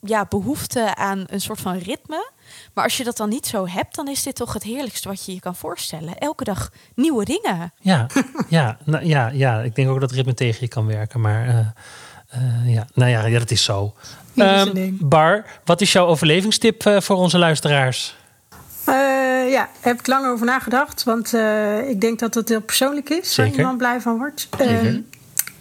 ja, 0.00 0.26
behoefte 0.28 0.94
aan 0.94 1.24
een 1.26 1.40
soort 1.40 1.60
van 1.60 1.78
ritme. 1.78 2.30
Maar 2.74 2.84
als 2.84 2.96
je 2.96 3.04
dat 3.04 3.16
dan 3.16 3.28
niet 3.28 3.46
zo 3.46 3.68
hebt, 3.68 3.94
dan 3.94 4.08
is 4.08 4.22
dit 4.22 4.34
toch 4.34 4.52
het 4.52 4.62
heerlijkste 4.62 5.08
wat 5.08 5.24
je 5.24 5.34
je 5.34 5.40
kan 5.40 5.56
voorstellen. 5.56 6.18
Elke 6.18 6.44
dag 6.44 6.72
nieuwe 6.94 7.24
dingen. 7.24 7.72
Ja, 7.80 8.06
ja, 8.48 8.78
nou, 8.84 9.06
ja, 9.06 9.28
ja, 9.28 9.60
ik 9.60 9.74
denk 9.74 9.88
ook 9.88 10.00
dat 10.00 10.12
ritme 10.12 10.34
tegen 10.34 10.58
je 10.60 10.68
kan 10.68 10.86
werken. 10.86 11.20
Maar 11.20 11.48
eh, 11.48 11.66
eh, 12.28 12.74
ja, 12.74 12.86
nou 12.94 13.10
ja, 13.10 13.26
ja, 13.26 13.38
dat 13.38 13.50
is 13.50 13.64
zo. 13.64 13.94
Ehm. 14.36 14.90
Bar, 15.00 15.44
wat 15.64 15.80
is 15.80 15.92
jouw 15.92 16.06
overlevingstip 16.06 16.86
eh, 16.86 17.00
voor 17.00 17.16
onze 17.16 17.38
luisteraars? 17.38 18.16
Eh, 18.84 18.94
ja, 19.50 19.68
heb 19.80 19.98
ik 19.98 20.06
lang 20.06 20.26
over 20.26 20.46
nagedacht. 20.46 21.04
Want 21.04 21.34
eh, 21.34 21.88
ik 21.88 22.00
denk 22.00 22.18
dat 22.18 22.34
het 22.34 22.48
heel 22.48 22.60
persoonlijk 22.60 23.08
is. 23.10 23.36
Waar 23.36 23.46
iemand 23.46 23.78
blij 23.78 24.00
van 24.00 24.18
wordt. 24.18 24.48
Ehm, 24.58 24.98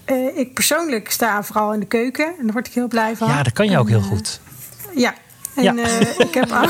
eh, 0.06 0.38
ik 0.38 0.54
persoonlijk 0.54 1.12
sta 1.12 1.44
vooral 1.44 1.74
in 1.74 1.80
de 1.80 1.86
keuken. 1.86 2.26
En 2.26 2.44
daar 2.44 2.54
word 2.54 2.68
ik 2.68 2.74
heel 2.74 2.88
blij 2.88 3.16
van. 3.16 3.28
Ja, 3.28 3.44
dat 3.44 3.54
kan 3.54 3.70
je 3.70 3.78
ook 3.78 3.90
heel 3.90 4.02
goed. 4.02 4.40
Ja. 4.96 5.14
En 5.56 5.64
Ja. 5.64 5.76
eh, 5.76 6.20
ik 6.20 6.34
heb... 6.34 6.50
ja, 6.50 6.66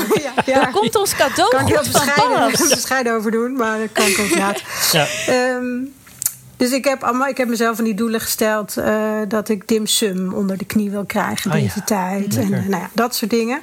ja, 0.46 0.54
Daar 0.60 0.70
komt 0.70 0.96
ons 0.96 1.14
cadeau 1.14 1.50
kan 1.50 1.60
ik 1.60 1.66
heel 1.66 1.76
goed 1.76 1.86
van 1.90 2.06
bescheiden, 2.06 2.68
bescheiden 2.76 3.12
over 3.14 3.30
doen. 3.30 3.52
Maar 3.56 3.78
dat 3.78 3.92
kan 3.92 4.06
ik 4.06 4.18
ook 4.18 4.38
laat. 4.38 4.62
Ja. 4.92 5.06
Ehm, 5.26 5.64
dus 6.58 6.70
ik 6.72 6.84
heb, 6.84 7.02
allemaal, 7.04 7.28
ik 7.28 7.36
heb 7.36 7.48
mezelf 7.48 7.76
van 7.76 7.84
die 7.84 7.94
doelen 7.94 8.20
gesteld 8.20 8.76
eh, 8.76 9.20
dat 9.28 9.48
ik 9.48 9.68
dim 9.68 9.86
sum 9.86 10.32
onder 10.34 10.58
de 10.58 10.64
knie 10.64 10.90
wil 10.90 11.04
krijgen 11.04 11.50
Ah, 11.50 11.56
ja. 11.58 11.62
deze 11.64 11.84
tijd. 11.84 12.36
En 12.36 12.48
Lekker. 12.48 12.68
nou 12.70 12.82
ja, 12.82 12.90
dat 12.92 13.14
soort 13.14 13.30
dingen. 13.30 13.60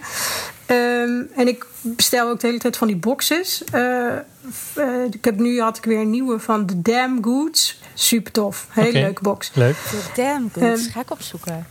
Ehm, 0.65 1.21
en 1.35 1.47
ik 1.47 1.65
bestel 1.81 2.29
ook 2.29 2.39
de 2.39 2.47
hele 2.47 2.59
tijd 2.59 2.77
van 2.77 2.87
die 2.87 2.95
boxes. 2.97 3.63
Eh, 3.71 4.07
eh, 4.07 5.03
ik 5.11 5.25
heb 5.25 5.39
nu 5.39 5.61
had 5.61 5.77
ik 5.77 5.83
weer 5.83 5.99
een 5.99 6.09
nieuwe 6.09 6.39
van 6.39 6.65
The 6.65 6.81
Damn 6.81 7.23
Goods. 7.23 7.81
Super 7.93 8.31
tof. 8.31 8.67
Hele 8.69 8.91
leuke 8.99 9.21
box. 9.21 9.51
Leuk. 9.53 9.75
Damn 10.15 10.49
good. 10.53 10.63
Ehm, 10.63 10.91
Ga 10.91 10.99
ik 10.99 11.11
opzoeken. 11.11 11.67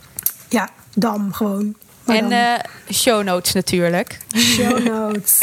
Ja, 0.48 0.68
Dam 0.94 1.32
gewoon. 1.32 1.74
Maar 2.04 2.16
en 2.16 2.22
dan- 2.28 2.32
eh, 2.38 2.58
show 2.94 3.22
notes 3.22 3.52
natuurlijk. 3.52 4.18
Show 4.36 4.78
notes. 4.94 5.38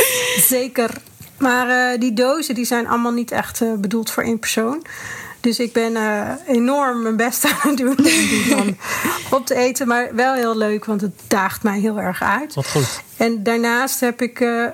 Zeker. 0.48 0.90
Maar 1.38 1.92
eh, 1.94 2.00
die 2.00 2.14
dozen 2.14 2.56
die 2.56 2.66
zijn 2.66 2.88
allemaal 2.88 3.12
niet 3.12 3.32
echt 3.32 3.62
bedoeld 3.82 4.12
voor 4.12 4.24
één 4.24 4.40
persoon. 4.40 4.86
Dus 5.42 5.60
ik 5.60 5.74
ben 5.74 5.96
eh, 5.96 6.30
enorm 6.48 7.02
mijn 7.02 7.16
best 7.16 7.46
aan 7.46 7.70
het 7.70 7.78
doen 7.78 7.98
om 8.60 8.78
op 9.32 9.46
te 9.46 9.56
eten. 9.56 9.88
Maar 9.88 10.16
wel 10.16 10.34
heel 10.34 10.58
leuk, 10.58 10.86
want 10.86 11.02
het 11.02 11.12
daagt 11.28 11.64
mij 11.64 11.80
heel 11.80 12.00
erg 12.00 12.22
uit. 12.24 12.54
Wat 12.56 12.68
goed. 12.68 13.02
En 13.18 13.44
daarnaast 13.44 14.00
heb 14.00 14.22
ik, 14.22 14.40
eh, 14.40 14.66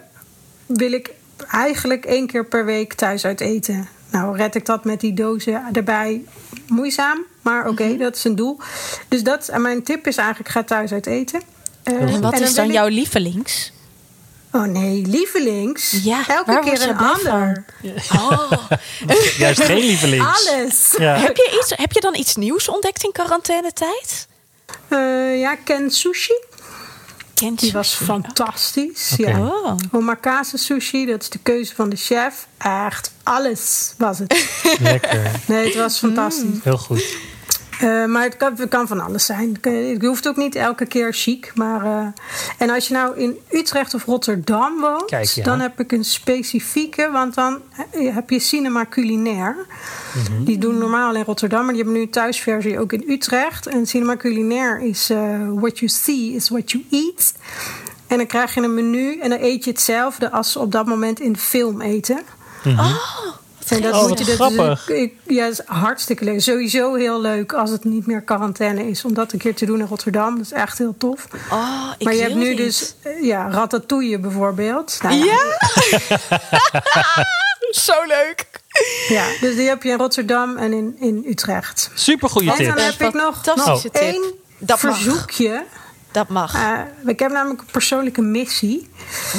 wil 0.66 0.92
ik 0.92 1.10
eigenlijk 1.52 2.06
één 2.06 2.28
keer 2.28 2.46
per 2.46 2.66
week 2.66 2.94
thuis 2.94 3.26
uit 3.26 3.42
eten. 3.42 3.88
Nou, 4.12 4.38
red 4.38 4.56
ik 4.56 4.66
dat 4.66 4.86
met 4.86 5.00
die 5.00 5.14
dozen 5.14 5.64
erbij 5.74 6.24
moeizaam. 6.68 7.26
Maar 7.42 7.68
oké, 7.68 7.98
dat 7.98 8.16
is 8.16 8.24
een 8.24 8.36
doel. 8.36 8.60
Dus 9.08 9.24
dat, 9.24 9.48
en 9.48 9.62
mijn 9.62 9.84
tip 9.84 10.08
is 10.08 10.18
eigenlijk: 10.18 10.50
ga 10.50 10.64
thuis 10.64 10.92
uit 10.92 11.06
eten. 11.06 11.42
Eh, 11.84 11.94
En 12.14 12.22
wat 12.22 12.40
is 12.40 12.54
dan 12.54 12.66
ik- 12.66 12.72
jouw 12.72 12.88
lievelings? 12.88 13.72
Oh 14.52 14.64
nee, 14.64 15.02
lievelings. 15.06 15.92
Ja, 16.04 16.28
Elke 16.28 16.52
waar 16.52 16.62
keer 16.64 16.82
een 16.90 16.98
ander. 16.98 17.66
Oh. 18.14 18.52
Juist 19.38 19.62
geen 19.64 19.78
lievelings. 19.78 20.48
Alles. 20.50 20.96
Ja. 20.98 21.16
heb, 21.16 21.36
je 21.38 21.60
iets, 21.62 21.74
heb 21.76 21.92
je 21.92 22.00
dan 22.02 22.16
iets 22.16 22.36
nieuws 22.36 22.70
ontdekt 22.70 23.04
in 23.04 23.12
quarantainetijd? 23.12 24.28
Eh, 24.88 25.40
ja, 25.40 25.56
Ken 25.56 25.92
Sushi. 25.92 26.34
Kent 27.34 27.60
Die 27.60 27.72
was 27.72 27.90
sushi? 27.92 28.04
fantastisch. 28.06 29.16
Oké. 29.20 29.30
Ja. 29.30 29.40
Oh. 29.40 29.76
Omakase 29.92 30.58
sushi, 30.58 31.06
dat 31.06 31.22
is 31.22 31.30
de 31.30 31.40
keuze 31.44 31.76
van 31.76 31.90
de 31.90 31.96
chef. 31.96 32.48
Echt 32.58 33.12
alles 33.24 33.94
was 33.98 34.20
het. 34.20 34.46
Lekker. 34.80 35.32
Nee, 35.46 35.66
het 35.66 35.76
was 35.76 35.98
fantastisch. 35.98 36.60
Heel 36.64 36.78
goed. 36.78 37.04
Eh, 37.80 38.06
maar 38.06 38.24
het 38.24 38.38
kan, 38.38 38.54
het 38.58 38.70
kan 38.70 38.88
van 38.88 39.00
alles 39.00 39.26
zijn. 39.26 39.58
Je 39.62 39.98
hoeft 40.00 40.28
ook 40.28 40.36
niet 40.36 40.56
elke 40.56 40.86
keer 40.86 41.13
chic. 41.13 41.52
Maar, 41.56 41.86
eh, 41.86 42.08
en 42.58 42.70
als 42.70 42.88
je 42.88 42.94
nou 42.94 43.18
in 43.18 43.38
Utrecht 43.52 43.94
of 43.94 44.06
Rotterdam 44.06 44.80
woont, 44.80 45.06
Kijk, 45.06 45.26
ja. 45.26 45.44
dan 45.44 45.60
heb 45.60 45.80
ik 45.80 45.92
een 45.92 46.06
specifieke. 46.06 47.10
Want 47.12 47.36
dan 47.36 47.62
heb 47.92 48.30
je 48.30 48.40
Cinema 48.40 48.86
Culinair. 48.90 49.56
Mhm. 50.13 50.44
Die 50.44 50.58
doen 50.58 50.78
normaal 50.78 51.16
in 51.16 51.24
Rotterdam, 51.24 51.60
maar 51.60 51.74
die 51.74 51.82
hebben 51.82 52.00
nu 52.00 52.06
een 52.06 52.12
thuisversie 52.12 52.80
ook 52.80 52.94
in 52.94 53.04
Utrecht. 53.08 53.68
En 53.68 53.86
Cinema 53.86 54.18
Culinair 54.18 54.82
is 54.82 55.10
eh, 55.10 55.20
what 55.54 55.80
you 55.80 55.92
see 55.92 56.34
is 56.34 56.50
what 56.50 56.72
you 56.72 56.86
eat. 56.92 57.34
En 58.08 58.18
dan 58.18 58.28
krijg 58.28 58.54
je 58.54 58.62
een 58.62 58.74
menu 58.74 59.20
en 59.20 59.30
dan 59.30 59.40
eet 59.42 59.63
je 59.63 59.70
hetzelfde 59.70 60.32
als 60.32 60.52
ze 60.52 60.60
op 60.60 60.72
dat 60.72 60.86
moment 60.86 61.20
in 61.20 61.38
film 61.38 61.82
eten. 61.82 62.20
En 63.68 63.82
dat 63.82 63.94
Oh, 63.94 64.08
moet 64.08 64.20
je 64.20 64.26
dus- 64.26 64.34
grappig. 64.36 64.90
ik- 64.90 65.14
ja, 65.28 65.44
dat 65.44 65.52
is 65.52 65.62
hartstikke 65.66 66.24
leuk. 66.24 66.42
Sowieso 66.42 66.94
heel 66.96 67.22
leuk 67.22 67.54
als 67.54 67.70
het 67.70 67.84
niet 67.84 68.08
meer 68.08 68.22
quarantaine 68.22 68.90
is. 68.90 69.06
Om 69.06 69.14
dat 69.14 69.32
een 69.32 69.40
keer 69.40 69.56
te 69.56 69.66
doen 69.66 69.80
in 69.80 69.86
Rotterdam. 69.88 70.36
Dat 70.38 70.46
is 70.46 70.52
echt 70.52 70.78
heel 70.78 70.96
tof. 70.98 71.28
Oh, 71.52 71.92
ik 71.98 72.06
maar 72.06 72.14
je 72.16 72.22
hebt 72.22 72.36
nu 72.36 72.50
niet. 72.50 72.58
dus 72.58 72.96
eh, 73.04 73.24
ja, 73.24 73.50
ratatouille 73.52 74.20
bijvoorbeeld. 74.20 75.00
Nou 75.02 75.16
ja, 75.16 75.26
Ja? 75.26 76.18
Zo 77.72 77.94
leuk. 78.08 78.46
ja, 79.08 79.26
dus 79.42 79.56
die 79.56 79.68
heb 79.68 79.84
je 79.84 79.90
in 79.90 79.98
Rotterdam 79.98 80.58
en 80.58 80.74
in, 80.74 80.96
in 81.00 81.26
Utrecht. 81.28 81.90
Super 81.94 82.30
goede 82.30 82.52
En 82.52 82.58
dan 82.66 82.76
tip. 82.76 82.84
heb 83.00 83.08
ik 83.08 83.14
nog, 83.14 83.46
nog 83.56 83.82
tip. 83.82 83.94
één 83.96 84.24
Dat 84.58 84.82
mag. 84.82 84.96
verzoekje. 84.96 85.64
Dat 86.12 86.28
mag. 86.30 86.54
Eh, 86.56 86.80
ik 87.06 87.20
heb 87.20 87.32
namelijk 87.32 87.60
een 87.62 87.68
persoonlijke 87.72 88.22
missie. 88.22 88.90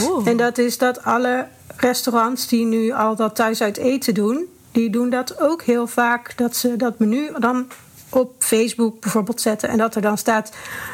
Oeh. 0.03 0.27
En 0.29 0.37
dat 0.37 0.59
is 0.59 0.79
dat 0.79 1.05
alle 1.05 1.47
restaurants 1.81 2.47
die 2.49 2.65
nu 2.65 2.93
al 2.93 3.17
dat 3.17 3.35
thuis 3.35 3.63
uit 3.63 3.77
eten 3.77 4.15
doen, 4.15 4.47
die 4.73 4.91
doen 4.91 5.11
dat 5.11 5.41
ook 5.41 5.63
heel 5.63 5.87
vaak. 5.87 6.37
Dat 6.37 6.57
ze 6.57 6.77
dat 6.77 6.99
menu 6.99 7.31
dan 7.39 7.69
op 8.09 8.33
Facebook 8.39 9.01
bijvoorbeeld 9.01 9.41
zetten. 9.41 9.69
En 9.69 9.79
dat 9.79 9.95
er 9.95 10.03
dan 10.03 10.19
staat 10.19 10.53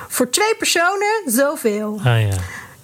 voor 0.09 0.31
twee 0.31 0.55
personen 0.59 1.23
zoveel. 1.27 2.01
Ah 2.05 2.21
ja. 2.21 2.37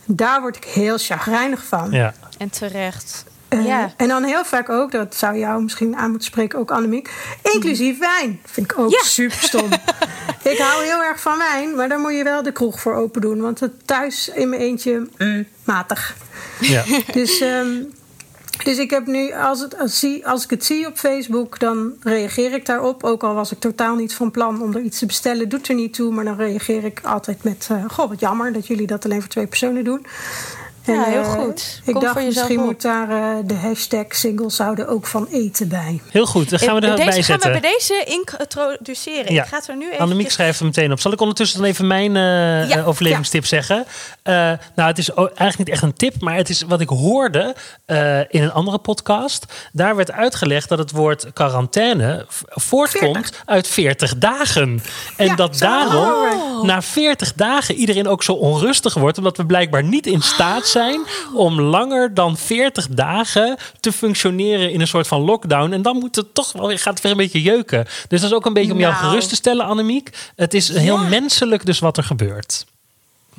Daar 0.04 0.40
word 0.40 0.56
ik 0.56 0.64
heel 0.64 0.98
chagrijnig 0.98 1.64
van. 1.64 1.90
ja. 1.90 2.14
En 2.38 2.50
terecht. 2.50 3.24
Eh, 3.50 3.66
ja. 3.66 3.92
En 3.96 4.08
dan 4.08 4.22
heel 4.24 4.44
vaak 4.44 4.68
ook, 4.68 4.92
dat 4.92 5.14
zou 5.14 5.38
jou 5.38 5.62
misschien 5.62 5.96
aan 5.96 6.10
moeten 6.10 6.28
spreken, 6.28 6.58
ook 6.58 6.70
Annemiek. 6.70 7.10
Inclusief 7.42 7.98
wijn. 7.98 8.40
Vind 8.44 8.72
ik 8.72 8.78
ook 8.78 8.90
Ja. 8.90 9.02
super 9.02 9.38
stom. 9.38 9.68
ik 10.52 10.58
hou 10.58 10.84
heel 10.84 11.02
erg 11.02 11.20
van 11.20 11.38
wijn, 11.38 11.74
maar 11.74 11.88
daar 11.88 11.98
moet 11.98 12.14
je 12.16 12.24
wel 12.24 12.42
de 12.42 12.52
kroeg 12.52 12.80
voor 12.80 12.94
open 12.94 13.20
doen. 13.20 13.40
Want 13.40 13.60
het 13.60 13.86
thuis 13.86 14.28
in 14.34 14.48
mijn 14.48 14.60
eentje, 14.62 15.06
mm, 15.18 15.46
matig. 15.64 16.16
ja. 16.60 16.84
Dus, 17.12 17.40
ehm, 17.40 17.68
dus 18.64 18.78
ik 18.78 18.90
heb 18.90 19.06
nu, 19.06 19.32
als, 19.32 19.60
het, 19.60 19.78
als, 19.78 19.98
zie, 19.98 20.26
als 20.26 20.44
ik 20.44 20.50
het 20.50 20.64
zie 20.64 20.86
op 20.86 20.96
Facebook, 20.98 21.58
dan 21.58 21.92
reageer 22.02 22.52
ik 22.52 22.66
daarop. 22.66 23.04
Ook 23.04 23.22
al 23.22 23.34
was 23.34 23.52
ik 23.52 23.60
totaal 23.60 23.94
niet 23.94 24.14
van 24.14 24.30
plan 24.30 24.62
om 24.62 24.74
er 24.74 24.80
iets 24.82 24.98
te 24.98 25.06
bestellen, 25.06 25.48
doet 25.48 25.68
er 25.68 25.74
niet 25.74 25.94
toe. 25.94 26.12
Maar 26.12 26.24
dan 26.24 26.36
reageer 26.36 26.84
ik 26.84 27.00
altijd 27.02 27.44
met: 27.44 27.66
eh, 27.70 27.84
Goh, 27.88 28.08
wat 28.08 28.20
jammer 28.20 28.52
dat 28.52 28.66
jullie 28.66 28.86
dat 28.86 29.04
alleen 29.04 29.20
voor 29.20 29.30
twee 29.30 29.46
personen 29.46 29.84
doen. 29.84 30.06
Ja, 30.84 31.02
heel 31.04 31.22
eh, 31.22 31.32
goed. 31.32 31.80
Ik 31.84 31.92
Kom 31.92 32.02
dacht 32.02 32.12
voor 32.12 32.22
jezelf 32.22 32.34
misschien 32.48 32.58
op. 32.60 32.64
moet 32.72 32.82
daar 32.82 33.10
eh, 33.10 33.36
de 33.44 33.54
hashtag 33.54 34.04
single 34.08 34.50
zouden 34.50 34.88
ook 34.88 35.06
van 35.06 35.26
eten 35.30 35.68
bij. 35.68 36.00
Heel 36.10 36.26
goed. 36.26 36.50
Dan 36.50 36.58
gaan 36.58 36.74
we 36.74 36.80
Deze 36.80 36.92
erbij 36.92 37.12
gaan 37.12 37.22
zetten. 37.22 37.52
we 37.52 37.60
bij 37.60 37.70
deze 37.78 38.04
introduceren. 38.04 39.32
Ja. 39.32 39.42
Ik 39.42 39.48
ga 39.48 39.56
het 39.56 39.68
er 39.68 39.76
nu 39.76 39.86
even. 39.86 39.98
Annemiek 39.98 40.30
schrijft 40.30 40.58
er 40.60 40.64
meteen 40.64 40.92
op. 40.92 41.00
Zal 41.00 41.12
ik 41.12 41.20
ondertussen 41.20 41.58
dan 41.60 41.68
even 41.68 41.86
mijn 41.86 42.16
eh, 42.16 42.68
Ja, 42.68 42.76
eh, 42.76 42.88
overlevingstip 42.88 43.46
zeggen? 43.46 43.84
Eh, 44.22 44.34
nou, 44.74 44.88
het 44.88 44.98
is 44.98 45.08
eigenlijk 45.14 45.58
niet 45.58 45.68
echt 45.68 45.82
een 45.82 45.94
tip, 45.94 46.20
maar 46.20 46.34
het 46.36 46.48
is 46.48 46.62
wat 46.62 46.80
ik 46.80 46.88
hoorde 46.88 47.54
eh, 47.86 48.18
in 48.18 48.42
een 48.42 48.52
andere 48.52 48.78
podcast. 48.78 49.44
Daar 49.72 49.96
werd 49.96 50.12
uitgelegd 50.12 50.68
dat 50.68 50.78
het 50.78 50.90
woord 50.90 51.32
quarantaine 51.32 52.26
voortkomt 52.48 53.16
40. 53.16 53.42
uit 53.46 53.68
40 53.68 54.18
dagen. 54.18 54.82
En 55.16 55.26
Ja, 55.26 55.34
dat 55.34 55.58
daarom 55.58 56.08
Oh. 56.10 56.62
na 56.64 56.82
40 56.82 57.32
dagen 57.34 57.74
iedereen 57.74 58.08
ook 58.08 58.22
zo 58.22 58.32
onrustig 58.32 58.94
wordt, 58.94 59.18
omdat 59.18 59.36
we 59.36 59.46
blijkbaar 59.46 59.82
niet 59.84 60.06
in 60.06 60.22
staat 60.22 60.68
zijn 60.70 61.00
om 61.34 61.60
langer 61.60 62.14
dan 62.14 62.36
40 62.36 62.86
dagen 62.90 63.56
te 63.80 63.92
functioneren 63.92 64.70
in 64.72 64.80
een 64.80 64.86
soort 64.88 65.06
van 65.06 65.20
lockdown. 65.20 65.72
En 65.72 65.82
dan 65.82 65.96
moet 65.98 66.16
het 66.16 66.34
toch 66.34 66.52
wel 66.52 66.66
weer, 66.66 66.78
gaat 66.78 66.94
het 66.94 67.02
weer 67.02 67.12
een 67.12 67.18
beetje 67.18 67.42
jeuken. 67.42 67.84
Dus 68.08 68.20
dat 68.20 68.30
is 68.30 68.36
ook 68.36 68.46
een 68.46 68.52
beetje 68.52 68.72
om 68.72 68.78
jou 68.78 68.92
Nou. 68.92 69.04
gerust 69.06 69.28
te 69.28 69.34
stellen, 69.34 69.66
Annemiek. 69.66 70.10
Het 70.36 70.54
is 70.54 70.68
heel 70.68 70.98
menselijk 70.98 71.66
dus 71.66 71.78
wat 71.78 71.96
er 71.96 72.04
gebeurt. 72.04 72.64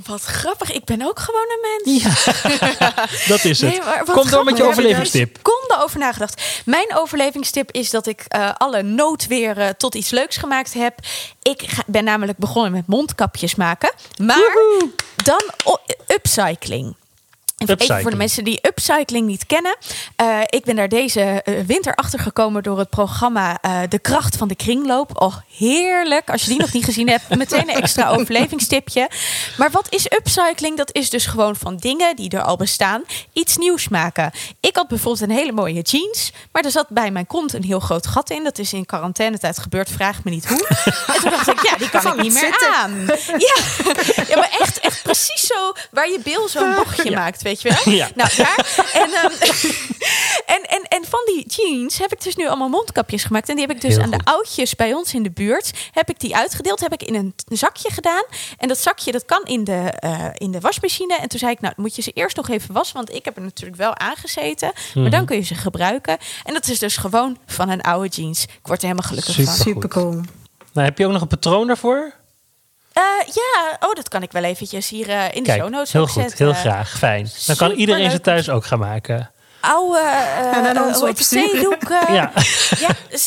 Wat 0.06 0.22
grappig. 0.22 0.72
Ik 0.72 0.86
ben 0.86 1.02
ook 1.02 1.20
gewoon 1.20 1.46
een 1.50 1.82
mens. 1.84 2.04
Ja, 2.04 3.06
dat 3.34 3.44
is 3.44 3.62
het. 3.62 3.70
Nee, 3.70 3.82
Kom 4.16 4.30
door 4.30 4.44
met 4.44 4.58
je 4.58 4.64
overlevingstip. 4.64 5.22
hebben 5.22 5.42
er 5.44 5.52
seconden 5.52 5.86
over 5.86 6.00
nagedacht. 6.00 6.42
Mijn 6.66 6.96
overlevingstip 6.98 7.72
is 7.72 7.90
dat 7.90 8.08
ik 8.08 8.24
eh, 8.28 8.50
alle 8.58 8.84
noodweer 8.84 9.74
tot 9.78 9.96
iets 9.96 10.10
leuks 10.10 10.38
gemaakt 10.38 10.74
heb. 10.74 10.94
Ik 11.42 11.62
ga- 11.68 11.84
ben 11.88 12.04
namelijk 12.04 12.38
begonnen 12.38 12.72
met 12.72 12.88
mondkapjes 12.88 13.56
maken. 13.56 13.94
Maar 14.18 14.56
dan 15.24 15.42
upcycling. 16.08 16.96
Even 17.68 18.02
voor 18.02 18.12
de 18.12 18.18
mensen 18.18 18.44
die 18.44 18.60
upcycling 18.62 19.28
niet 19.28 19.46
kennen. 19.46 19.78
Eh, 20.16 20.40
ik 20.46 20.64
ben 20.64 20.76
daar 20.76 20.90
deze 20.90 21.22
eh, 21.22 21.54
winter 21.66 21.96
achter 21.96 22.20
gekomen 22.20 22.64
door 22.64 22.80
het 22.80 22.90
programma 22.90 23.58
eh, 23.62 23.80
De 23.90 24.00
Kracht 24.00 24.38
van 24.38 24.48
de 24.48 24.56
Kringloop. 24.56 25.22
Oh, 25.22 25.36
heerlijk. 25.58 26.30
Als 26.30 26.42
je 26.42 26.50
die 26.50 26.60
nog 26.60 26.74
niet 26.74 26.86
gezien 26.86 27.10
hebt, 27.10 27.36
meteen 27.36 27.70
een 27.70 27.82
extra 27.82 28.10
overlevingstipje. 28.10 29.10
Maar 29.58 29.72
wat 29.72 29.88
is 29.90 30.12
upcycling? 30.12 30.78
Dat 30.78 30.96
is 30.96 31.10
dus 31.10 31.26
gewoon 31.26 31.56
van 31.56 31.78
dingen 31.78 32.16
die 32.16 32.30
er 32.30 32.42
al 32.42 32.58
bestaan 32.58 33.04
iets 33.34 33.58
nieuws 33.58 33.88
maken. 33.88 34.32
Ik 34.60 34.76
had 34.76 34.88
bijvoorbeeld 34.88 35.30
een 35.30 35.36
hele 35.36 35.52
mooie 35.52 35.82
jeans, 35.82 36.32
maar 36.52 36.64
er 36.64 36.72
zat 36.72 36.90
bij 36.90 37.12
mijn 37.12 37.28
kont 37.28 37.54
een 37.54 37.64
heel 37.64 37.80
groot 37.80 38.08
gat 38.08 38.30
in. 38.30 38.44
Dat 38.44 38.60
is 38.60 38.74
in 38.74 38.86
quarantainetijd 38.86 39.60
gebeurd, 39.60 39.90
vraag 39.90 40.24
me 40.24 40.32
niet 40.32 40.48
hoe. 40.48 40.68
En 41.08 41.22
toen 41.22 41.30
dacht 41.30 41.48
ik, 41.48 41.66
ja, 41.70 41.76
die 41.78 41.90
kan 41.90 42.08
ik 42.08 42.22
niet 42.22 42.34
meer 42.34 42.44
zitten. 42.44 42.74
aan. 42.76 43.06
Ja. 43.38 43.56
ja, 44.30 44.36
maar 44.36 44.58
echt, 44.60 44.80
echt 44.80 45.04
precies 45.04 45.42
zo 45.42 45.74
waar 45.92 46.10
je 46.10 46.20
bil 46.24 46.48
zo'n 46.48 46.76
bochtje 46.76 47.12
maakt, 47.12 47.42
weet 47.52 47.62
je 47.62 47.70
wel? 47.70 47.94
Ja. 48.02 48.10
Nou, 48.16 48.30
daar. 48.38 48.86
En, 48.94 49.14
ehm, 49.14 49.32
en, 50.56 50.62
en, 50.62 50.84
en 50.84 51.06
van 51.06 51.20
die 51.26 51.46
jeans 51.48 51.98
heb 51.98 52.12
ik 52.12 52.24
dus 52.24 52.36
nu 52.36 52.48
allemaal 52.48 52.70
mondkapjes 52.70 53.24
gemaakt. 53.24 53.50
En 53.50 53.56
die 53.56 53.66
heb 53.66 53.76
ik 53.76 53.82
dus 53.82 53.96
Heel 53.96 54.04
aan 54.04 54.12
de 54.12 54.20
oudjes 54.24 54.76
bij 54.76 54.94
ons 54.94 55.14
in 55.14 55.24
de 55.24 55.32
buurt. 55.32 55.72
Heb 55.92 56.10
ik 56.10 56.20
die 56.20 56.36
uitgedeeld. 56.36 56.80
Heb 56.80 56.94
ik 56.94 57.04
in 57.04 57.16
een 57.16 57.34
zakje 57.46 57.92
gedaan. 57.92 58.24
En 58.58 58.68
dat 58.68 58.78
zakje 58.78 59.12
dat 59.12 59.26
kan 59.26 59.44
in 59.44 59.64
de, 59.64 59.92
eh, 60.00 60.26
in 60.34 60.52
de 60.52 60.60
wasmachine. 60.60 61.16
En 61.16 61.28
toen 61.28 61.40
zei 61.40 61.52
ik, 61.52 61.62
nou 61.62 61.74
moet 61.78 61.96
je 61.96 62.02
ze 62.02 62.12
eerst 62.12 62.36
nog 62.36 62.50
even 62.50 62.74
wassen. 62.74 62.96
Want 62.96 63.14
ik 63.14 63.26
heb 63.26 63.36
er 63.36 63.42
natuurlijk 63.42 63.78
wel 63.78 63.98
aangezeten. 63.98 64.72
Maar 64.94 65.10
dan 65.10 65.26
kun 65.26 65.36
je 65.36 65.44
ze 65.44 65.56
gebruiken. 65.56 66.18
En 66.44 66.54
dat 66.54 66.68
is 66.68 66.80
dus 66.80 66.98
gewoon 66.98 67.38
van 67.46 67.70
een 67.70 67.82
oude 67.82 68.08
jeans. 68.08 68.44
Ik 68.44 68.68
word 68.68 68.82
er 68.82 68.88
helemaal 68.88 69.10
gelukkig 69.10 69.34
Super. 69.34 69.54
van. 69.54 69.64
Super 69.64 69.90
cool. 69.90 70.22
Nou, 70.74 70.88
heb 70.88 70.98
je 70.98 71.06
ook 71.06 71.12
nog 71.12 71.22
een 71.22 71.28
patroon 71.28 71.68
daarvoor? 71.68 72.14
Eh, 73.02 73.34
ja, 73.34 73.78
oh, 73.88 73.94
dat 73.94 74.08
kan 74.10 74.22
ik 74.24 74.32
wel 74.32 74.44
eventjes 74.44 74.90
hier 74.90 75.10
eh, 75.10 75.24
in 75.32 75.44
de 75.44 75.50
Kijk, 75.50 75.62
show 75.62 75.70
notes 75.72 75.92
heel 75.94 76.08
goed. 76.08 76.22
zetten. 76.24 76.46
Heel 76.46 76.54
graag. 76.56 76.90
Fijn. 76.98 77.30
Dan 77.46 77.56
kan 77.56 77.72
iedereen 77.72 78.12
ze 78.12 78.22
thuis 78.22 78.50
ook 78.50 78.66
gaan 78.66 78.80
maken. 78.80 79.32
Oude, 79.62 80.00
eh 80.00 80.58
eh, 80.58 80.88
het, 80.88 81.02
opsturen. 81.02 81.50
zeedoeken. 81.50 82.14
Ja. 82.14 82.32
ja 82.80 82.88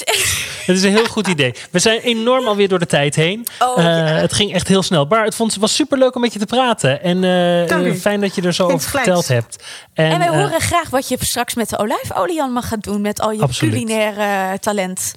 Het 0.66 0.76
is 0.76 0.82
een 0.82 0.90
heel 0.90 1.06
goed 1.06 1.26
idee. 1.26 1.54
We 1.70 1.78
zijn 1.78 2.00
enorm 2.00 2.46
alweer 2.46 2.68
door 2.68 2.78
de 2.78 2.86
tijd 2.86 3.14
heen. 3.14 3.46
Oh, 3.58 3.78
Eh, 3.78 3.84
ja. 3.84 3.90
Het 4.04 4.32
ging 4.32 4.54
echt 4.54 4.68
heel 4.68 4.82
snel. 4.82 5.06
Bar, 5.06 5.24
het 5.24 5.34
vond, 5.34 5.54
was 5.56 5.74
super 5.74 5.98
leuk 5.98 6.14
om 6.14 6.20
met 6.20 6.32
je 6.32 6.38
te 6.38 6.46
praten. 6.46 7.02
En 7.02 7.98
fijn 8.00 8.20
dat 8.20 8.34
je 8.34 8.42
er 8.42 8.52
zo 8.54 8.64
over 8.64 8.90
verteld 8.90 9.28
hebt. 9.28 9.64
En, 9.94 10.10
En 10.10 10.18
wij 10.18 10.28
horen 10.28 10.60
graag 10.60 10.90
wat 10.90 11.08
je 11.08 11.16
straks 11.20 11.54
met 11.54 11.68
de 11.68 11.78
olijfolie 11.78 12.40
allemaal 12.42 12.62
gaat 12.62 12.82
doen. 12.82 13.00
Met 13.00 13.20
al 13.20 13.30
je 13.30 13.42
Absoluut. 13.42 13.74
culinaire 13.74 14.58
talent. 14.58 15.14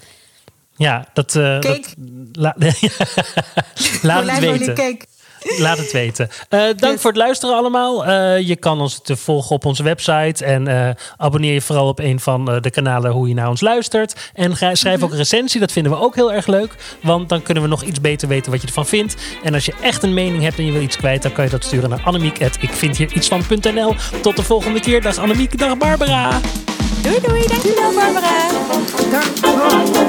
Ja, 0.78 1.06
dat, 1.14 1.36
eh, 1.36 1.60
Cake. 1.60 1.84
dat 1.98 2.44
la- 2.44 2.56
laat 4.02 4.26
het 4.30 4.40
weten. 4.40 4.74
cake. 4.74 5.06
Laat 5.58 5.78
het 5.78 5.92
weten. 5.92 6.30
Uh, 6.50 6.62
dank 6.78 7.00
voor 7.00 7.10
het 7.12 7.20
luisteren 7.20 7.56
allemaal. 7.56 8.08
Uh, 8.08 8.40
je 8.48 8.56
kan 8.56 8.82
ons 8.82 9.00
te 9.04 9.16
volgen 9.16 9.56
op 9.56 9.66
onze 9.66 9.84
website. 9.84 10.46
En 10.46 10.68
uh, 10.68 10.90
abonneer 11.18 11.54
je 11.54 11.62
vooral 11.62 11.88
op 11.88 12.00
een 12.00 12.20
van 12.20 12.46
de 12.62 12.70
kanalen 12.70 13.12
hoe 13.12 13.28
je 13.28 13.34
naar 13.34 13.50
ons 13.50 13.62
luistert. 13.62 14.32
En 14.34 14.58
schrijf 14.78 15.04
ook 15.04 15.12
een 15.12 15.18
recensie. 15.18 15.60
Dat 15.60 15.72
vinden 15.72 15.92
we 15.92 16.00
ook 16.00 16.16
heel 16.16 16.34
erg 16.34 16.48
leuk. 16.48 16.76
Want 17.02 17.30
dan 17.30 17.42
kunnen 17.42 17.64
we 17.64 17.70
nog 17.70 17.84
iets 17.84 18.02
beter 18.02 18.28
weten 18.28 18.52
wat 18.52 18.62
je 18.62 18.68
ervan 18.68 18.86
vindt. 18.86 19.16
En 19.44 19.54
als 19.54 19.66
je 19.66 19.74
echt 19.82 20.04
een 20.04 20.14
mening 20.14 20.44
hebt 20.44 20.58
en 20.58 20.66
je 20.66 20.72
wil 20.72 20.82
iets 20.82 20.98
kwijt, 20.98 21.22
dan 21.22 21.32
kan 21.32 21.44
je 21.44 21.50
dat 21.50 21.64
sturen 21.64 21.90
naar 21.90 22.02
Annemiek. 22.04 22.40
Ik 22.40 22.72
vind 22.74 22.98
hier 22.98 23.12
iets 23.14 23.28
van.nl. 23.28 23.96
Tot 24.22 24.36
de 24.36 24.44
volgende 24.44 24.80
keer. 24.80 25.02
Dag 25.02 25.18
Annemiek, 25.18 25.58
dag 25.58 25.78
Barbara. 25.78 26.40
Doei 27.08 27.22
doei, 27.22 27.48
dankjewel 27.48 27.94
Barbara. 27.94 28.28
Dankjewel. 29.12 30.08